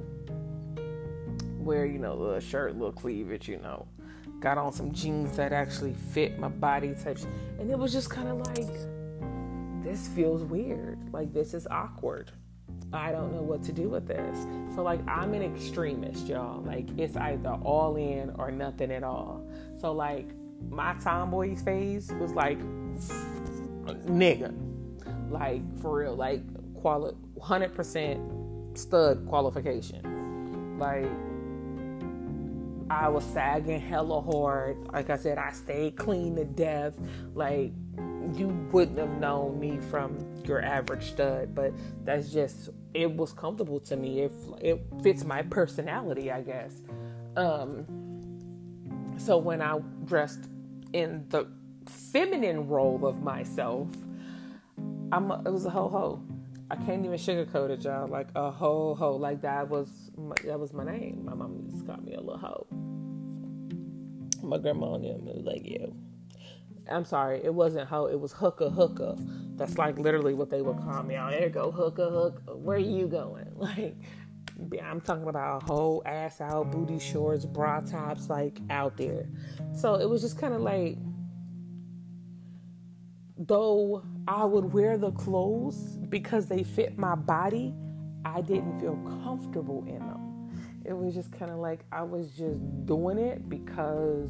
wear, 1.59 1.85
you 1.85 1.99
know, 1.99 2.15
little 2.15 2.39
shirt, 2.39 2.73
little 2.73 2.91
cleavage, 2.91 3.47
you 3.47 3.59
know. 3.59 3.87
Got 4.39 4.57
on 4.57 4.73
some 4.73 4.91
jeans 4.91 5.37
that 5.37 5.53
actually 5.53 5.93
fit 5.93 6.39
my 6.39 6.49
body 6.49 6.95
type. 6.95 7.19
And 7.59 7.69
it 7.69 7.77
was 7.77 7.93
just 7.93 8.09
kind 8.09 8.27
of 8.27 8.39
like 8.47 8.73
this 9.83 10.07
feels 10.07 10.43
weird. 10.43 10.97
Like 11.13 11.31
this 11.31 11.53
is 11.53 11.67
awkward. 11.67 12.31
I 12.91 13.11
don't 13.11 13.33
know 13.33 13.41
what 13.41 13.63
to 13.63 13.71
do 13.71 13.89
with 13.89 14.07
this. 14.07 14.37
So 14.75 14.83
like 14.83 14.99
I'm 15.07 15.33
an 15.33 15.41
extremist, 15.41 16.27
y'all. 16.27 16.61
Like 16.61 16.87
it's 16.97 17.15
either 17.15 17.57
all 17.63 17.95
in 17.95 18.31
or 18.37 18.51
nothing 18.51 18.91
at 18.91 19.03
all. 19.03 19.45
So 19.79 19.91
like 19.91 20.27
my 20.69 20.93
tomboy 21.03 21.55
phase 21.55 22.11
was 22.19 22.33
like 22.33 22.59
nigga. 24.05 24.53
Like 25.29 25.61
for 25.81 25.99
real, 25.99 26.15
like 26.15 26.41
quali 26.75 27.13
100% 27.39 28.77
stud 28.77 29.25
qualification. 29.27 30.77
Like 30.77 31.09
I 32.89 33.07
was 33.09 33.23
sagging 33.25 33.79
hella 33.79 34.21
hard. 34.21 34.77
Like 34.91 35.09
I 35.09 35.17
said, 35.17 35.37
I 35.37 35.51
stayed 35.51 35.95
clean 35.95 36.35
to 36.35 36.45
death. 36.45 36.93
Like 37.33 37.73
you 38.35 38.47
wouldn't 38.71 38.97
have 38.97 39.17
known 39.19 39.59
me 39.59 39.79
from 39.89 40.17
your 40.45 40.61
average 40.61 41.11
stud, 41.11 41.53
but 41.55 41.73
that's 42.03 42.29
just 42.31 42.69
it 42.93 43.11
was 43.11 43.33
comfortable 43.33 43.79
to 43.81 43.95
me. 43.95 44.21
It 44.21 44.31
it 44.61 44.83
fits 45.01 45.23
my 45.23 45.41
personality, 45.43 46.31
I 46.31 46.41
guess. 46.41 46.81
Um, 47.35 47.85
so 49.17 49.37
when 49.37 49.61
I 49.61 49.79
dressed 50.05 50.49
in 50.93 51.25
the 51.29 51.47
feminine 51.87 52.67
role 52.67 53.05
of 53.05 53.21
myself, 53.21 53.87
I'm 55.11 55.31
a, 55.31 55.41
it 55.45 55.51
was 55.51 55.65
a 55.65 55.69
ho 55.69 55.89
ho. 55.89 56.23
I 56.71 56.75
can't 56.75 57.05
even 57.05 57.17
sugarcoat 57.17 57.69
it, 57.69 57.83
y'all. 57.83 58.07
Like 58.07 58.29
a 58.35 58.49
ho 58.49 58.95
ho, 58.95 59.15
like 59.15 59.41
that 59.41 59.69
was 59.69 60.11
my, 60.17 60.35
that 60.45 60.59
was 60.59 60.73
my 60.73 60.83
name. 60.83 61.23
My 61.25 61.33
mom 61.33 61.67
just 61.71 61.85
called 61.85 62.05
me 62.05 62.15
a 62.15 62.19
little 62.19 62.37
hoe. 62.37 62.67
My 64.41 64.57
grandma 64.57 64.95
and 64.95 65.05
them 65.05 65.25
was 65.25 65.45
like, 65.45 65.61
yeah. 65.63 65.87
I'm 66.89 67.05
sorry, 67.05 67.41
it 67.43 67.53
wasn't 67.53 67.87
hoe, 67.87 68.07
it 68.07 68.19
was 68.19 68.33
hooker 68.33 68.69
hooker. 68.69 69.15
That's 69.55 69.77
like 69.77 69.97
literally 69.97 70.33
what 70.33 70.49
they 70.49 70.61
would 70.61 70.77
call 70.77 71.03
me. 71.03 71.17
Oh, 71.17 71.29
there 71.29 71.49
go 71.49 71.71
hooker 71.71 72.09
hooker. 72.09 72.55
Where 72.55 72.77
are 72.77 72.79
you 72.79 73.07
going? 73.07 73.49
Like 73.55 73.95
I'm 74.83 75.01
talking 75.01 75.27
about 75.27 75.63
a 75.63 75.65
whole 75.65 76.03
ass 76.05 76.39
out, 76.39 76.71
booty 76.71 76.99
shorts, 76.99 77.45
bra 77.45 77.79
tops, 77.79 78.29
like 78.29 78.59
out 78.69 78.97
there. 78.97 79.27
So 79.75 79.95
it 79.95 80.07
was 80.07 80.21
just 80.21 80.37
kind 80.37 80.53
of 80.53 80.61
like, 80.61 80.97
though 83.37 84.03
I 84.27 84.45
would 84.45 84.71
wear 84.71 84.97
the 84.97 85.11
clothes 85.11 85.97
because 86.09 86.47
they 86.47 86.63
fit 86.63 86.97
my 86.97 87.15
body, 87.15 87.73
I 88.25 88.41
didn't 88.41 88.79
feel 88.79 88.95
comfortable 89.23 89.83
in 89.87 89.99
them. 89.99 90.51
It 90.85 90.93
was 90.93 91.13
just 91.13 91.31
kind 91.31 91.49
of 91.49 91.57
like 91.57 91.85
I 91.91 92.03
was 92.03 92.31
just 92.31 92.85
doing 92.85 93.17
it 93.17 93.49
because 93.49 94.29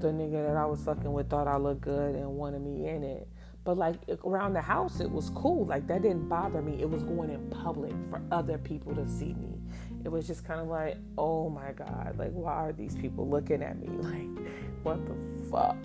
the 0.00 0.08
nigga 0.08 0.46
that 0.46 0.56
I 0.56 0.66
was 0.66 0.80
fucking 0.84 1.12
with 1.12 1.28
thought 1.30 1.48
I 1.48 1.56
looked 1.56 1.80
good 1.80 2.14
and 2.14 2.28
wanted 2.28 2.62
me 2.62 2.88
in 2.88 3.02
it. 3.02 3.28
But 3.64 3.78
like 3.78 3.96
around 4.24 4.52
the 4.52 4.60
house, 4.60 5.00
it 5.00 5.10
was 5.10 5.30
cool. 5.30 5.66
Like 5.66 5.86
that 5.88 6.02
didn't 6.02 6.28
bother 6.28 6.62
me. 6.62 6.80
It 6.80 6.88
was 6.88 7.02
going 7.02 7.30
in 7.30 7.50
public 7.50 7.94
for 8.08 8.22
other 8.30 8.58
people 8.58 8.94
to 8.94 9.06
see 9.06 9.34
me. 9.34 9.60
it 10.04 10.08
was 10.08 10.26
just 10.26 10.44
kind 10.44 10.60
of 10.60 10.68
like, 10.68 10.98
oh 11.18 11.50
my 11.50 11.72
God, 11.72 12.14
like, 12.16 12.30
why 12.30 12.52
are 12.52 12.72
these 12.72 12.94
people 12.94 13.28
looking 13.28 13.62
at 13.62 13.78
me? 13.78 13.88
Like, 14.06 14.46
what 14.84 15.04
the 15.04 15.16
fuck? 15.50 15.76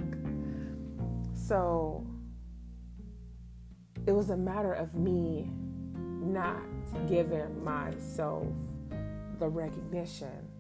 So 1.34 2.06
it 4.06 4.12
was 4.12 4.30
a 4.30 4.38
matter 4.38 4.74
of 4.74 4.93
me 4.93 5.50
not 5.95 6.62
giving 7.10 7.63
myself 7.63 8.47
the 9.39 9.47
recognition 9.47 10.51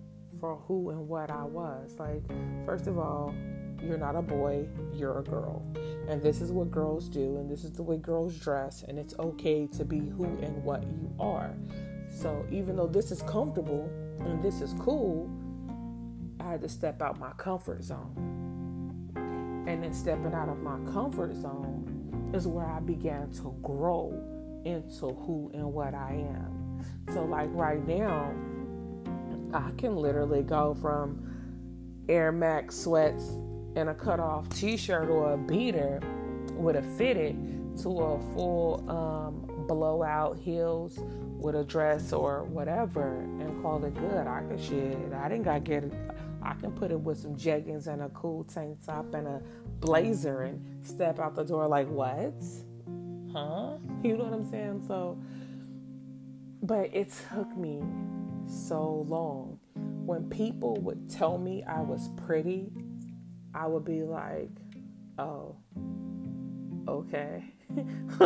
for 0.41 0.57
who 0.67 0.89
and 0.89 1.07
what 1.07 1.29
I 1.29 1.43
was. 1.43 1.95
Like, 1.97 2.23
first 2.65 2.87
of 2.87 2.97
all, 2.97 3.33
you're 3.81 3.97
not 3.97 4.15
a 4.15 4.21
boy, 4.21 4.67
you're 4.93 5.19
a 5.19 5.23
girl. 5.23 5.63
And 6.09 6.21
this 6.21 6.41
is 6.41 6.51
what 6.51 6.71
girls 6.71 7.07
do, 7.07 7.37
and 7.37 7.49
this 7.49 7.63
is 7.63 7.71
the 7.71 7.83
way 7.83 7.97
girls 7.97 8.37
dress, 8.37 8.83
and 8.87 8.99
it's 8.99 9.13
okay 9.19 9.67
to 9.67 9.85
be 9.85 9.99
who 9.99 10.25
and 10.25 10.63
what 10.63 10.83
you 10.83 11.13
are. 11.19 11.53
So, 12.09 12.45
even 12.51 12.75
though 12.75 12.87
this 12.87 13.11
is 13.11 13.21
comfortable 13.21 13.89
and 14.19 14.43
this 14.43 14.61
is 14.61 14.73
cool, 14.79 15.29
I 16.39 16.51
had 16.51 16.61
to 16.61 16.69
step 16.69 17.01
out 17.01 17.19
my 17.19 17.31
comfort 17.37 17.83
zone. 17.83 18.13
And 19.67 19.83
then 19.83 19.93
stepping 19.93 20.33
out 20.33 20.49
of 20.49 20.57
my 20.57 20.77
comfort 20.91 21.33
zone 21.35 22.31
is 22.33 22.47
where 22.47 22.65
I 22.65 22.79
began 22.79 23.31
to 23.33 23.55
grow 23.61 24.11
into 24.65 25.07
who 25.07 25.51
and 25.53 25.71
what 25.71 25.93
I 25.93 26.13
am. 26.13 26.83
So, 27.13 27.23
like 27.23 27.49
right 27.53 27.85
now, 27.87 28.33
I 29.53 29.71
can 29.77 29.95
literally 29.95 30.43
go 30.43 30.73
from 30.73 32.03
Air 32.07 32.31
Max 32.31 32.75
sweats 32.75 33.37
and 33.75 33.89
a 33.89 33.93
cut 33.93 34.19
off 34.19 34.49
t 34.49 34.77
shirt 34.77 35.09
or 35.09 35.33
a 35.33 35.37
beater 35.37 36.01
with 36.55 36.75
a 36.75 36.81
fitted 36.97 37.35
to 37.81 37.89
a 37.89 38.19
full 38.33 38.89
um, 38.89 39.65
blowout 39.67 40.37
heels 40.37 40.99
with 41.39 41.55
a 41.55 41.63
dress 41.63 42.13
or 42.13 42.43
whatever 42.43 43.21
and 43.21 43.61
call 43.61 43.83
it 43.83 43.95
good. 43.95 44.27
I 44.27 44.41
can 44.41 44.61
shit. 44.61 44.97
I 45.13 45.29
didn't 45.29 45.43
got 45.43 45.63
get 45.63 45.85
it. 45.85 45.93
I 46.43 46.53
can 46.53 46.71
put 46.71 46.91
it 46.91 46.99
with 46.99 47.19
some 47.19 47.35
jeggings 47.35 47.87
and 47.87 48.01
a 48.01 48.09
cool 48.09 48.43
tank 48.43 48.77
top 48.85 49.13
and 49.13 49.27
a 49.27 49.41
blazer 49.79 50.43
and 50.43 50.85
step 50.85 51.19
out 51.19 51.35
the 51.35 51.43
door 51.43 51.67
like 51.67 51.87
what? 51.89 52.33
Huh? 53.31 53.77
You 54.03 54.17
know 54.17 54.23
what 54.23 54.33
I'm 54.33 54.49
saying? 54.49 54.83
So, 54.87 55.19
but 56.63 56.89
it 56.91 57.13
took 57.31 57.55
me 57.55 57.81
so 58.51 59.05
long. 59.07 59.59
When 59.75 60.29
people 60.29 60.75
would 60.81 61.09
tell 61.09 61.37
me 61.37 61.63
I 61.63 61.81
was 61.81 62.09
pretty, 62.25 62.71
I 63.53 63.67
would 63.67 63.85
be 63.85 64.03
like, 64.03 64.49
oh, 65.17 65.55
okay. 66.87 67.43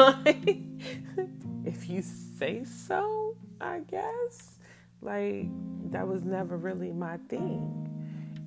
if 1.65 1.89
you 1.89 2.01
say 2.01 2.63
so, 2.63 3.35
I 3.61 3.79
guess. 3.79 4.59
Like, 5.01 5.47
that 5.91 6.07
was 6.07 6.25
never 6.25 6.57
really 6.57 6.91
my 6.91 7.17
thing. 7.29 7.81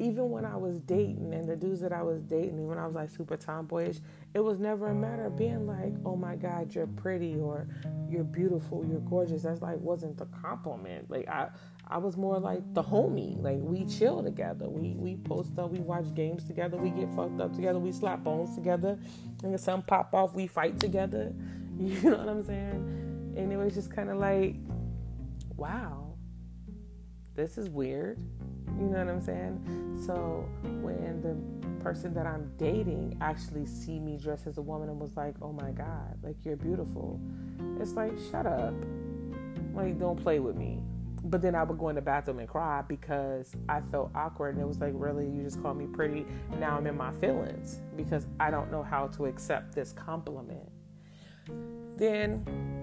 Even 0.01 0.31
when 0.31 0.45
I 0.45 0.57
was 0.57 0.79
dating 0.81 1.35
and 1.35 1.49
the 1.49 1.57
dudes 1.57 1.81
that 1.81 1.93
I 1.93 2.03
was 2.03 2.23
dating, 2.23 2.67
when 2.67 2.79
I 2.79 2.87
was 2.87 2.95
like 2.95 3.11
super 3.11 3.37
tomboyish, 3.37 4.01
it 4.33 4.41
was 4.41 4.59
never 4.59 4.89
a 4.89 4.95
matter 4.95 5.27
of 5.27 5.37
being 5.37 5.67
like, 5.67 5.93
oh 6.05 6.15
my 6.15 6.37
God, 6.37 6.75
you're 6.75 6.87
pretty 6.87 7.37
or 7.37 7.67
you're 8.09 8.25
beautiful, 8.25 8.85
you're 8.89 9.01
gorgeous. 9.01 9.43
That's 9.43 9.61
like 9.61 9.79
wasn't 9.79 10.17
the 10.17 10.27
compliment. 10.27 11.11
Like 11.11 11.29
I 11.29 11.49
I 11.89 11.99
was 11.99 12.17
more 12.17 12.39
like 12.39 12.63
the 12.75 12.83
homie. 12.83 13.43
Like 13.43 13.59
we 13.61 13.87
chill 13.87 14.23
together. 14.23 14.69
We 14.69 14.95
we 14.97 15.17
post 15.17 15.59
up, 15.59 15.71
we 15.71 15.81
watch 15.81 16.15
games 16.15 16.45
together, 16.45 16.77
we 16.77 16.91
get 16.91 17.13
fucked 17.15 17.41
up 17.41 17.55
together, 17.55 17.79
we 17.79 17.93
slap 17.93 18.23
bones 18.23 18.55
together. 18.55 18.99
And 19.43 19.55
if 19.55 19.61
something 19.61 19.87
pop 19.87 20.15
off, 20.15 20.35
we 20.35 20.47
fight 20.47 20.79
together. 20.81 21.33
You 21.79 22.11
know 22.11 22.17
what 22.17 22.29
I'm 22.29 22.45
saying? 22.45 23.35
And 23.37 23.53
it 23.53 23.57
was 23.57 23.73
just 23.73 23.95
kind 23.95 24.11
of 24.11 24.19
like, 24.19 24.57
wow, 25.57 26.08
this 27.39 27.57
is 27.57 27.71
weird. 27.71 28.19
You 28.79 28.87
know 28.87 28.99
what 28.99 29.09
I'm 29.09 29.21
saying? 29.21 30.03
So 30.05 30.49
when 30.83 31.23
the 31.23 31.83
person 31.83 32.13
that 32.15 32.27
I'm 32.27 32.53
dating 32.59 33.17
actually 33.21 33.65
see 33.65 34.01
me 34.01 34.19
dressed 34.19 34.49
as 34.49 34.59
a 34.59 34.63
woman 34.63 34.89
and 34.89 34.99
was 34.99 35.17
like, 35.17 35.37
"Oh 35.41 35.53
my 35.53 35.71
god, 35.71 36.19
like 36.23 36.45
you're 36.45 36.57
beautiful," 36.57 37.21
it's 37.81 37.93
like, 37.93 38.13
shut 38.31 38.45
up, 38.45 38.75
like 39.73 39.99
don't 40.01 40.21
play 40.21 40.41
with 40.41 40.57
me 40.57 40.83
but 41.25 41.43
then 41.43 41.55
I 41.55 41.63
would 41.63 41.79
go 41.79 41.89
in 41.89 41.97
the 41.97 42.01
bathroom 42.01 42.39
and 42.39 42.49
cry 42.49 42.83
because 42.87 43.53
I 43.69 43.81
felt 43.81 44.11
awkward 44.15 44.55
and 44.55 44.63
it 44.63 44.67
was 44.67 44.79
like, 44.79 44.93
really, 44.95 45.29
you 45.29 45.43
just 45.43 45.61
called 45.61 45.77
me 45.77 45.87
pretty. 45.87 46.25
Now 46.59 46.77
I'm 46.77 46.87
in 46.87 46.97
my 46.97 47.13
feelings 47.15 47.81
because 47.97 48.27
I 48.39 48.51
don't 48.51 48.71
know 48.71 48.85
how 48.85 49.09
to 49.09 49.27
accept 49.27 49.75
this 49.75 49.93
compliment. 49.93 50.71
Then 51.97 52.78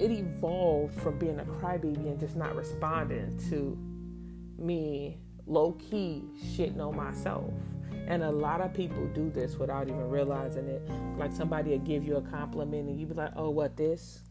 it 0.00 0.10
evolved 0.10 1.00
from 1.00 1.18
being 1.18 1.38
a 1.40 1.44
crybaby 1.44 2.06
and 2.06 2.18
just 2.18 2.36
not 2.36 2.56
responding 2.56 3.38
to 3.50 3.76
me 4.58 5.18
low 5.46 5.72
key 5.72 6.24
shitting 6.42 6.80
on 6.80 6.96
myself. 6.96 7.52
And 8.06 8.22
a 8.22 8.30
lot 8.30 8.60
of 8.60 8.74
people 8.74 9.06
do 9.14 9.30
this 9.30 9.56
without 9.56 9.88
even 9.88 10.08
realizing 10.08 10.66
it. 10.66 10.82
Like 11.16 11.32
somebody 11.32 11.70
will 11.70 11.78
give 11.78 12.04
you 12.04 12.16
a 12.16 12.22
compliment 12.22 12.88
and 12.88 12.98
you 12.98 13.06
be 13.06 13.14
like, 13.14 13.32
oh, 13.36 13.50
what 13.50 13.76
this? 13.76 14.22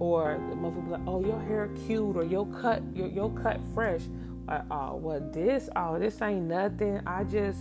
or 0.00 0.40
the 0.48 0.56
be 0.56 0.90
like, 0.90 1.00
"Oh, 1.06 1.24
your 1.24 1.40
hair 1.40 1.68
cute," 1.86 2.16
or 2.16 2.24
"Your 2.24 2.46
cut, 2.46 2.82
your 2.94 3.08
your 3.08 3.30
cut 3.30 3.60
fresh." 3.74 4.00
Uh, 4.48 4.62
oh, 4.70 4.96
what 4.96 5.32
this? 5.32 5.68
Oh, 5.76 5.98
this 5.98 6.20
ain't 6.22 6.46
nothing. 6.46 7.00
I 7.06 7.22
just, 7.22 7.60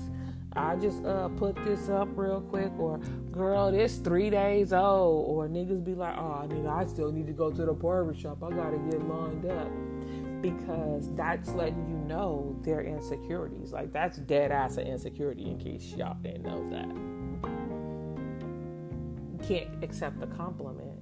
I 0.54 0.76
just 0.76 1.04
uh 1.06 1.30
put 1.30 1.56
this 1.64 1.90
up 1.90 2.10
real 2.16 2.42
quick. 2.42 2.72
Or, 2.80 2.98
girl, 3.32 3.72
this 3.72 3.98
three 3.98 4.30
days 4.30 4.74
old. 4.74 5.28
Or 5.28 5.48
niggas 5.48 5.84
be 5.84 5.94
like, 5.96 6.18
"Oh, 6.18 6.46
nigga, 6.48 6.70
I 6.70 6.86
still 6.86 7.12
need 7.12 7.28
to 7.28 7.34
go 7.34 7.52
to 7.52 7.66
the 7.66 7.74
barber 7.74 8.14
shop. 8.14 8.44
I 8.44 8.50
gotta 8.50 8.78
get 8.78 9.08
lined 9.08 9.46
up." 9.46 9.72
Because 10.42 11.14
that's 11.16 11.50
letting 11.50 11.90
you 11.90 11.98
know 12.08 12.58
their 12.64 12.82
insecurities. 12.82 13.74
Like 13.74 13.92
that's 13.92 14.18
dead 14.18 14.52
ass 14.52 14.78
of 14.78 14.88
insecurity. 14.88 15.50
In 15.50 15.60
case 15.60 15.84
y'all 15.96 16.16
didn't 16.22 16.44
know 16.44 16.70
that, 16.70 16.90
can't 19.48 19.84
accept 19.84 20.20
the 20.20 20.28
compliment 20.28 21.00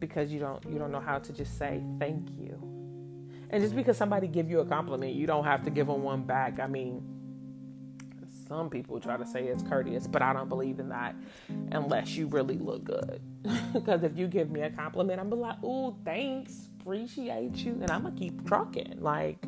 because 0.00 0.32
you 0.32 0.38
don't 0.38 0.64
you 0.68 0.78
don't 0.78 0.92
know 0.92 1.00
how 1.00 1.18
to 1.18 1.32
just 1.32 1.58
say 1.58 1.82
thank 1.98 2.30
you. 2.38 2.58
And 3.50 3.62
just 3.62 3.76
because 3.76 3.96
somebody 3.96 4.26
give 4.26 4.50
you 4.50 4.60
a 4.60 4.66
compliment, 4.66 5.14
you 5.14 5.26
don't 5.26 5.44
have 5.44 5.62
to 5.64 5.70
give 5.70 5.86
them 5.86 6.02
one 6.02 6.24
back. 6.24 6.58
I 6.58 6.66
mean, 6.66 7.13
some 8.48 8.70
people 8.70 9.00
try 9.00 9.16
to 9.16 9.26
say 9.26 9.44
it's 9.44 9.62
courteous, 9.62 10.06
but 10.06 10.22
I 10.22 10.32
don't 10.32 10.48
believe 10.48 10.80
in 10.80 10.88
that 10.90 11.14
unless 11.72 12.16
you 12.16 12.26
really 12.26 12.58
look 12.58 12.84
good. 12.84 13.22
because 13.72 14.02
if 14.02 14.16
you 14.16 14.26
give 14.26 14.50
me 14.50 14.62
a 14.62 14.70
compliment, 14.70 15.20
I'm 15.20 15.30
like, 15.30 15.62
"Ooh, 15.62 15.96
thanks, 16.04 16.68
appreciate 16.80 17.56
you," 17.56 17.72
and 17.80 17.90
I'm 17.90 18.02
gonna 18.02 18.16
keep 18.16 18.46
trucking. 18.46 18.98
Like, 19.00 19.38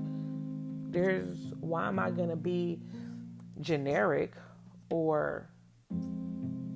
there's 0.91 1.37
why 1.61 1.89
am 1.89 1.99
I 1.99 2.11
gonna 2.11 2.37
be 2.37 2.81
generic 3.61 4.33
or, 4.91 5.49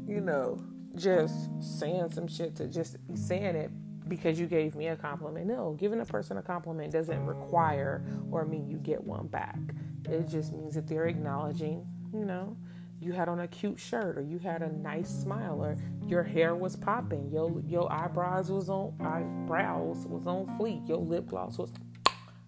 you 0.07 0.21
know, 0.21 0.63
just 0.97 1.51
saying 1.61 2.11
some 2.11 2.27
shit 2.27 2.57
to 2.57 2.67
just 2.67 2.97
saying 3.15 3.57
it 3.57 3.71
because 4.09 4.39
you 4.39 4.47
gave 4.47 4.75
me 4.75 4.89
a 4.89 4.97
compliment. 4.97 5.47
No, 5.47 5.75
giving 5.79 6.01
a 6.01 6.05
person 6.05 6.37
a 6.37 6.43
compliment 6.43 6.93
doesn't 6.93 7.25
require 7.25 8.05
or 8.31 8.45
mean 8.45 8.69
you 8.69 8.77
get 8.77 9.03
one 9.03 9.29
back. 9.29 9.59
It 10.05 10.29
just 10.29 10.53
means 10.53 10.75
that 10.75 10.87
they're 10.87 11.07
acknowledging, 11.07 11.87
you 12.12 12.25
know, 12.25 12.57
you 13.01 13.12
had 13.12 13.29
on 13.29 13.40
a 13.40 13.49
cute 13.49 13.79
shirt 13.79 14.18
or 14.18 14.23
you 14.23 14.38
had 14.38 14.62
a 14.62 14.73
nice 14.73 15.09
smile 15.09 15.62
or 15.62 15.77
your 16.07 16.23
hair 16.23 16.55
was 16.55 16.77
popping, 16.77 17.31
your 17.31 17.61
your 17.66 17.90
eyebrows 17.90 18.51
was 18.51 18.68
on 18.68 18.94
eyebrows 19.01 20.07
was 20.07 20.27
on 20.27 20.46
fleek, 20.59 20.87
your 20.88 20.99
lip 20.99 21.29
gloss 21.29 21.57
was 21.57 21.73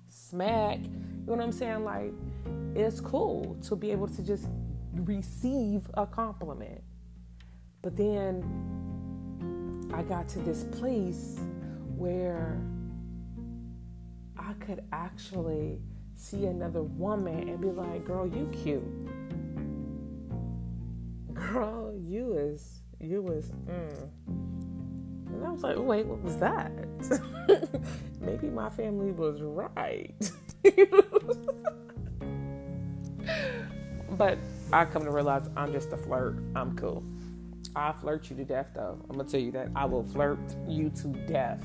smack. 0.08 0.78
You 0.78 0.88
know 1.26 1.34
what 1.34 1.40
I'm 1.40 1.52
saying? 1.52 1.84
Like 1.84 2.12
it's 2.74 3.00
cool 3.00 3.56
to 3.62 3.76
be 3.76 3.90
able 3.90 4.08
to 4.08 4.22
just 4.22 4.48
receive 4.94 5.88
a 5.94 6.06
compliment. 6.06 6.82
But 7.80 7.96
then 7.96 8.42
I 9.94 10.02
got 10.02 10.28
to 10.30 10.38
this 10.40 10.64
place 10.64 11.38
where 11.96 12.60
I 14.38 14.52
could 14.54 14.84
actually 14.92 15.80
see 16.14 16.46
another 16.46 16.82
woman 16.82 17.48
and 17.48 17.60
be 17.60 17.68
like, 17.68 18.04
girl, 18.04 18.26
you 18.26 18.50
cute. 18.62 18.82
Girl, 21.52 21.92
you 22.02 22.32
is, 22.32 22.80
you 22.98 23.20
was 23.20 23.52
mm. 23.68 24.08
And 24.26 25.44
I 25.44 25.50
was 25.50 25.62
like, 25.62 25.76
wait, 25.76 26.06
what 26.06 26.22
was 26.22 26.38
that? 26.38 26.72
Maybe 28.20 28.48
my 28.48 28.70
family 28.70 29.12
was 29.12 29.42
right. 29.42 30.14
but 34.16 34.38
I 34.72 34.86
come 34.86 35.04
to 35.04 35.10
realize 35.10 35.50
I'm 35.54 35.72
just 35.72 35.92
a 35.92 35.98
flirt. 35.98 36.38
I'm 36.56 36.74
cool. 36.74 37.04
I 37.76 37.92
flirt 37.92 38.30
you 38.30 38.36
to 38.36 38.44
death, 38.44 38.70
though. 38.74 38.98
I'm 39.10 39.16
gonna 39.16 39.28
tell 39.28 39.40
you 39.40 39.52
that 39.52 39.68
I 39.76 39.84
will 39.84 40.04
flirt 40.04 40.38
you 40.66 40.88
to 41.02 41.08
death. 41.08 41.62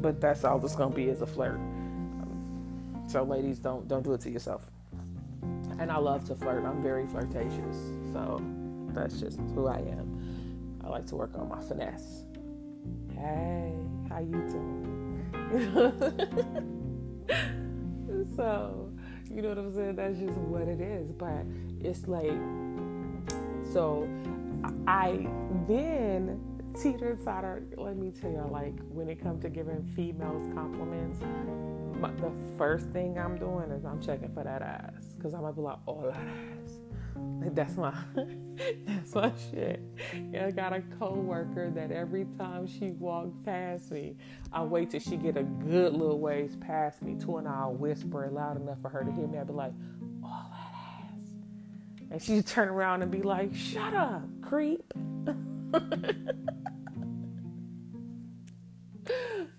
But 0.00 0.20
that's 0.20 0.44
all 0.44 0.64
it's 0.64 0.76
gonna 0.76 0.94
be 0.94 1.08
is 1.08 1.22
a 1.22 1.26
flirt. 1.26 1.58
So, 3.08 3.24
ladies, 3.24 3.58
don't 3.58 3.88
don't 3.88 4.04
do 4.04 4.12
it 4.12 4.20
to 4.20 4.30
yourself. 4.30 4.70
And 5.78 5.90
I 5.90 5.98
love 5.98 6.24
to 6.26 6.36
flirt. 6.36 6.64
I'm 6.64 6.82
very 6.82 7.06
flirtatious. 7.06 7.76
So 8.12 8.40
that's 8.96 9.20
just 9.20 9.38
who 9.54 9.68
I 9.68 9.78
am. 9.78 10.80
I 10.84 10.88
like 10.88 11.06
to 11.06 11.16
work 11.16 11.32
on 11.36 11.48
my 11.48 11.60
finesse. 11.60 12.24
Hey, 13.14 13.72
how 14.08 14.20
you 14.20 14.32
doing? 14.50 14.96
so, 18.36 18.90
you 19.30 19.42
know 19.42 19.50
what 19.50 19.58
I'm 19.58 19.74
saying? 19.74 19.96
That's 19.96 20.18
just 20.18 20.38
what 20.38 20.62
it 20.62 20.80
is. 20.80 21.12
But 21.12 21.44
it's 21.80 22.06
like, 22.08 22.32
so 23.72 24.08
I 24.86 25.26
then 25.68 26.40
teeter 26.80 27.18
totter. 27.24 27.64
Let 27.76 27.96
me 27.96 28.10
tell 28.10 28.30
you, 28.30 28.46
like 28.50 28.74
when 28.88 29.08
it 29.08 29.22
comes 29.22 29.42
to 29.42 29.50
giving 29.50 29.82
females 29.94 30.48
compliments, 30.54 31.20
my, 31.98 32.10
the 32.12 32.32
first 32.56 32.90
thing 32.90 33.18
I'm 33.18 33.38
doing 33.38 33.70
is 33.70 33.84
I'm 33.84 34.00
checking 34.00 34.32
for 34.32 34.44
that 34.44 34.62
ass 34.62 35.14
because 35.16 35.34
I'm 35.34 35.40
gonna 35.40 35.52
be 35.52 35.62
like, 35.62 35.78
oh, 35.88 36.02
that 36.10 36.16
ass. 36.16 36.55
That's 37.54 37.76
my 37.76 37.94
that's 38.86 39.14
my 39.14 39.32
shit. 39.50 39.80
Yeah, 40.32 40.46
I 40.46 40.50
got 40.50 40.72
a 40.72 40.82
coworker 40.98 41.70
that 41.70 41.90
every 41.90 42.26
time 42.38 42.66
she 42.66 42.90
walks 42.90 43.36
past 43.44 43.90
me, 43.90 44.16
I 44.52 44.62
wait 44.62 44.90
till 44.90 45.00
she 45.00 45.16
get 45.16 45.36
a 45.36 45.42
good 45.42 45.92
little 45.94 46.18
ways 46.18 46.56
past 46.56 47.02
me 47.02 47.14
to 47.20 47.38
and 47.38 47.48
I'll 47.48 47.72
whisper 47.72 48.28
loud 48.30 48.60
enough 48.60 48.80
for 48.82 48.88
her 48.90 49.04
to 49.04 49.12
hear 49.12 49.26
me. 49.26 49.38
I'll 49.38 49.44
be 49.44 49.52
like, 49.52 49.72
all 50.22 50.50
that 50.50 50.74
ass. 51.04 51.30
And 52.10 52.22
she 52.22 52.42
turn 52.42 52.68
around 52.68 53.02
and 53.02 53.10
be 53.10 53.22
like, 53.22 53.54
shut 53.54 53.94
up, 53.94 54.22
creep. 54.42 54.92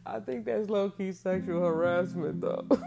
I 0.06 0.20
think 0.20 0.46
that's 0.46 0.70
low 0.70 0.90
key 0.90 1.12
sexual 1.12 1.66
harassment 1.66 2.42
though. 2.42 2.68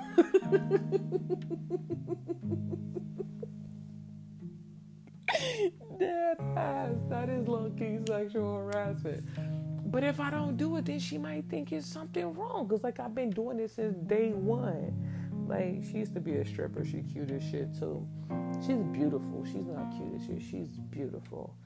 Dead 5.99 6.37
ass. 6.57 6.95
That 7.09 7.29
is 7.29 7.47
low 7.49 7.71
key 7.79 7.99
sexual 8.07 8.57
harassment. 8.57 9.25
But 9.91 10.05
if 10.05 10.21
I 10.21 10.31
don't 10.31 10.57
do 10.57 10.77
it, 10.77 10.85
then 10.85 10.99
she 11.01 11.19
might 11.19 11.49
think 11.49 11.73
it's 11.73 11.87
something 11.87 12.33
wrong. 12.35 12.69
Cause 12.69 12.83
like 12.83 13.01
I've 13.01 13.15
been 13.15 13.31
doing 13.31 13.57
this 13.57 13.75
since 13.75 13.97
day 14.07 14.33
one. 14.33 14.95
Like 15.49 15.83
she 15.91 15.99
used 15.99 16.15
to 16.15 16.21
be 16.21 16.37
a 16.37 16.45
stripper. 16.45 16.85
She 16.85 17.03
cute 17.03 17.31
as 17.31 17.43
shit 17.43 17.77
too. 17.79 18.07
She's 18.65 18.83
beautiful. 18.93 19.45
She's 19.45 19.67
not 19.67 19.91
cute 19.97 20.15
as 20.15 20.27
shit. 20.27 20.43
She's 20.43 20.79
beautiful. 20.91 21.57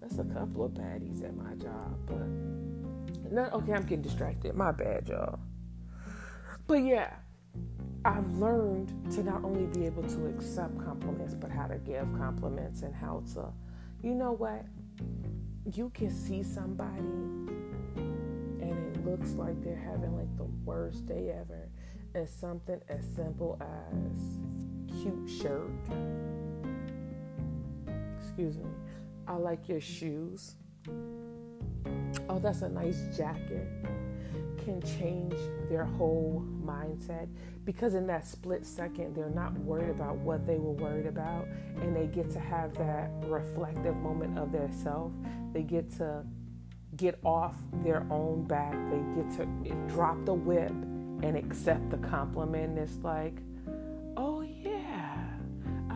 That's 0.00 0.18
a 0.18 0.24
couple 0.24 0.64
of 0.64 0.72
baddies 0.72 1.24
at 1.24 1.36
my 1.36 1.54
job, 1.54 1.98
but 2.06 3.30
no. 3.30 3.48
Okay, 3.52 3.72
I'm 3.72 3.82
getting 3.82 4.02
distracted. 4.02 4.54
My 4.54 4.72
bad, 4.72 5.08
y'all. 5.08 5.38
But 6.66 6.84
yeah, 6.84 7.14
I've 8.06 8.32
learned 8.34 8.92
to 9.14 9.24
not 9.24 9.42
only 9.42 9.66
be 9.76 9.84
able 9.84 10.04
to 10.04 10.26
accept 10.26 10.78
compliments, 10.78 11.34
but 11.34 11.50
how 11.50 11.66
to 11.66 11.76
give 11.78 12.06
compliments 12.16 12.82
and 12.82 12.94
how 12.94 13.24
to, 13.34 13.46
you 14.00 14.14
know 14.14 14.30
what? 14.30 14.64
You 15.74 15.90
can 15.90 16.12
see 16.12 16.44
somebody 16.44 17.00
and 18.60 18.96
it 18.96 19.04
looks 19.04 19.32
like 19.32 19.60
they're 19.60 19.74
having 19.74 20.16
like 20.16 20.36
the 20.36 20.44
worst 20.64 21.06
day 21.06 21.34
ever. 21.36 21.68
And 22.14 22.28
something 22.28 22.80
as 22.88 23.04
simple 23.16 23.60
as 23.60 25.00
cute 25.02 25.28
shirt. 25.28 25.68
Excuse 28.20 28.56
me. 28.56 28.70
I 29.26 29.34
like 29.34 29.68
your 29.68 29.80
shoes. 29.80 30.54
Oh, 32.28 32.38
that's 32.38 32.62
a 32.62 32.68
nice 32.68 33.00
jacket 33.16 33.66
can 34.66 34.82
change 34.98 35.32
their 35.70 35.84
whole 35.84 36.44
mindset 36.64 37.28
because 37.64 37.94
in 37.94 38.04
that 38.04 38.26
split 38.26 38.66
second 38.66 39.14
they're 39.14 39.30
not 39.30 39.56
worried 39.60 39.90
about 39.90 40.16
what 40.16 40.44
they 40.44 40.56
were 40.56 40.72
worried 40.72 41.06
about 41.06 41.46
and 41.76 41.94
they 41.94 42.06
get 42.08 42.28
to 42.28 42.40
have 42.40 42.74
that 42.74 43.08
reflective 43.26 43.94
moment 43.98 44.36
of 44.36 44.50
their 44.50 44.68
self. 44.72 45.12
They 45.52 45.62
get 45.62 45.88
to 45.98 46.24
get 46.96 47.20
off 47.24 47.54
their 47.84 48.04
own 48.10 48.44
back. 48.48 48.72
They 48.90 49.22
get 49.22 49.30
to 49.36 49.46
drop 49.86 50.24
the 50.24 50.34
whip 50.34 50.70
and 50.70 51.36
accept 51.36 51.88
the 51.90 51.98
compliment. 51.98 52.76
It's 52.76 52.98
like 53.04 53.38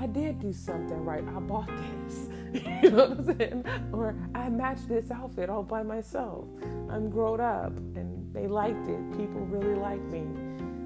i 0.01 0.07
did 0.07 0.41
do 0.41 0.53
something 0.53 1.05
right 1.05 1.25
i 1.37 1.41
bought 1.41 1.71
this 2.05 2.29
you 2.83 2.91
know 2.91 3.09
what 3.09 3.11
i'm 3.11 3.39
saying 3.39 3.65
or 3.93 4.17
i 4.35 4.49
matched 4.49 4.89
this 4.89 5.11
outfit 5.11 5.49
all 5.49 5.63
by 5.63 5.83
myself 5.83 6.47
i'm 6.91 7.09
grown 7.11 7.41
up 7.41 7.77
and 7.95 8.21
they 8.33 8.47
liked 8.47 8.87
it. 8.89 9.11
People 9.17 9.41
really 9.47 9.75
like 9.75 10.01
me. 10.03 10.25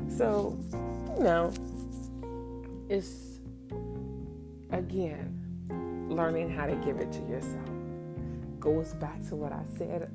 So, 0.08 0.58
you 1.16 1.24
know, 1.24 1.52
it's 2.88 3.40
again 4.70 5.40
learning 6.08 6.50
how 6.50 6.66
to 6.66 6.74
give 6.76 6.98
it 6.98 7.12
to 7.12 7.20
yourself. 7.22 7.68
Goes 8.60 8.94
back 8.94 9.26
to 9.28 9.36
what 9.36 9.52
I 9.52 9.62
said 9.76 10.10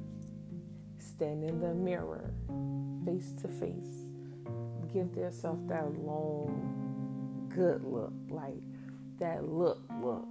stand 0.98 1.44
in 1.44 1.60
the 1.60 1.74
mirror, 1.74 2.34
face 3.06 3.34
to 3.42 3.48
face. 3.48 4.06
Give 4.94 5.14
yourself 5.16 5.60
that 5.68 5.86
long, 6.00 7.48
good 7.54 7.84
look, 7.84 8.14
like 8.30 8.54
that 9.20 9.48
look, 9.48 9.82
look. 10.02 10.26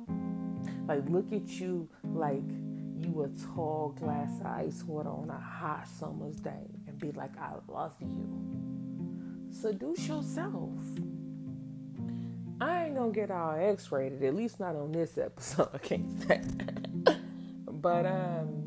Like, 0.87 1.09
look 1.09 1.33
at 1.33 1.49
you 1.49 1.89
like 2.03 2.43
you 2.97 3.23
a 3.23 3.55
tall 3.55 3.95
glass 3.99 4.41
of 4.41 4.47
ice 4.47 4.83
water 4.85 5.11
on 5.11 5.31
a 5.31 5.39
hot 5.39 5.87
summer's 5.87 6.37
day 6.37 6.67
and 6.87 6.99
be 6.99 7.13
like, 7.13 7.37
I 7.39 7.53
love 7.69 7.95
you. 8.01 8.29
Seduce 9.51 10.09
yourself. 10.09 10.73
I 12.61 12.87
ain't 12.87 12.97
gonna 12.97 13.13
get 13.13 13.31
all 13.31 13.55
X 13.55 13.93
rated, 13.93 14.25
at 14.25 14.35
least 14.35 14.59
not 14.59 14.75
on 14.75 14.91
this 14.93 15.17
episode, 15.17 15.69
I 15.75 15.79
can't 15.79 16.23
say. 16.27 16.43
but 17.71 18.07
um, 18.07 18.65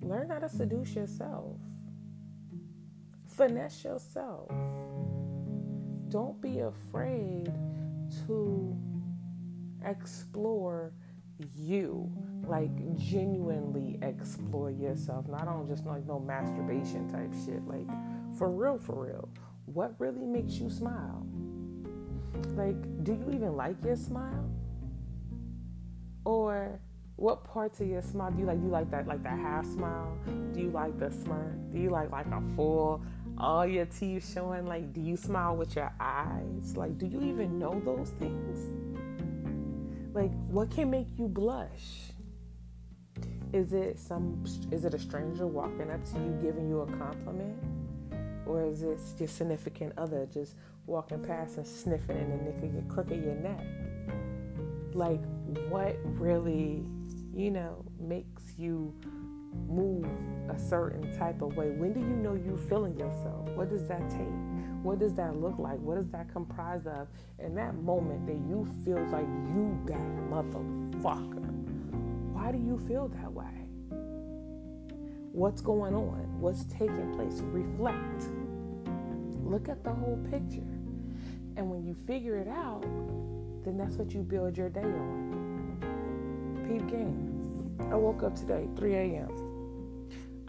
learn 0.00 0.28
how 0.30 0.38
to 0.38 0.48
seduce 0.48 0.94
yourself, 0.94 1.56
finesse 3.26 3.84
yourself. 3.84 4.48
Don't 6.08 6.40
be 6.40 6.60
afraid 6.60 7.52
to 8.26 8.76
explore 9.84 10.92
you. 11.56 12.10
Like 12.46 12.70
genuinely 12.96 13.98
explore 14.02 14.70
yourself. 14.70 15.28
Not 15.28 15.46
on 15.46 15.68
just 15.68 15.86
like 15.86 16.06
no 16.06 16.18
masturbation 16.18 17.08
type 17.10 17.32
shit. 17.44 17.66
Like 17.66 17.88
for 18.36 18.50
real 18.50 18.78
for 18.78 19.06
real. 19.06 19.28
What 19.66 19.94
really 19.98 20.26
makes 20.26 20.54
you 20.54 20.70
smile? 20.70 21.26
Like 22.56 23.04
do 23.04 23.12
you 23.12 23.30
even 23.34 23.56
like 23.56 23.82
your 23.84 23.96
smile? 23.96 24.50
Or 26.24 26.80
what 27.16 27.44
parts 27.44 27.80
of 27.80 27.86
your 27.86 28.02
smile 28.02 28.30
do 28.30 28.40
you 28.40 28.46
like? 28.46 28.58
Do 28.58 28.66
you 28.66 28.72
like 28.72 28.90
that 28.90 29.06
like 29.06 29.22
that 29.22 29.38
half 29.38 29.66
smile? 29.66 30.16
Do 30.52 30.60
you 30.60 30.70
like 30.70 30.98
the 30.98 31.10
smirk? 31.10 31.54
Do 31.72 31.78
you 31.78 31.90
like 31.90 32.10
like 32.10 32.26
a 32.26 32.42
full 32.56 33.02
all 33.38 33.66
your 33.66 33.86
teeth 33.86 34.32
showing? 34.32 34.66
Like 34.66 34.92
do 34.92 35.00
you 35.00 35.16
smile 35.16 35.56
with 35.56 35.76
your 35.76 35.92
eyes? 36.00 36.76
Like 36.76 36.98
do 36.98 37.06
you 37.06 37.22
even 37.22 37.58
know 37.58 37.80
those 37.84 38.10
things 38.10 38.89
like, 40.12 40.30
what 40.48 40.70
can 40.70 40.90
make 40.90 41.06
you 41.16 41.28
blush? 41.28 42.10
Is 43.52 43.72
it 43.72 43.98
some? 43.98 44.44
Is 44.70 44.84
it 44.84 44.94
a 44.94 44.98
stranger 44.98 45.46
walking 45.46 45.90
up 45.90 46.04
to 46.12 46.18
you 46.18 46.38
giving 46.40 46.68
you 46.68 46.80
a 46.82 46.86
compliment, 46.86 47.56
or 48.46 48.64
is 48.64 48.82
it 48.82 48.98
your 49.18 49.28
significant 49.28 49.92
other 49.98 50.26
just 50.32 50.54
walking 50.86 51.22
past 51.24 51.56
and 51.56 51.66
sniffing 51.66 52.16
in 52.16 52.30
the 52.30 52.36
nick 52.36 52.62
of 52.62 52.72
your 52.72 52.82
crook 52.84 53.10
of 53.10 53.22
your 53.22 53.34
neck? 53.34 53.64
Like, 54.94 55.20
what 55.68 55.96
really, 56.04 56.84
you 57.34 57.50
know, 57.50 57.84
makes 57.98 58.54
you 58.56 58.94
move 59.68 60.06
a 60.48 60.58
certain 60.58 61.16
type 61.18 61.42
of 61.42 61.56
way? 61.56 61.70
When 61.70 61.92
do 61.92 62.00
you 62.00 62.06
know 62.06 62.34
you're 62.34 62.56
feeling 62.56 62.96
yourself? 62.96 63.48
What 63.50 63.68
does 63.68 63.86
that 63.88 64.08
take? 64.10 64.49
What 64.82 64.98
does 64.98 65.14
that 65.14 65.36
look 65.36 65.58
like? 65.58 65.78
What 65.80 65.98
is 65.98 66.08
that 66.10 66.32
comprised 66.32 66.86
of? 66.86 67.08
In 67.38 67.54
that 67.56 67.74
moment 67.74 68.26
that 68.26 68.40
you 68.48 68.66
feel 68.84 69.04
like 69.10 69.26
you 69.54 69.78
that 69.86 69.98
motherfucker, 70.30 71.50
why 72.32 72.50
do 72.50 72.58
you 72.58 72.78
feel 72.88 73.08
that 73.08 73.30
way? 73.30 73.44
What's 75.32 75.60
going 75.60 75.94
on? 75.94 76.40
What's 76.40 76.64
taking 76.64 77.14
place? 77.14 77.40
Reflect. 77.44 78.24
Look 79.44 79.68
at 79.68 79.84
the 79.84 79.90
whole 79.92 80.18
picture. 80.30 80.66
And 81.56 81.70
when 81.70 81.84
you 81.84 81.94
figure 82.06 82.36
it 82.36 82.48
out, 82.48 82.82
then 83.64 83.76
that's 83.76 83.96
what 83.96 84.12
you 84.14 84.22
build 84.22 84.56
your 84.56 84.70
day 84.70 84.80
on. 84.80 85.76
Peep 86.66 86.88
game. 86.88 87.76
I 87.92 87.96
woke 87.96 88.22
up 88.22 88.34
today, 88.34 88.66
3 88.76 88.94
a.m. 88.94 89.49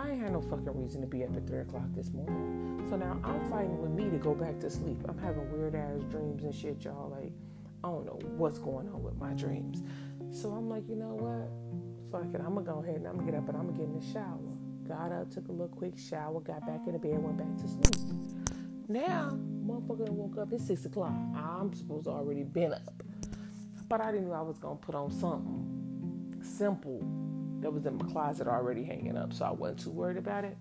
I 0.01 0.09
ain't 0.09 0.21
had 0.21 0.33
no 0.33 0.41
fucking 0.41 0.75
reason 0.81 1.01
to 1.01 1.07
be 1.07 1.23
up 1.23 1.35
at 1.35 1.45
3 1.45 1.59
o'clock 1.59 1.83
this 1.95 2.11
morning. 2.11 2.87
So 2.89 2.95
now 2.95 3.19
I'm 3.23 3.47
fighting 3.51 3.79
with 3.79 3.91
me 3.91 4.09
to 4.09 4.17
go 4.17 4.33
back 4.33 4.59
to 4.61 4.69
sleep. 4.69 4.97
I'm 5.07 5.17
having 5.19 5.51
weird 5.51 5.75
ass 5.75 6.01
dreams 6.09 6.43
and 6.43 6.55
shit, 6.55 6.83
y'all. 6.83 7.11
Like, 7.11 7.31
I 7.83 7.87
don't 7.87 8.05
know 8.07 8.19
what's 8.35 8.57
going 8.57 8.89
on 8.89 9.03
with 9.03 9.15
my 9.17 9.33
dreams. 9.33 9.83
So 10.31 10.49
I'm 10.53 10.67
like, 10.67 10.89
you 10.89 10.95
know 10.95 11.13
what? 11.13 11.51
Fuck 12.11 12.33
it. 12.33 12.41
I'm 12.43 12.55
gonna 12.55 12.65
go 12.65 12.81
ahead 12.81 12.95
and 12.95 13.07
I'm 13.07 13.17
gonna 13.17 13.31
get 13.31 13.37
up 13.37 13.47
and 13.47 13.55
I'm 13.55 13.67
gonna 13.67 13.77
get 13.77 13.87
in 13.89 13.99
the 13.99 14.11
shower. 14.11 14.39
Got 14.87 15.11
up, 15.11 15.29
took 15.29 15.47
a 15.49 15.51
little 15.51 15.67
quick 15.67 15.93
shower, 15.99 16.39
got 16.39 16.65
back 16.65 16.81
in 16.87 16.93
the 16.93 16.99
bed, 16.99 17.21
went 17.21 17.37
back 17.37 17.55
to 17.57 17.67
sleep. 17.67 18.09
Now, 18.87 19.37
motherfucker 19.63 20.09
woke 20.09 20.39
up 20.39 20.51
at 20.51 20.61
6 20.61 20.85
o'clock. 20.85 21.13
I'm 21.35 21.71
supposed 21.75 22.05
to 22.05 22.09
already 22.09 22.43
been 22.43 22.73
up. 22.73 23.03
But 23.87 24.01
I 24.01 24.11
didn't 24.11 24.29
know 24.29 24.33
I 24.33 24.41
was 24.41 24.57
gonna 24.57 24.77
put 24.77 24.95
on 24.95 25.11
something 25.11 26.41
simple 26.41 27.30
that 27.61 27.71
was 27.71 27.85
in 27.85 27.97
my 27.97 28.05
closet 28.11 28.47
already 28.47 28.83
hanging 28.83 29.17
up, 29.17 29.33
so 29.33 29.45
I 29.45 29.51
wasn't 29.51 29.79
too 29.81 29.91
worried 29.91 30.17
about 30.17 30.43
it. 30.43 30.57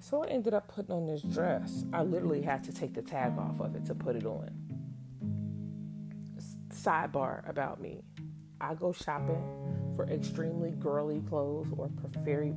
So 0.00 0.22
I 0.22 0.28
ended 0.28 0.54
up 0.54 0.68
putting 0.68 0.92
on 0.92 1.06
this 1.06 1.22
dress. 1.22 1.84
I 1.92 2.02
literally 2.02 2.42
had 2.42 2.62
to 2.64 2.72
take 2.72 2.94
the 2.94 3.02
tag 3.02 3.36
off 3.38 3.60
of 3.60 3.74
it 3.74 3.84
to 3.86 3.94
put 3.94 4.16
it 4.16 4.26
on. 4.26 4.50
Sidebar 6.72 7.48
about 7.48 7.80
me 7.80 8.02
I 8.60 8.74
go 8.74 8.92
shopping 8.92 9.42
for 9.94 10.08
extremely 10.08 10.72
girly 10.72 11.20
clothes 11.20 11.68
or 11.76 11.90
very 12.24 12.54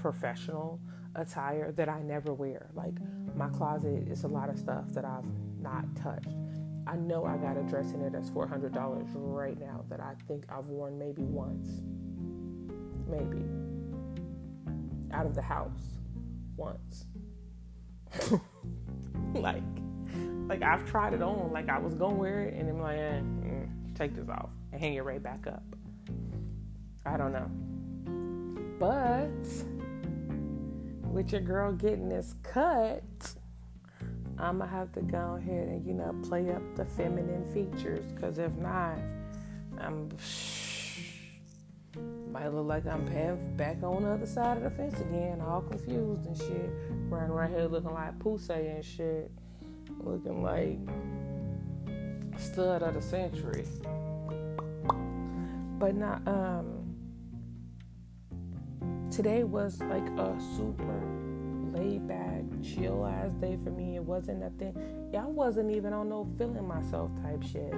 professional 0.00 0.80
attire 1.14 1.70
that 1.72 1.88
I 1.88 2.02
never 2.02 2.34
wear. 2.34 2.70
Like 2.74 2.94
my 3.36 3.48
closet 3.50 4.08
is 4.08 4.24
a 4.24 4.28
lot 4.28 4.48
of 4.48 4.58
stuff 4.58 4.86
that 4.90 5.04
I've 5.04 5.30
not 5.60 5.84
touched. 5.94 6.43
I 6.86 6.96
know 6.96 7.24
I 7.24 7.36
got 7.36 7.56
a 7.56 7.62
dress 7.62 7.92
in 7.92 8.00
there 8.00 8.10
that's 8.10 8.30
$400 8.30 9.12
right 9.14 9.58
now 9.58 9.84
that 9.88 10.00
I 10.00 10.14
think 10.28 10.44
I've 10.50 10.66
worn 10.66 10.98
maybe 10.98 11.22
once. 11.22 11.82
Maybe. 13.08 13.44
Out 15.12 15.26
of 15.26 15.34
the 15.34 15.42
house 15.42 15.98
once. 16.56 17.06
like, 19.34 19.62
like 20.48 20.62
I've 20.62 20.84
tried 20.86 21.14
it 21.14 21.22
on. 21.22 21.52
Like 21.52 21.68
I 21.68 21.78
was 21.78 21.94
gonna 21.94 22.14
wear 22.14 22.42
it, 22.42 22.54
and 22.54 22.68
I'm 22.68 22.80
like, 22.80 22.98
eh, 22.98 23.20
mm, 23.20 23.94
take 23.94 24.14
this 24.14 24.28
off 24.28 24.50
and 24.72 24.80
hang 24.80 24.94
it 24.94 25.04
right 25.04 25.22
back 25.22 25.46
up. 25.46 25.62
I 27.06 27.16
don't 27.16 27.32
know, 27.32 27.50
but 28.78 29.30
with 31.12 31.32
your 31.32 31.40
girl 31.40 31.72
getting 31.72 32.08
this 32.08 32.34
cut, 32.42 33.02
I'm 34.38 34.58
gonna 34.58 34.70
have 34.70 34.92
to 34.92 35.00
go 35.00 35.38
ahead 35.38 35.68
and 35.68 35.86
you 35.86 35.94
know 35.94 36.14
play 36.22 36.50
up 36.50 36.62
the 36.76 36.84
feminine 36.84 37.44
features. 37.52 38.04
Cause 38.20 38.38
if 38.38 38.52
not, 38.52 38.98
I'm 39.78 40.10
might 42.30 42.48
look 42.48 42.66
like 42.66 42.84
I'm 42.86 43.04
back 43.56 43.76
on 43.84 44.02
the 44.02 44.08
other 44.10 44.26
side 44.26 44.56
of 44.56 44.64
the 44.64 44.70
fence 44.70 45.00
again, 45.00 45.40
all 45.40 45.60
confused 45.60 46.26
and 46.26 46.36
shit. 46.36 46.70
Running 47.08 47.30
around 47.30 47.50
here 47.50 47.66
looking 47.66 47.94
like 47.94 48.18
Poussey 48.18 48.74
and 48.74 48.84
shit. 48.84 49.30
Looking 50.00 50.42
like 50.42 50.78
stud 52.40 52.82
of 52.82 52.94
the 52.94 53.02
century. 53.02 53.64
But 55.78 55.94
not 55.94 56.26
um 56.26 56.96
today 59.12 59.44
was 59.44 59.80
like 59.82 60.06
a 60.18 60.36
super 60.56 61.00
laid 61.74 62.06
back, 62.08 62.42
chill 62.62 63.04
ass 63.06 63.32
day 63.40 63.58
for 63.62 63.70
me. 63.70 63.96
It 63.96 64.04
wasn't 64.04 64.40
nothing. 64.40 64.74
I 65.16 65.26
wasn't 65.26 65.70
even 65.70 65.92
on 65.92 66.08
no 66.08 66.24
feeling 66.38 66.66
myself 66.66 67.10
type 67.22 67.42
shit. 67.42 67.72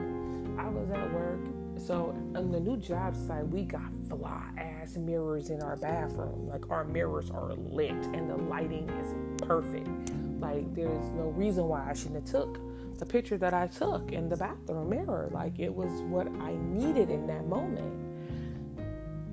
I 0.58 0.68
was 0.68 0.90
at 0.90 1.12
work 1.12 1.40
so 1.78 2.16
on 2.34 2.50
the 2.50 2.60
new 2.60 2.76
job 2.76 3.14
site, 3.14 3.46
we 3.48 3.62
got 3.62 3.90
fly 4.08 4.50
ass 4.58 4.96
mirrors 4.96 5.50
in 5.50 5.62
our 5.62 5.76
bathroom. 5.76 6.48
Like 6.48 6.70
our 6.70 6.84
mirrors 6.84 7.30
are 7.30 7.54
lit 7.54 7.90
and 7.90 8.30
the 8.30 8.36
lighting 8.36 8.88
is 8.88 9.14
perfect. 9.46 10.12
Like 10.40 10.74
there's 10.74 11.10
no 11.12 11.32
reason 11.36 11.68
why 11.68 11.88
I 11.88 11.92
shouldn't 11.92 12.28
have 12.28 12.42
took 12.42 12.58
the 12.98 13.06
picture 13.06 13.36
that 13.38 13.52
I 13.52 13.66
took 13.66 14.12
in 14.12 14.28
the 14.28 14.36
bathroom 14.36 14.88
mirror. 14.88 15.28
Like 15.32 15.58
it 15.58 15.74
was 15.74 15.90
what 16.02 16.28
I 16.40 16.54
needed 16.54 17.10
in 17.10 17.26
that 17.26 17.46
moment. 17.46 17.92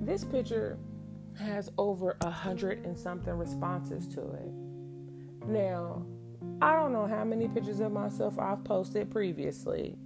This 0.04 0.22
picture 0.24 0.78
has 1.38 1.70
over 1.78 2.16
a 2.20 2.30
hundred 2.30 2.84
and 2.84 2.98
something 2.98 3.32
responses 3.32 4.06
to 4.08 4.20
it. 4.20 4.52
Now, 5.46 6.04
I 6.62 6.74
don't 6.74 6.92
know 6.92 7.06
how 7.06 7.24
many 7.24 7.48
pictures 7.48 7.80
of 7.80 7.92
myself 7.92 8.38
I've 8.38 8.64
posted 8.64 9.10
previously 9.10 9.98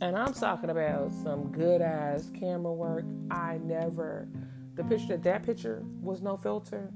and 0.00 0.16
I'm 0.16 0.34
talking 0.34 0.70
about 0.70 1.12
some 1.12 1.50
good 1.50 1.80
ass 1.80 2.30
camera 2.38 2.72
work. 2.72 3.04
I 3.30 3.58
never, 3.62 4.28
the 4.74 4.84
picture 4.84 5.08
that 5.08 5.22
that 5.22 5.42
picture 5.42 5.82
was 6.00 6.20
no 6.20 6.36
filter. 6.36 6.92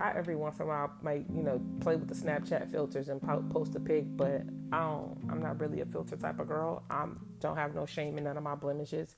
I 0.00 0.12
every 0.16 0.34
once 0.34 0.56
in 0.56 0.62
a 0.62 0.66
while 0.66 0.92
might 1.02 1.26
you 1.32 1.42
know 1.42 1.60
play 1.80 1.94
with 1.94 2.08
the 2.08 2.14
Snapchat 2.14 2.70
filters 2.70 3.08
and 3.08 3.22
post 3.50 3.76
a 3.76 3.80
pic, 3.80 4.04
but 4.16 4.42
I 4.72 4.80
don't. 4.80 5.18
I'm 5.30 5.40
not 5.40 5.60
really 5.60 5.80
a 5.82 5.86
filter 5.86 6.16
type 6.16 6.40
of 6.40 6.48
girl. 6.48 6.82
I 6.90 7.06
don't 7.40 7.56
have 7.56 7.74
no 7.74 7.86
shame 7.86 8.18
in 8.18 8.24
none 8.24 8.36
of 8.36 8.42
my 8.42 8.56
blemishes. 8.56 9.14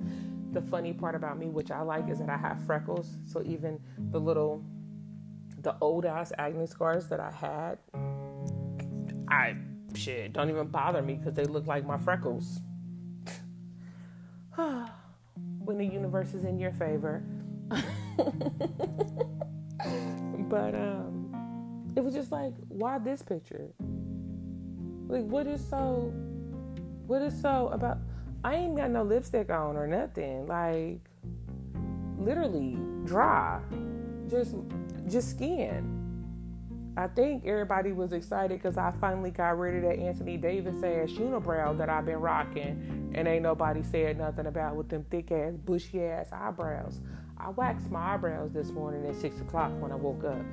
The 0.54 0.62
funny 0.62 0.92
part 0.92 1.14
about 1.14 1.38
me, 1.38 1.46
which 1.46 1.70
I 1.70 1.82
like, 1.82 2.08
is 2.08 2.20
that 2.20 2.30
I 2.30 2.36
have 2.36 2.64
freckles. 2.64 3.16
So 3.26 3.42
even 3.42 3.80
the 4.12 4.20
little, 4.20 4.64
the 5.60 5.76
old 5.80 6.06
ass 6.06 6.32
acne 6.38 6.66
scars 6.66 7.08
that 7.08 7.20
I 7.20 7.30
had, 7.30 7.78
I 9.28 9.56
shit 9.96 10.32
don't 10.32 10.48
even 10.48 10.68
bother 10.68 11.02
me 11.02 11.14
because 11.14 11.34
they 11.34 11.44
look 11.44 11.66
like 11.66 11.84
my 11.84 11.98
freckles. 11.98 12.60
when 15.64 15.78
the 15.78 15.84
universe 15.84 16.34
is 16.34 16.44
in 16.44 16.58
your 16.58 16.72
favor. 16.72 17.24
but 20.48 20.74
um, 20.74 21.92
it 21.96 22.04
was 22.04 22.14
just 22.14 22.30
like, 22.30 22.52
why 22.68 22.98
this 22.98 23.22
picture? 23.22 23.72
Like, 25.08 25.24
what 25.24 25.46
is 25.46 25.66
so? 25.68 26.12
What 27.06 27.22
is 27.22 27.38
so 27.40 27.70
about? 27.72 27.98
I 28.44 28.56
ain't 28.56 28.76
got 28.76 28.90
no 28.90 29.02
lipstick 29.02 29.48
on 29.48 29.74
or 29.74 29.86
nothing. 29.86 30.46
Like, 30.46 31.00
literally 32.18 32.76
dry, 33.04 33.60
just 34.28 34.54
just 35.08 35.30
skin. 35.30 35.90
I 36.96 37.08
think 37.08 37.44
everybody 37.44 37.92
was 37.92 38.12
excited 38.12 38.62
because 38.62 38.76
I 38.76 38.92
finally 39.00 39.30
got 39.30 39.58
rid 39.58 39.76
of 39.76 39.82
that 39.82 39.98
Anthony 39.98 40.36
Davis 40.36 40.76
ass 40.76 41.10
unibrow 41.18 41.76
that 41.78 41.88
I've 41.88 42.04
been 42.04 42.20
rocking, 42.20 43.10
and 43.14 43.26
ain't 43.26 43.42
nobody 43.42 43.82
said 43.82 44.18
nothing 44.18 44.46
about 44.46 44.76
with 44.76 44.90
them 44.90 45.04
thick 45.10 45.32
ass, 45.32 45.54
bushy 45.56 46.04
ass 46.04 46.28
eyebrows. 46.30 47.00
I 47.38 47.48
waxed 47.48 47.90
my 47.90 48.14
eyebrows 48.14 48.52
this 48.52 48.70
morning 48.70 49.06
at 49.06 49.16
six 49.16 49.40
o'clock 49.40 49.72
when 49.80 49.90
I 49.90 49.96
woke 49.96 50.22
up. 50.22 50.44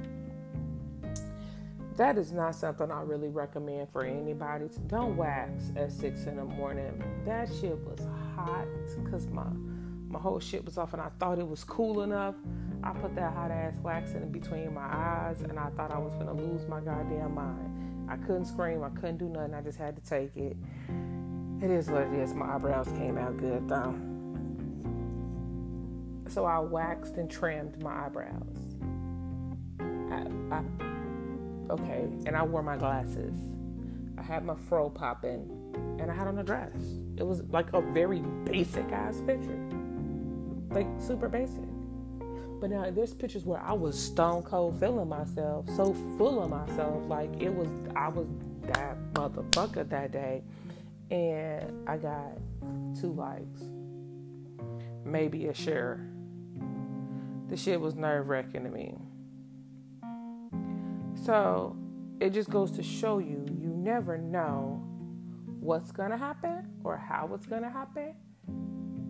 That 1.97 2.17
is 2.17 2.31
not 2.31 2.55
something 2.55 2.89
I 2.89 3.01
really 3.01 3.27
recommend 3.27 3.89
for 3.89 4.03
anybody. 4.03 4.69
Don't 4.87 5.17
wax 5.17 5.71
at 5.75 5.91
six 5.91 6.25
in 6.25 6.37
the 6.37 6.45
morning. 6.45 7.03
That 7.25 7.49
shit 7.59 7.77
was 7.85 7.99
hot 8.35 8.65
because 9.03 9.27
my 9.27 9.47
my 10.07 10.19
whole 10.19 10.39
shit 10.41 10.65
was 10.65 10.77
off, 10.77 10.91
and 10.93 11.01
I 11.01 11.07
thought 11.19 11.39
it 11.39 11.47
was 11.47 11.63
cool 11.63 12.01
enough 12.01 12.35
I 12.83 12.93
put 12.93 13.15
that 13.15 13.33
hot 13.33 13.51
ass 13.51 13.73
wax 13.83 14.13
in 14.13 14.31
between 14.31 14.73
my 14.73 14.81
eyes 14.81 15.41
and 15.41 15.59
I 15.59 15.69
thought 15.71 15.91
I 15.91 15.99
was 15.99 16.13
gonna 16.15 16.33
lose 16.33 16.67
my 16.67 16.79
goddamn 16.79 17.35
mind. 17.35 18.09
I 18.09 18.17
couldn't 18.17 18.45
scream, 18.45 18.83
I 18.83 18.89
couldn't 18.89 19.17
do 19.17 19.29
nothing, 19.29 19.53
I 19.53 19.61
just 19.61 19.77
had 19.77 19.95
to 19.95 20.01
take 20.01 20.35
it. 20.35 20.57
It 21.61 21.69
is 21.69 21.89
what 21.89 22.03
it 22.03 22.13
is. 22.13 22.33
My 22.33 22.55
eyebrows 22.55 22.87
came 22.97 23.17
out 23.17 23.37
good 23.37 23.69
though. 23.69 23.95
So 26.27 26.45
I 26.45 26.59
waxed 26.59 27.17
and 27.17 27.29
trimmed 27.29 27.81
my 27.83 28.05
eyebrows. 28.05 28.57
I, 29.79 30.25
I, 30.51 30.63
okay, 31.71 32.07
and 32.25 32.35
I 32.35 32.43
wore 32.43 32.61
my 32.61 32.77
glasses. 32.77 33.33
I 34.17 34.21
had 34.21 34.45
my 34.45 34.55
fro 34.69 34.89
popping, 34.89 35.49
and 35.99 36.11
I 36.11 36.13
had 36.13 36.27
on 36.27 36.37
a 36.37 36.43
dress. 36.43 36.73
It 37.17 37.23
was 37.23 37.41
like 37.49 37.73
a 37.73 37.81
very 37.81 38.19
basic 38.45 38.91
ass 38.91 39.21
picture, 39.25 39.57
like 40.69 40.87
super 40.99 41.29
basic. 41.29 41.63
But 42.59 42.69
now 42.69 42.91
there's 42.91 43.13
pictures 43.13 43.45
where 43.45 43.59
I 43.61 43.73
was 43.73 43.97
stone 43.97 44.43
cold 44.43 44.79
feeling 44.79 45.09
myself, 45.09 45.67
so 45.75 45.93
full 46.17 46.43
of 46.43 46.49
myself, 46.49 47.03
like 47.07 47.31
it 47.41 47.53
was 47.53 47.69
I 47.95 48.09
was 48.09 48.27
that 48.73 48.97
motherfucker 49.13 49.89
that 49.89 50.11
day, 50.11 50.43
and 51.09 51.89
I 51.89 51.97
got 51.97 52.37
two 52.99 53.13
likes, 53.13 53.63
maybe 55.03 55.47
a 55.47 55.53
share. 55.53 56.05
The 57.49 57.57
shit 57.57 57.81
was 57.81 57.95
nerve 57.95 58.29
wracking 58.29 58.63
to 58.63 58.69
me. 58.69 58.95
So 61.23 61.75
it 62.19 62.31
just 62.31 62.49
goes 62.49 62.71
to 62.71 62.83
show 62.83 63.19
you, 63.19 63.45
you 63.59 63.69
never 63.69 64.17
know 64.17 64.83
what's 65.59 65.91
gonna 65.91 66.17
happen 66.17 66.67
or 66.83 66.97
how 66.97 67.29
it's 67.33 67.45
gonna 67.45 67.69
happen 67.69 68.15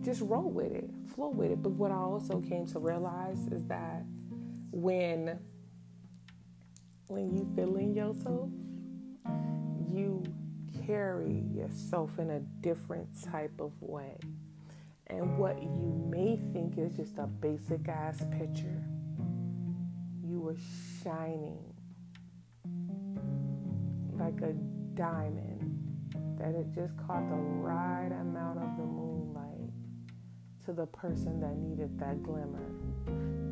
just 0.02 0.20
roll 0.22 0.50
with 0.50 0.72
it, 0.72 0.90
flow 1.14 1.28
with 1.28 1.50
it. 1.50 1.62
But 1.62 1.70
what 1.70 1.90
I 1.90 1.96
also 1.96 2.40
came 2.40 2.66
to 2.66 2.78
realize 2.78 3.46
is 3.46 3.64
that 3.66 4.04
when 4.70 5.38
when 7.08 7.34
you 7.34 7.50
feeling 7.54 7.94
yourself, 7.94 8.48
you 9.92 10.22
carry 10.86 11.44
yourself 11.54 12.18
in 12.18 12.30
a 12.30 12.40
different 12.60 13.08
type 13.22 13.60
of 13.60 13.72
way. 13.80 14.18
And 15.08 15.36
what 15.36 15.62
you 15.62 16.08
may 16.10 16.40
think 16.52 16.78
is 16.78 16.96
just 16.96 17.18
a 17.18 17.26
basic 17.26 17.86
ass 17.86 18.24
picture, 18.38 18.82
you 20.24 20.48
are 20.48 20.56
shining 21.02 21.71
like 24.32 24.50
a 24.50 24.52
diamond 24.94 25.78
that 26.38 26.54
it 26.54 26.66
just 26.74 26.96
caught 27.06 27.28
the 27.28 27.34
right 27.34 28.10
amount 28.20 28.58
of 28.58 28.76
the 28.76 28.84
moonlight 28.84 29.70
to 30.64 30.72
the 30.72 30.86
person 30.86 31.40
that 31.40 31.56
needed 31.56 31.98
that 31.98 32.22
glimmer. 32.22 32.70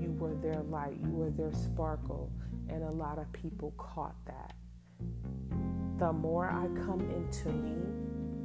You 0.00 0.12
were 0.12 0.34
their 0.34 0.62
light, 0.62 0.96
you 1.02 1.10
were 1.10 1.30
their 1.30 1.52
sparkle, 1.52 2.30
and 2.68 2.82
a 2.82 2.90
lot 2.90 3.18
of 3.18 3.32
people 3.32 3.72
caught 3.76 4.14
that. 4.26 4.54
The 5.98 6.12
more 6.12 6.48
I 6.48 6.66
come 6.84 7.00
into 7.00 7.50
me, 7.50 7.76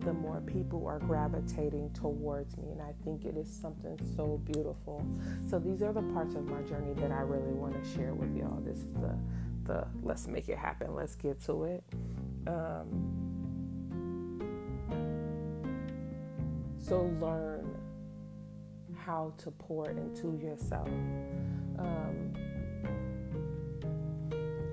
the 0.04 0.14
more 0.14 0.42
people 0.42 0.86
are 0.86 1.00
gravitating 1.00 1.92
towards 1.94 2.58
me, 2.58 2.72
and 2.72 2.82
I 2.82 2.94
think 3.04 3.26
it 3.26 3.38
is 3.38 3.50
something 3.50 3.98
so 4.16 4.40
beautiful. 4.46 5.04
So, 5.50 5.58
these 5.58 5.82
are 5.82 5.94
the 5.94 6.04
parts 6.14 6.36
of 6.36 6.46
my 6.46 6.62
journey 6.62 6.94
that 6.96 7.12
I 7.12 7.22
really 7.22 7.54
want 7.54 7.82
to 7.82 7.90
share 7.96 8.14
with 8.14 8.36
y'all. 8.36 8.62
This 8.62 8.78
is 8.78 8.94
the 8.94 9.18
the 9.66 9.88
let's 10.04 10.28
make 10.28 10.50
it 10.50 10.58
happen, 10.58 10.94
let's 10.96 11.16
get 11.16 11.44
to 11.46 11.64
it. 11.64 11.84
Um, 12.48 12.88
so 16.78 17.04
learn 17.20 17.76
how 18.96 19.34
to 19.38 19.52
pour 19.52 19.90
into 19.90 20.36
yourself. 20.38 20.88
Um, 21.80 22.34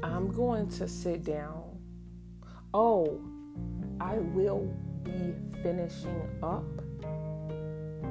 I'm 0.03 0.31
going 0.31 0.69
to 0.69 0.89
sit 0.89 1.25
down. 1.25 1.79
Oh, 2.75 3.21
I 4.01 4.17
will 4.19 4.75
be 5.05 5.35
finishing 5.63 6.29
up 6.43 6.65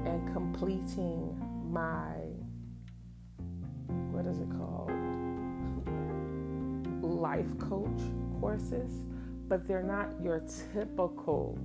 and 0.05 0.34
completing 0.34 1.38
my 1.72 2.16
what 4.12 4.26
is 4.26 4.39
it 4.39 4.49
called? 4.49 4.91
Life 7.01 7.57
coach 7.59 8.01
courses, 8.39 9.03
but 9.52 9.68
they're 9.68 9.84
not 9.84 10.08
your 10.24 10.41
typical 10.74 11.60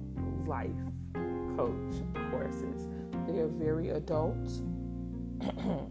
life 0.45 0.67
coach 1.57 1.95
courses. 2.33 2.89
They 3.29 3.39
are 3.39 3.47
very 3.47 3.91
adult, 3.91 4.51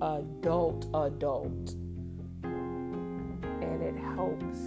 adult, 0.00 0.86
adult, 0.94 1.74
and 2.42 3.82
it 3.82 3.94
helps 4.14 4.60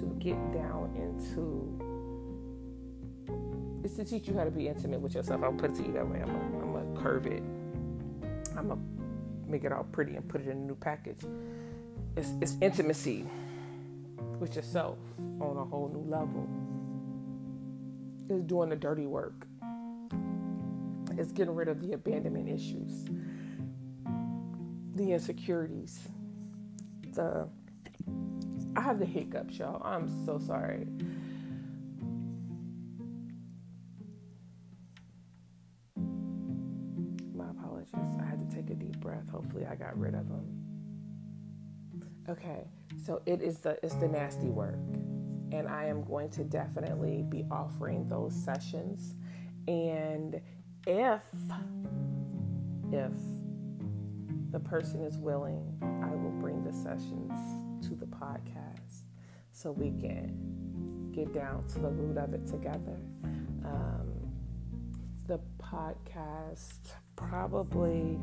to 0.00 0.16
get 0.18 0.34
down 0.52 0.92
into. 0.96 1.78
It's 3.84 3.94
to 3.94 4.04
teach 4.04 4.26
you 4.26 4.34
how 4.34 4.42
to 4.42 4.50
be 4.50 4.66
intimate 4.66 5.00
with 5.00 5.14
yourself. 5.14 5.44
I'll 5.44 5.52
put 5.52 5.70
it 5.70 5.76
to 5.76 5.84
you 5.84 5.92
that 5.92 6.08
way. 6.08 6.22
I'm 6.22 6.72
gonna 6.72 7.00
curve 7.00 7.28
it. 7.28 7.44
I'm 8.56 8.66
gonna 8.66 8.80
make 9.46 9.62
it 9.62 9.70
all 9.70 9.84
pretty 9.84 10.16
and 10.16 10.28
put 10.28 10.40
it 10.40 10.48
in 10.48 10.56
a 10.56 10.60
new 10.60 10.74
package. 10.74 11.24
It's, 12.16 12.32
it's 12.40 12.56
intimacy 12.60 13.26
with 14.40 14.56
yourself 14.56 14.98
on 15.40 15.56
a 15.58 15.64
whole 15.64 15.90
new 15.92 16.10
level. 16.10 16.48
It's 18.28 18.42
doing 18.46 18.70
the 18.70 18.76
dirty 18.76 19.06
work. 19.06 19.46
It's 21.18 21.32
getting 21.32 21.54
rid 21.54 21.68
of 21.68 21.80
the 21.80 21.92
abandonment 21.92 22.48
issues, 22.48 23.04
the 24.94 25.12
insecurities, 25.12 26.08
the. 27.12 27.48
I 28.76 28.80
have 28.82 28.98
the 28.98 29.04
hiccups, 29.04 29.58
y'all. 29.58 29.82
I'm 29.84 30.08
so 30.24 30.38
sorry. 30.38 30.86
My 37.34 37.50
apologies. 37.50 37.94
I 38.20 38.24
had 38.24 38.48
to 38.48 38.56
take 38.56 38.70
a 38.70 38.74
deep 38.74 38.98
breath. 39.00 39.28
Hopefully, 39.30 39.66
I 39.66 39.74
got 39.74 39.98
rid 39.98 40.14
of 40.14 40.28
them. 40.28 40.59
Okay, 42.30 42.64
so 43.04 43.20
it 43.26 43.42
is 43.42 43.58
the 43.58 43.76
it's 43.82 43.96
the 43.96 44.06
nasty 44.06 44.50
work, 44.50 44.78
and 45.50 45.66
I 45.66 45.86
am 45.86 46.04
going 46.04 46.30
to 46.30 46.44
definitely 46.44 47.24
be 47.28 47.44
offering 47.50 48.06
those 48.06 48.32
sessions. 48.32 49.16
And 49.66 50.40
if 50.86 51.24
if 52.92 53.12
the 54.52 54.60
person 54.60 55.02
is 55.02 55.18
willing, 55.18 55.76
I 55.82 56.14
will 56.14 56.30
bring 56.40 56.62
the 56.62 56.72
sessions 56.72 57.32
to 57.88 57.96
the 57.96 58.06
podcast 58.06 59.02
so 59.50 59.72
we 59.72 59.90
can 59.90 61.10
get 61.10 61.34
down 61.34 61.66
to 61.70 61.80
the 61.80 61.88
root 61.88 62.16
of 62.16 62.32
it 62.32 62.46
together. 62.46 63.00
Um, 63.64 64.12
the 65.26 65.40
podcast 65.58 66.94
probably 67.16 68.20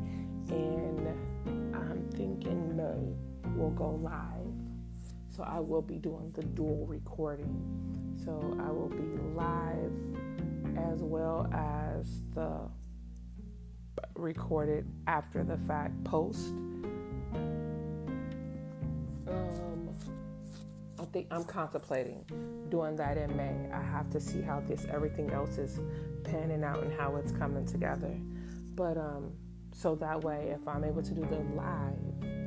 in 0.48 1.14
I'm 1.74 2.08
thinking 2.10 2.74
May 2.74 3.27
will 3.56 3.70
go 3.70 3.90
live. 4.02 4.52
So 5.30 5.42
I 5.42 5.60
will 5.60 5.82
be 5.82 5.98
doing 5.98 6.32
the 6.34 6.42
dual 6.42 6.86
recording. 6.86 8.16
So 8.24 8.56
I 8.60 8.70
will 8.70 8.88
be 8.88 9.18
live 9.34 9.92
as 10.76 11.02
well 11.02 11.48
as 11.52 12.22
the 12.34 12.68
recorded 14.14 14.86
after 15.06 15.44
the 15.44 15.56
fact 15.58 16.02
post. 16.04 16.48
Um, 19.28 19.96
I 20.98 21.04
think 21.12 21.28
I'm 21.30 21.44
contemplating 21.44 22.24
doing 22.68 22.96
that 22.96 23.16
in 23.16 23.36
May. 23.36 23.70
I 23.72 23.82
have 23.82 24.10
to 24.10 24.20
see 24.20 24.42
how 24.42 24.60
this 24.60 24.86
everything 24.90 25.30
else 25.30 25.58
is 25.58 25.80
panning 26.24 26.64
out 26.64 26.82
and 26.82 26.92
how 26.98 27.16
it's 27.16 27.32
coming 27.32 27.66
together. 27.66 28.14
But 28.74 28.96
um, 28.96 29.32
so 29.72 29.94
that 29.96 30.22
way, 30.22 30.54
if 30.54 30.66
I'm 30.66 30.84
able 30.84 31.02
to 31.02 31.14
do 31.14 31.22
the 31.22 31.38
live 31.54 32.37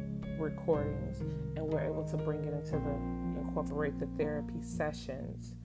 recordings 0.42 1.22
and 1.56 1.60
we're 1.60 1.82
able 1.82 2.04
to 2.04 2.18
bring 2.18 2.44
it 2.44 2.54
into 2.54 2.72
the 2.72 3.40
incorporate 3.40 4.00
the 4.00 4.08
therapy 4.18 4.62
sessions 4.62 5.56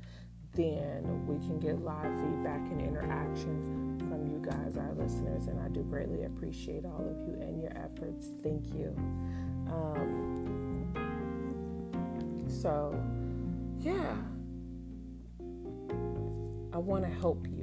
then 0.57 1.27
we 1.27 1.37
can 1.47 1.61
get 1.61 1.83
live 1.83 2.19
feedback 2.21 2.61
and 2.71 2.81
interaction 2.81 3.99
from 4.09 4.27
you 4.27 4.39
guys, 4.39 4.77
our 4.79 4.93
listeners. 4.95 5.49
And 5.49 5.61
I 5.61 5.69
do 5.69 5.83
greatly 5.83 6.25
appreciate 6.25 6.85
all 6.87 7.07
of 7.07 7.29
you 7.29 7.39
and 7.41 7.61
your 7.61 7.73
efforts. 7.77 8.29
Thank 8.43 8.73
you. 8.75 8.95
Um, 9.69 10.95
so, 12.49 12.99
yeah, 13.81 14.17
I 16.73 16.79
want 16.79 17.05
to 17.05 17.11
help 17.11 17.47
you. 17.47 17.56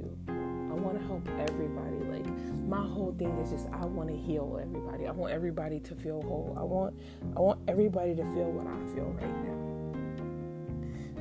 I 0.74 0.80
want 0.80 0.98
to 0.98 1.06
help 1.06 1.28
everybody. 1.38 1.96
Like 2.10 2.26
my 2.66 2.84
whole 2.84 3.14
thing 3.16 3.38
is 3.38 3.50
just 3.50 3.68
I 3.72 3.86
want 3.86 4.08
to 4.08 4.16
heal 4.16 4.58
everybody. 4.60 5.06
I 5.06 5.12
want 5.12 5.32
everybody 5.32 5.78
to 5.80 5.94
feel 5.94 6.20
whole. 6.22 6.56
I 6.58 6.64
want 6.64 6.98
I 7.36 7.40
want 7.40 7.60
everybody 7.68 8.14
to 8.16 8.24
feel 8.34 8.50
what 8.50 8.66
I 8.66 8.94
feel 8.94 9.04
right 9.04 9.44
now 9.44 9.74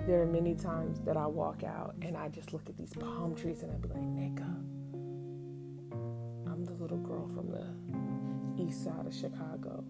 there 0.07 0.21
are 0.21 0.25
many 0.25 0.53
times 0.53 0.99
that 1.05 1.15
I 1.15 1.25
walk 1.25 1.63
out 1.63 1.95
and 2.01 2.17
I 2.17 2.27
just 2.27 2.51
look 2.51 2.67
at 2.67 2.77
these 2.77 2.93
palm 2.93 3.35
trees 3.35 3.63
and 3.63 3.71
I 3.71 3.75
be 3.75 3.87
like, 3.87 4.01
nigga, 4.01 4.43
I'm 6.51 6.65
the 6.65 6.73
little 6.73 6.97
girl 6.97 7.29
from 7.29 7.49
the 7.49 8.61
east 8.61 8.83
side 8.83 9.05
of 9.05 9.13
Chicago. 9.13 9.85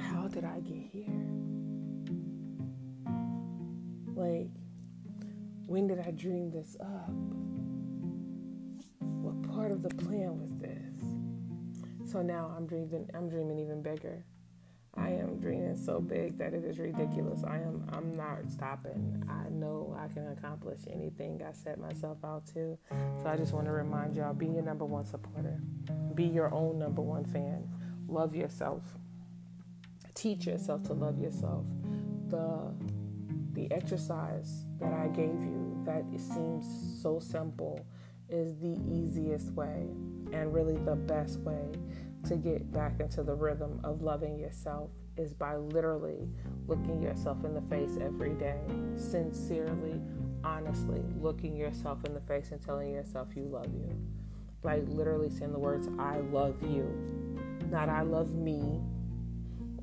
How 0.00 0.26
did 0.26 0.44
I 0.44 0.58
get 0.60 0.82
here? 0.92 1.06
Like, 4.16 4.50
when 5.70 5.86
did 5.86 6.00
I 6.00 6.10
dream 6.10 6.50
this 6.50 6.76
up? 6.80 7.12
What 8.98 9.54
part 9.54 9.70
of 9.70 9.84
the 9.84 9.88
plan 9.88 10.36
was 10.40 10.50
this? 10.58 12.10
So 12.10 12.22
now 12.22 12.52
I'm 12.56 12.66
dreaming 12.66 13.08
I'm 13.14 13.28
dreaming 13.28 13.60
even 13.60 13.80
bigger. 13.80 14.24
I 14.96 15.10
am 15.10 15.38
dreaming 15.38 15.76
so 15.76 16.00
big 16.00 16.36
that 16.38 16.54
it 16.54 16.64
is 16.64 16.80
ridiculous. 16.80 17.44
I 17.44 17.58
am 17.58 17.88
I'm 17.92 18.16
not 18.16 18.50
stopping. 18.50 19.24
I 19.28 19.48
know 19.48 19.96
I 19.96 20.12
can 20.12 20.26
accomplish 20.32 20.80
anything 20.92 21.40
I 21.48 21.52
set 21.52 21.78
myself 21.78 22.18
out 22.24 22.48
to. 22.48 22.76
So 23.22 23.28
I 23.28 23.36
just 23.36 23.52
want 23.52 23.66
to 23.66 23.72
remind 23.72 24.16
y'all 24.16 24.34
be 24.34 24.46
your 24.46 24.62
number 24.62 24.84
one 24.84 25.04
supporter. 25.04 25.60
Be 26.16 26.24
your 26.24 26.52
own 26.52 26.80
number 26.80 27.00
one 27.00 27.24
fan. 27.26 27.68
Love 28.08 28.34
yourself. 28.34 28.82
Teach 30.14 30.46
yourself 30.46 30.82
to 30.88 30.94
love 30.94 31.20
yourself. 31.20 31.64
The 32.26 32.74
the 33.60 33.74
exercise 33.74 34.64
that 34.78 34.92
I 34.92 35.08
gave 35.08 35.42
you 35.42 35.82
that 35.84 36.04
it 36.12 36.20
seems 36.20 36.66
so 37.02 37.18
simple 37.18 37.84
is 38.30 38.56
the 38.58 38.78
easiest 38.90 39.52
way 39.52 39.88
and 40.32 40.54
really 40.54 40.76
the 40.78 40.94
best 40.94 41.40
way 41.40 41.72
to 42.26 42.36
get 42.36 42.70
back 42.72 43.00
into 43.00 43.22
the 43.22 43.34
rhythm 43.34 43.80
of 43.84 44.02
loving 44.02 44.38
yourself 44.38 44.90
is 45.16 45.34
by 45.34 45.56
literally 45.56 46.28
looking 46.66 47.02
yourself 47.02 47.44
in 47.44 47.54
the 47.54 47.62
face 47.62 47.98
every 48.00 48.34
day, 48.34 48.60
sincerely, 48.96 50.00
honestly, 50.44 51.02
looking 51.18 51.56
yourself 51.56 52.04
in 52.04 52.14
the 52.14 52.20
face 52.20 52.52
and 52.52 52.62
telling 52.62 52.90
yourself 52.90 53.28
you 53.34 53.44
love 53.44 53.72
you. 53.74 53.90
Like 54.62 54.84
literally 54.86 55.30
saying 55.30 55.52
the 55.52 55.58
words, 55.58 55.88
I 55.98 56.18
love 56.18 56.56
you. 56.62 56.84
Not 57.70 57.88
I 57.88 58.02
love 58.02 58.34
me 58.34 58.80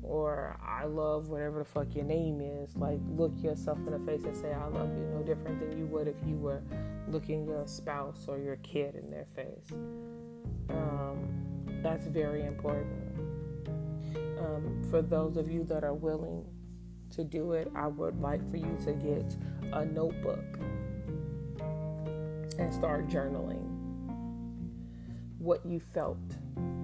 or 0.08 0.56
I 0.64 0.84
love 0.84 1.28
whatever 1.28 1.58
the 1.58 1.64
fuck 1.64 1.94
your 1.94 2.04
name 2.04 2.40
is. 2.40 2.74
Like 2.76 2.98
look 3.16 3.32
yourself 3.42 3.78
in 3.86 3.92
the 3.92 4.10
face 4.10 4.24
and 4.24 4.36
say, 4.36 4.52
I 4.52 4.66
love 4.66 4.88
you. 4.96 5.04
No 5.14 5.22
different 5.22 5.60
than 5.60 5.78
you 5.78 5.86
would 5.86 6.08
if 6.08 6.16
you 6.26 6.36
were 6.36 6.62
looking 7.08 7.46
your 7.46 7.66
spouse 7.66 8.24
or 8.26 8.38
your 8.38 8.56
kid 8.56 8.94
in 8.94 9.10
their 9.10 9.26
face. 9.36 9.70
Um, 10.70 11.28
that's 11.82 12.06
very 12.06 12.46
important. 12.46 13.18
Um, 14.38 14.82
for 14.90 15.02
those 15.02 15.36
of 15.36 15.50
you 15.50 15.64
that 15.64 15.84
are 15.84 15.94
willing 15.94 16.44
to 17.10 17.24
do 17.24 17.52
it, 17.52 17.70
I 17.74 17.86
would 17.86 18.20
like 18.20 18.48
for 18.50 18.56
you 18.56 18.78
to 18.84 18.92
get 18.92 19.36
a 19.72 19.84
notebook 19.84 20.38
and 22.58 22.72
start 22.72 23.08
journaling 23.08 23.67
what 25.38 25.64
you 25.64 25.80
felt 25.80 26.18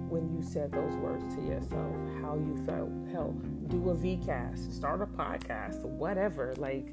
when 0.09 0.31
you 0.33 0.41
said 0.41 0.71
those 0.71 0.93
words 0.95 1.35
to 1.35 1.41
yourself, 1.41 1.95
how 2.21 2.35
you 2.35 2.57
felt. 2.65 2.89
Hell, 3.11 3.31
do 3.67 3.89
a 3.89 3.95
VCast, 3.95 4.71
start 4.71 5.01
a 5.01 5.05
podcast, 5.05 5.81
whatever. 5.83 6.53
Like, 6.57 6.87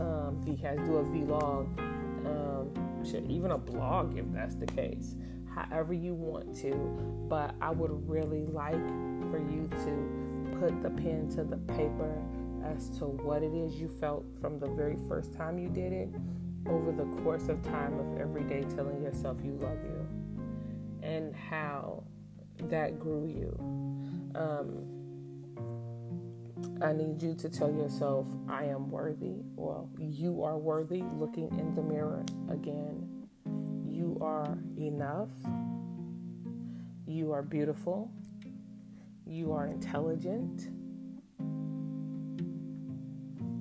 um, 0.00 0.40
VCast, 0.44 0.84
do 0.84 0.96
a 0.96 1.04
vlog, 1.04 1.66
um, 2.26 3.04
shit, 3.04 3.24
even 3.28 3.52
a 3.52 3.58
blog 3.58 4.16
if 4.18 4.26
that's 4.32 4.54
the 4.56 4.66
case 4.66 5.14
however 5.58 5.92
you 5.92 6.14
want 6.14 6.54
to. 6.56 6.74
But 7.28 7.54
I 7.60 7.70
would 7.70 7.90
really 8.08 8.46
like 8.46 8.88
for 9.30 9.38
you 9.38 9.68
to 9.84 10.58
put 10.58 10.82
the 10.82 10.90
pen 10.90 11.28
to 11.30 11.44
the 11.44 11.56
paper 11.74 12.22
as 12.64 12.90
to 12.98 13.06
what 13.06 13.42
it 13.42 13.54
is 13.54 13.74
you 13.80 13.88
felt 13.88 14.24
from 14.40 14.58
the 14.58 14.66
very 14.68 14.96
first 15.08 15.32
time 15.32 15.58
you 15.58 15.68
did 15.68 15.92
it 15.92 16.08
over 16.66 16.92
the 16.92 17.04
course 17.22 17.48
of 17.48 17.62
time 17.62 17.98
of 17.98 18.20
every 18.20 18.42
day 18.44 18.64
telling 18.74 19.00
yourself 19.00 19.38
you 19.44 19.52
love 19.52 19.78
you 19.84 19.97
and 21.08 21.34
how 21.34 22.04
that 22.64 23.00
grew 23.00 23.26
you. 23.26 23.56
Um, 24.34 24.84
I 26.82 26.92
need 26.92 27.22
you 27.22 27.34
to 27.34 27.48
tell 27.48 27.72
yourself, 27.72 28.26
I 28.48 28.64
am 28.64 28.90
worthy. 28.90 29.36
Well, 29.56 29.88
you 29.98 30.42
are 30.42 30.58
worthy 30.58 31.02
looking 31.14 31.48
in 31.58 31.74
the 31.74 31.82
mirror 31.82 32.24
again. 32.50 33.26
You 33.88 34.18
are 34.20 34.58
enough. 34.76 35.30
You 37.06 37.32
are 37.32 37.42
beautiful. 37.42 38.10
You 39.24 39.52
are 39.52 39.66
intelligent. 39.66 40.68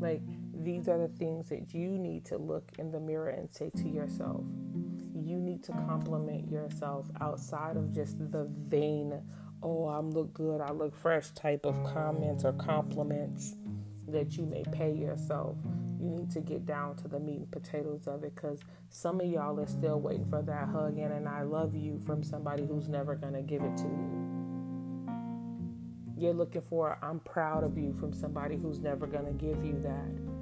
Like, 0.01 0.21
these 0.53 0.89
are 0.89 0.97
the 0.97 1.07
things 1.07 1.49
that 1.49 1.73
you 1.73 1.97
need 1.97 2.25
to 2.25 2.37
look 2.37 2.71
in 2.77 2.91
the 2.91 2.99
mirror 2.99 3.29
and 3.29 3.49
say 3.51 3.69
to 3.77 3.87
yourself. 3.87 4.43
You 5.27 5.41
need 5.41 5.61
to 5.65 5.73
compliment 5.73 6.49
yourself 6.49 7.11
outside 7.19 7.75
of 7.75 7.93
just 7.93 8.17
the 8.31 8.45
vain, 8.45 9.21
oh, 9.61 9.85
I 9.85 9.99
look 9.99 10.33
good, 10.33 10.61
I 10.61 10.71
look 10.71 10.95
fresh 10.95 11.31
type 11.31 11.65
of 11.65 11.83
comments 11.83 12.45
or 12.45 12.53
compliments 12.53 13.57
that 14.07 14.37
you 14.37 14.45
may 14.45 14.63
pay 14.71 14.93
yourself. 14.93 15.57
You 15.99 16.09
need 16.11 16.31
to 16.31 16.39
get 16.39 16.65
down 16.65 16.95
to 16.97 17.09
the 17.09 17.19
meat 17.19 17.39
and 17.39 17.51
potatoes 17.51 18.07
of 18.07 18.23
it 18.23 18.35
because 18.35 18.61
some 18.87 19.19
of 19.19 19.27
y'all 19.27 19.59
are 19.59 19.67
still 19.67 19.99
waiting 19.99 20.29
for 20.29 20.41
that 20.43 20.69
hug 20.69 20.97
and 20.97 21.11
an 21.11 21.27
I 21.27 21.41
love 21.41 21.75
you 21.75 21.99
from 22.05 22.23
somebody 22.23 22.65
who's 22.65 22.87
never 22.87 23.13
going 23.13 23.33
to 23.33 23.41
give 23.41 23.63
it 23.63 23.75
to 23.75 23.83
you. 23.83 25.07
You're 26.17 26.35
looking 26.35 26.61
for 26.61 26.97
I'm 27.01 27.19
proud 27.19 27.65
of 27.65 27.77
you 27.77 27.91
from 27.91 28.13
somebody 28.13 28.55
who's 28.55 28.79
never 28.79 29.05
going 29.05 29.25
to 29.25 29.33
give 29.33 29.61
you 29.65 29.77
that. 29.83 30.36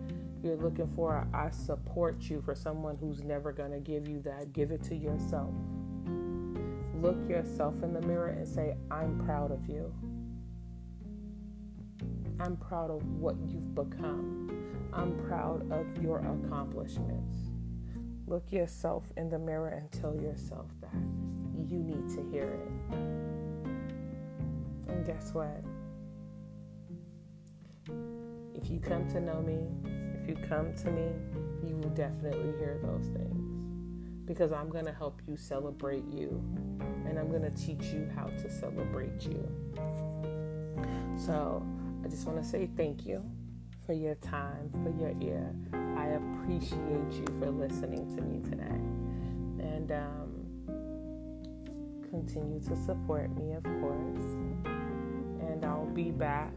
You're 0.46 0.58
looking 0.58 0.86
for 0.86 1.28
I 1.34 1.50
support 1.50 2.30
you 2.30 2.40
for 2.40 2.54
someone 2.54 2.96
who's 2.98 3.24
never 3.24 3.52
going 3.52 3.72
to 3.72 3.80
give 3.80 4.08
you 4.08 4.22
that. 4.22 4.54
Give 4.54 4.70
it 4.70 4.84
to 4.84 4.96
yourself. 4.96 5.52
Look 7.02 7.18
yourself 7.28 7.82
in 7.82 7.94
the 7.94 8.02
mirror 8.02 8.28
and 8.28 8.48
say, 8.48 8.76
I'm 8.92 9.26
proud 9.26 9.50
of 9.50 9.68
you. 9.68 9.92
I'm 12.40 12.58
proud 12.58 12.92
of 12.92 13.04
what 13.14 13.36
you've 13.48 13.74
become. 13.74 14.52
I'm 14.94 15.18
proud 15.28 15.72
of 15.72 15.88
your 16.00 16.20
accomplishments. 16.20 17.50
Look 18.28 18.52
yourself 18.52 19.12
in 19.18 19.32
the 19.32 19.40
mirror 19.40 19.70
and 19.70 19.92
tell 19.92 20.16
yourself 20.16 20.70
that. 20.82 20.94
You 21.68 21.80
need 21.80 22.08
to 22.10 22.22
hear 22.30 22.52
it. 22.52 22.70
And 24.90 25.04
guess 25.08 25.34
what? 25.34 25.64
If 28.54 28.70
you 28.70 28.80
come 28.80 29.08
to 29.10 29.20
know 29.20 29.42
me, 29.42 30.05
if 30.26 30.30
you 30.30 30.48
come 30.48 30.74
to 30.74 30.92
me, 30.92 31.12
you 31.64 31.76
will 31.78 31.90
definitely 31.90 32.52
hear 32.58 32.80
those 32.82 33.06
things. 33.08 33.60
Because 34.26 34.52
I'm 34.52 34.70
going 34.70 34.86
to 34.86 34.94
help 34.94 35.22
you 35.28 35.38
celebrate 35.38 36.06
you. 36.12 36.42
And 37.06 37.20
I'm 37.20 37.30
going 37.30 37.44
to 37.44 37.52
teach 37.52 37.94
you 37.94 38.10
how 38.16 38.26
to 38.26 38.50
celebrate 38.50 39.22
you. 39.24 39.48
So 41.16 41.64
I 42.04 42.08
just 42.08 42.26
want 42.26 42.42
to 42.42 42.48
say 42.48 42.68
thank 42.76 43.06
you 43.06 43.24
for 43.86 43.94
your 43.94 44.16
time, 44.16 44.72
for 44.84 44.90
your 45.00 45.14
ear. 45.22 45.54
I 45.96 46.08
appreciate 46.08 47.12
you 47.12 47.26
for 47.40 47.52
listening 47.52 48.16
to 48.16 48.22
me 48.24 48.42
today. 48.50 48.82
And 49.64 49.92
um, 49.92 50.36
continue 52.10 52.60
to 52.62 52.76
support 52.76 53.30
me, 53.38 53.54
of 53.54 53.64
course. 53.64 54.26
And 55.48 55.64
I'll 55.64 55.86
be 55.86 56.10
back. 56.10 56.52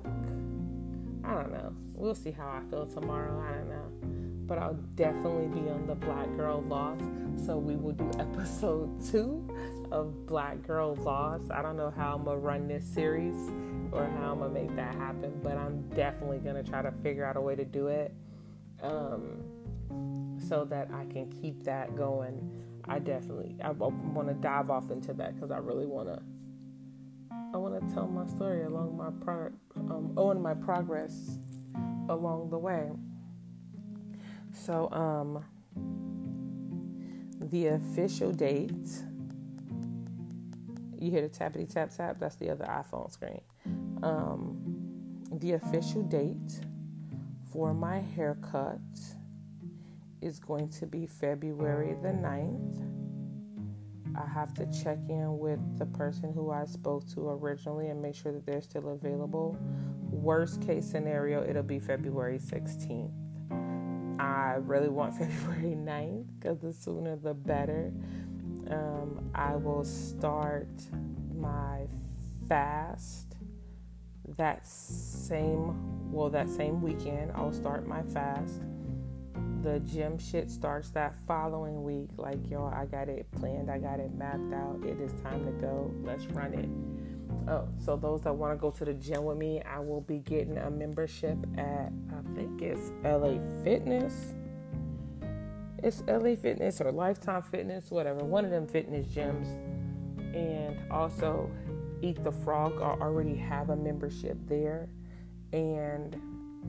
I 1.22 1.34
don't 1.34 1.52
know. 1.52 1.67
We'll 1.98 2.14
see 2.14 2.30
how 2.30 2.46
I 2.48 2.70
feel 2.70 2.86
tomorrow. 2.86 3.44
I 3.46 3.54
don't 3.54 3.68
know. 3.68 4.46
But 4.46 4.58
I'll 4.58 4.78
definitely 4.94 5.48
be 5.48 5.68
on 5.68 5.86
the 5.86 5.94
Black 5.94 6.34
Girl 6.36 6.62
Lost. 6.62 7.04
So 7.44 7.58
we 7.58 7.76
will 7.76 7.92
do 7.92 8.10
episode 8.18 9.04
two 9.10 9.46
of 9.90 10.26
Black 10.26 10.66
Girl 10.66 10.94
Lost. 10.94 11.50
I 11.50 11.60
don't 11.60 11.76
know 11.76 11.92
how 11.94 12.14
I'm 12.14 12.24
going 12.24 12.40
to 12.40 12.46
run 12.46 12.68
this 12.68 12.84
series 12.84 13.36
or 13.92 14.04
how 14.04 14.32
I'm 14.32 14.38
gonna 14.40 14.50
make 14.50 14.74
that 14.76 14.94
happen, 14.94 15.40
but 15.42 15.56
I'm 15.56 15.88
definitely 15.90 16.38
gonna 16.38 16.62
try 16.62 16.82
to 16.82 16.92
figure 17.02 17.24
out 17.24 17.36
a 17.36 17.40
way 17.40 17.56
to 17.56 17.64
do 17.64 17.88
it 17.88 18.12
um, 18.82 19.42
so 20.48 20.64
that 20.66 20.88
I 20.92 21.04
can 21.12 21.30
keep 21.30 21.64
that 21.64 21.96
going. 21.96 22.64
I 22.86 22.98
definitely 22.98 23.56
I, 23.62 23.68
I 23.68 23.72
want 23.72 24.28
to 24.28 24.34
dive 24.34 24.70
off 24.70 24.90
into 24.90 25.12
that 25.14 25.34
because 25.34 25.50
I 25.50 25.58
really 25.58 25.86
want 25.86 26.08
to. 26.08 26.22
I 27.54 27.56
want 27.56 27.80
to 27.80 27.94
tell 27.94 28.06
my 28.06 28.26
story 28.26 28.64
along 28.64 28.96
my 28.96 29.10
pro, 29.24 29.46
um, 29.76 30.12
oh, 30.18 30.30
and 30.32 30.42
my 30.42 30.52
progress 30.52 31.38
along 32.08 32.50
the 32.50 32.58
way. 32.58 32.90
So, 34.52 34.90
um, 34.92 35.44
the 37.50 37.68
official 37.68 38.32
date. 38.32 38.72
You 40.98 41.10
hear 41.10 41.22
the 41.22 41.28
tappity 41.28 41.72
tap 41.72 41.94
tap? 41.96 42.18
That's 42.18 42.36
the 42.36 42.50
other 42.50 42.64
iPhone 42.64 43.10
screen. 43.12 43.40
Um, 44.02 45.24
the 45.32 45.52
official 45.52 46.02
date 46.02 46.60
for 47.52 47.72
my 47.72 48.00
haircut 48.00 48.80
is 50.20 50.38
going 50.40 50.68
to 50.70 50.86
be 50.86 51.06
February 51.06 51.96
the 52.02 52.08
9th. 52.08 52.84
I 54.16 54.26
have 54.26 54.52
to 54.54 54.66
check 54.66 54.98
in 55.08 55.38
with 55.38 55.60
the 55.78 55.86
person 55.86 56.32
who 56.32 56.50
I 56.50 56.64
spoke 56.64 57.08
to 57.14 57.30
originally 57.30 57.88
and 57.88 58.02
make 58.02 58.16
sure 58.16 58.32
that 58.32 58.44
they're 58.44 58.62
still 58.62 58.88
available. 58.88 59.56
Worst 60.10 60.62
case 60.62 60.86
scenario, 60.86 61.48
it'll 61.48 61.62
be 61.62 61.78
February 61.78 62.38
16th. 62.38 63.12
I 64.20 64.56
really 64.60 64.88
want 64.88 65.14
February 65.18 65.76
9th 65.76 66.26
because 66.38 66.58
the 66.60 66.72
sooner 66.72 67.16
the 67.16 67.34
better. 67.34 67.92
Um, 68.70 69.30
I 69.34 69.56
will 69.56 69.84
start 69.84 70.68
my 71.34 71.86
fast 72.48 73.28
that 74.36 74.66
same 74.66 76.12
well 76.12 76.28
that 76.28 76.48
same 76.48 76.82
weekend 76.82 77.32
I'll 77.34 77.52
start 77.52 77.86
my 77.86 78.02
fast. 78.02 78.62
The 79.62 79.80
gym 79.80 80.18
shit 80.18 80.50
starts 80.50 80.90
that 80.90 81.16
following 81.26 81.82
week. 81.82 82.10
Like 82.16 82.38
yo, 82.48 82.66
I 82.66 82.84
got 82.84 83.08
it 83.08 83.30
planned, 83.32 83.70
I 83.70 83.78
got 83.78 84.00
it 84.00 84.14
mapped 84.14 84.52
out. 84.52 84.80
It 84.84 85.00
is 85.00 85.12
time 85.22 85.44
to 85.46 85.52
go. 85.52 85.92
Let's 86.02 86.26
run 86.26 86.54
it. 86.54 86.68
Oh, 87.46 87.68
so 87.78 87.96
those 87.96 88.22
that 88.22 88.34
want 88.34 88.58
to 88.58 88.60
go 88.60 88.70
to 88.70 88.84
the 88.84 88.94
gym 88.94 89.24
with 89.24 89.38
me, 89.38 89.62
I 89.62 89.78
will 89.78 90.00
be 90.00 90.18
getting 90.18 90.58
a 90.58 90.70
membership 90.70 91.38
at 91.56 91.92
I 92.10 92.34
think 92.34 92.60
it's 92.62 92.92
LA 93.04 93.38
Fitness. 93.62 94.34
It's 95.82 96.02
LA 96.08 96.34
Fitness 96.34 96.80
or 96.80 96.90
Lifetime 96.90 97.42
Fitness, 97.42 97.90
whatever, 97.90 98.24
one 98.24 98.44
of 98.44 98.50
them 98.50 98.66
fitness 98.66 99.06
gyms. 99.06 99.46
And 100.34 100.76
also 100.90 101.50
Eat 102.02 102.22
the 102.22 102.32
Frog 102.32 102.80
I 102.80 103.00
already 103.02 103.34
have 103.34 103.70
a 103.70 103.76
membership 103.76 104.36
there, 104.46 104.88
and 105.52 106.14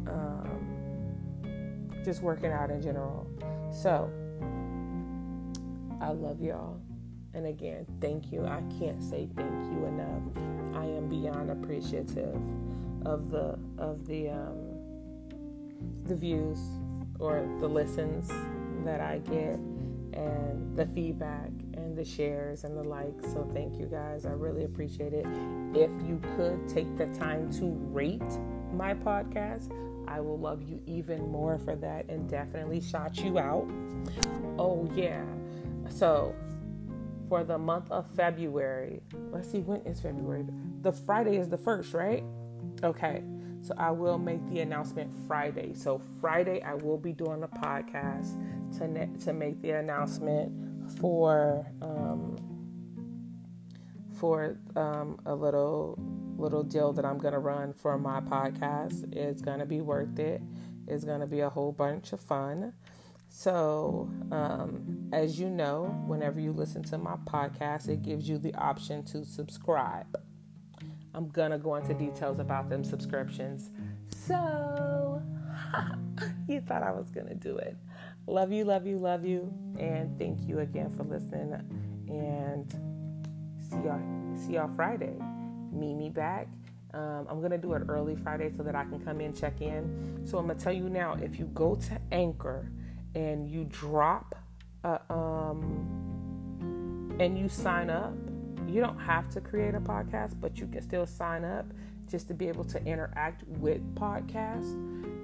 um, 0.07 1.89
just 2.03 2.23
working 2.23 2.51
out 2.51 2.71
in 2.71 2.81
general. 2.81 3.27
So 3.71 4.11
I 6.01 6.11
love 6.11 6.41
y'all. 6.41 6.81
And 7.39 7.47
again, 7.47 7.85
thank 8.01 8.33
you. 8.33 8.45
I 8.45 8.61
can't 8.79 9.01
say 9.01 9.29
thank 9.33 9.71
you 9.71 9.85
enough. 9.85 10.23
I 10.75 10.83
am 10.83 11.07
beyond 11.07 11.49
appreciative 11.49 12.35
of 13.05 13.31
the 13.31 13.57
of 13.77 14.05
the 14.07 14.31
um, 14.31 14.57
the 16.03 16.15
views 16.15 16.59
or 17.17 17.47
the 17.61 17.67
listens 17.69 18.27
that 18.83 18.99
I 18.99 19.19
get 19.19 19.55
and 20.11 20.75
the 20.75 20.85
feedback 20.87 21.47
and 21.75 21.97
the 21.97 22.03
shares 22.03 22.65
and 22.65 22.75
the 22.75 22.83
likes. 22.83 23.31
So 23.31 23.49
thank 23.53 23.79
you 23.79 23.85
guys. 23.85 24.25
I 24.25 24.31
really 24.31 24.65
appreciate 24.65 25.13
it. 25.13 25.25
If 25.73 25.91
you 26.05 26.19
could 26.35 26.67
take 26.67 26.97
the 26.97 27.07
time 27.17 27.49
to 27.53 27.67
rate 27.93 28.37
my 28.73 28.93
podcast, 28.95 29.71
I 30.09 30.19
will 30.19 30.39
love 30.39 30.61
you 30.61 30.81
even 30.85 31.31
more 31.31 31.57
for 31.57 31.77
that 31.77 32.09
and 32.09 32.29
definitely 32.29 32.81
shout 32.81 33.17
you 33.19 33.39
out. 33.39 33.65
Oh, 34.57 34.89
yeah. 34.93 35.23
So 35.89 36.35
for 37.29 37.43
the 37.43 37.57
month 37.57 37.89
of 37.91 38.09
February, 38.15 39.01
let's 39.31 39.49
see, 39.49 39.59
when 39.59 39.81
is 39.81 40.01
February? 40.01 40.45
The 40.81 40.91
Friday 40.91 41.37
is 41.37 41.47
the 41.47 41.57
first, 41.57 41.93
right? 41.93 42.23
Okay. 42.83 43.23
So 43.61 43.73
I 43.77 43.91
will 43.91 44.17
make 44.17 44.45
the 44.49 44.61
announcement 44.61 45.13
Friday. 45.27 45.73
So 45.73 46.01
Friday 46.19 46.61
I 46.63 46.73
will 46.73 46.97
be 46.97 47.13
doing 47.13 47.43
a 47.43 47.47
podcast 47.47 48.37
to 48.77 48.87
ne- 48.87 49.09
to 49.25 49.33
make 49.33 49.61
the 49.61 49.71
announcement 49.71 50.51
for 50.97 51.67
um, 51.81 52.37
for 54.17 54.57
um, 54.75 55.19
a 55.25 55.35
little 55.35 55.99
little 56.37 56.63
deal 56.63 56.93
that 56.93 57.05
I'm 57.05 57.17
gonna 57.17 57.39
run 57.39 57.73
for 57.73 57.97
my 57.97 58.21
podcast. 58.21 59.13
It's 59.13 59.41
gonna 59.41 59.65
be 59.65 59.81
worth 59.81 60.17
it. 60.19 60.41
It's 60.87 61.03
gonna 61.03 61.27
be 61.27 61.41
a 61.41 61.49
whole 61.49 61.73
bunch 61.73 62.13
of 62.13 62.21
fun. 62.21 62.73
So, 63.29 64.09
um, 64.31 65.09
as 65.13 65.39
you 65.39 65.49
know, 65.49 65.85
whenever 66.07 66.39
you 66.39 66.51
listen 66.51 66.83
to 66.83 66.97
my 66.97 67.15
podcast, 67.25 67.87
it 67.87 68.01
gives 68.01 68.27
you 68.27 68.39
the 68.39 68.53
option 68.55 69.03
to 69.05 69.23
subscribe. 69.23 70.19
I'm 71.13 71.29
gonna 71.29 71.59
go 71.59 71.75
into 71.75 71.93
details 71.93 72.39
about 72.39 72.69
them 72.69 72.83
subscriptions. 72.83 73.69
So 74.09 75.21
you 76.47 76.59
thought 76.61 76.83
I 76.83 76.91
was 76.91 77.09
gonna 77.11 77.35
do 77.35 77.57
it. 77.57 77.77
Love 78.27 78.51
you, 78.51 78.65
love 78.65 78.85
you, 78.85 78.97
love 78.97 79.23
you, 79.23 79.53
and 79.77 80.17
thank 80.17 80.47
you 80.47 80.59
again 80.59 80.89
for 80.89 81.03
listening. 81.03 81.53
And 82.09 82.71
see 83.59 83.77
y'all, 83.77 84.01
see 84.35 84.53
y'all 84.53 84.71
Friday. 84.75 85.15
Meet 85.71 85.95
me 85.95 86.09
back. 86.09 86.47
Um, 86.93 87.27
I'm 87.29 87.41
gonna 87.41 87.59
do 87.59 87.73
it 87.73 87.83
early 87.87 88.15
Friday 88.15 88.51
so 88.57 88.63
that 88.63 88.75
I 88.75 88.83
can 88.85 88.99
come 88.99 89.21
in, 89.21 89.33
check 89.33 89.61
in. 89.61 90.25
So 90.25 90.39
I'm 90.39 90.47
gonna 90.47 90.59
tell 90.59 90.73
you 90.73 90.89
now, 90.89 91.13
if 91.21 91.37
you 91.37 91.45
go 91.53 91.75
to 91.75 92.01
Anchor 92.11 92.71
and 93.15 93.49
you 93.49 93.65
drop, 93.65 94.35
a, 94.83 94.99
um, 95.13 95.97
and 97.19 97.37
you 97.37 97.49
sign 97.49 97.89
up, 97.89 98.13
you 98.67 98.81
don't 98.81 98.99
have 98.99 99.29
to 99.29 99.41
create 99.41 99.75
a 99.75 99.79
podcast, 99.79 100.39
but 100.39 100.59
you 100.59 100.67
can 100.67 100.81
still 100.81 101.05
sign 101.05 101.43
up 101.43 101.65
just 102.09 102.27
to 102.27 102.33
be 102.33 102.47
able 102.47 102.63
to 102.65 102.83
interact 102.85 103.43
with 103.47 103.81
podcasts. 103.95 104.73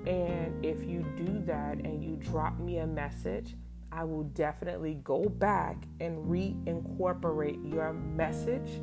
And 0.07 0.63
if 0.63 0.83
you 0.83 1.05
do 1.15 1.41
that 1.45 1.77
and 1.77 2.03
you 2.03 2.15
drop 2.15 2.59
me 2.59 2.79
a 2.79 2.87
message, 2.87 3.55
I 3.91 4.03
will 4.03 4.23
definitely 4.23 4.95
go 5.03 5.23
back 5.23 5.77
and 5.99 6.17
reincorporate 6.27 7.71
your 7.71 7.93
message 7.93 8.81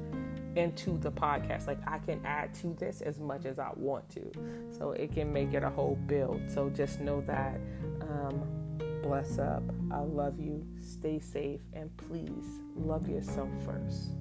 into 0.56 0.98
the 0.98 1.10
podcast. 1.10 1.66
Like 1.66 1.78
I 1.86 1.98
can 1.98 2.24
add 2.24 2.54
to 2.54 2.74
this 2.78 3.02
as 3.02 3.20
much 3.20 3.44
as 3.44 3.58
I 3.58 3.70
want 3.76 4.08
to. 4.10 4.32
So 4.70 4.92
it 4.92 5.12
can 5.12 5.32
make 5.32 5.54
it 5.54 5.62
a 5.62 5.70
whole 5.70 5.96
build. 6.06 6.40
So 6.50 6.70
just 6.70 7.00
know 7.00 7.22
that. 7.26 7.60
Um, 8.00 8.61
bless 9.02 9.38
up. 9.38 9.62
I 9.90 10.00
love 10.00 10.38
you. 10.38 10.66
Stay 10.80 11.18
safe. 11.18 11.60
And 11.72 11.94
please 11.96 12.60
love 12.76 13.08
yourself 13.08 13.50
first. 13.66 14.12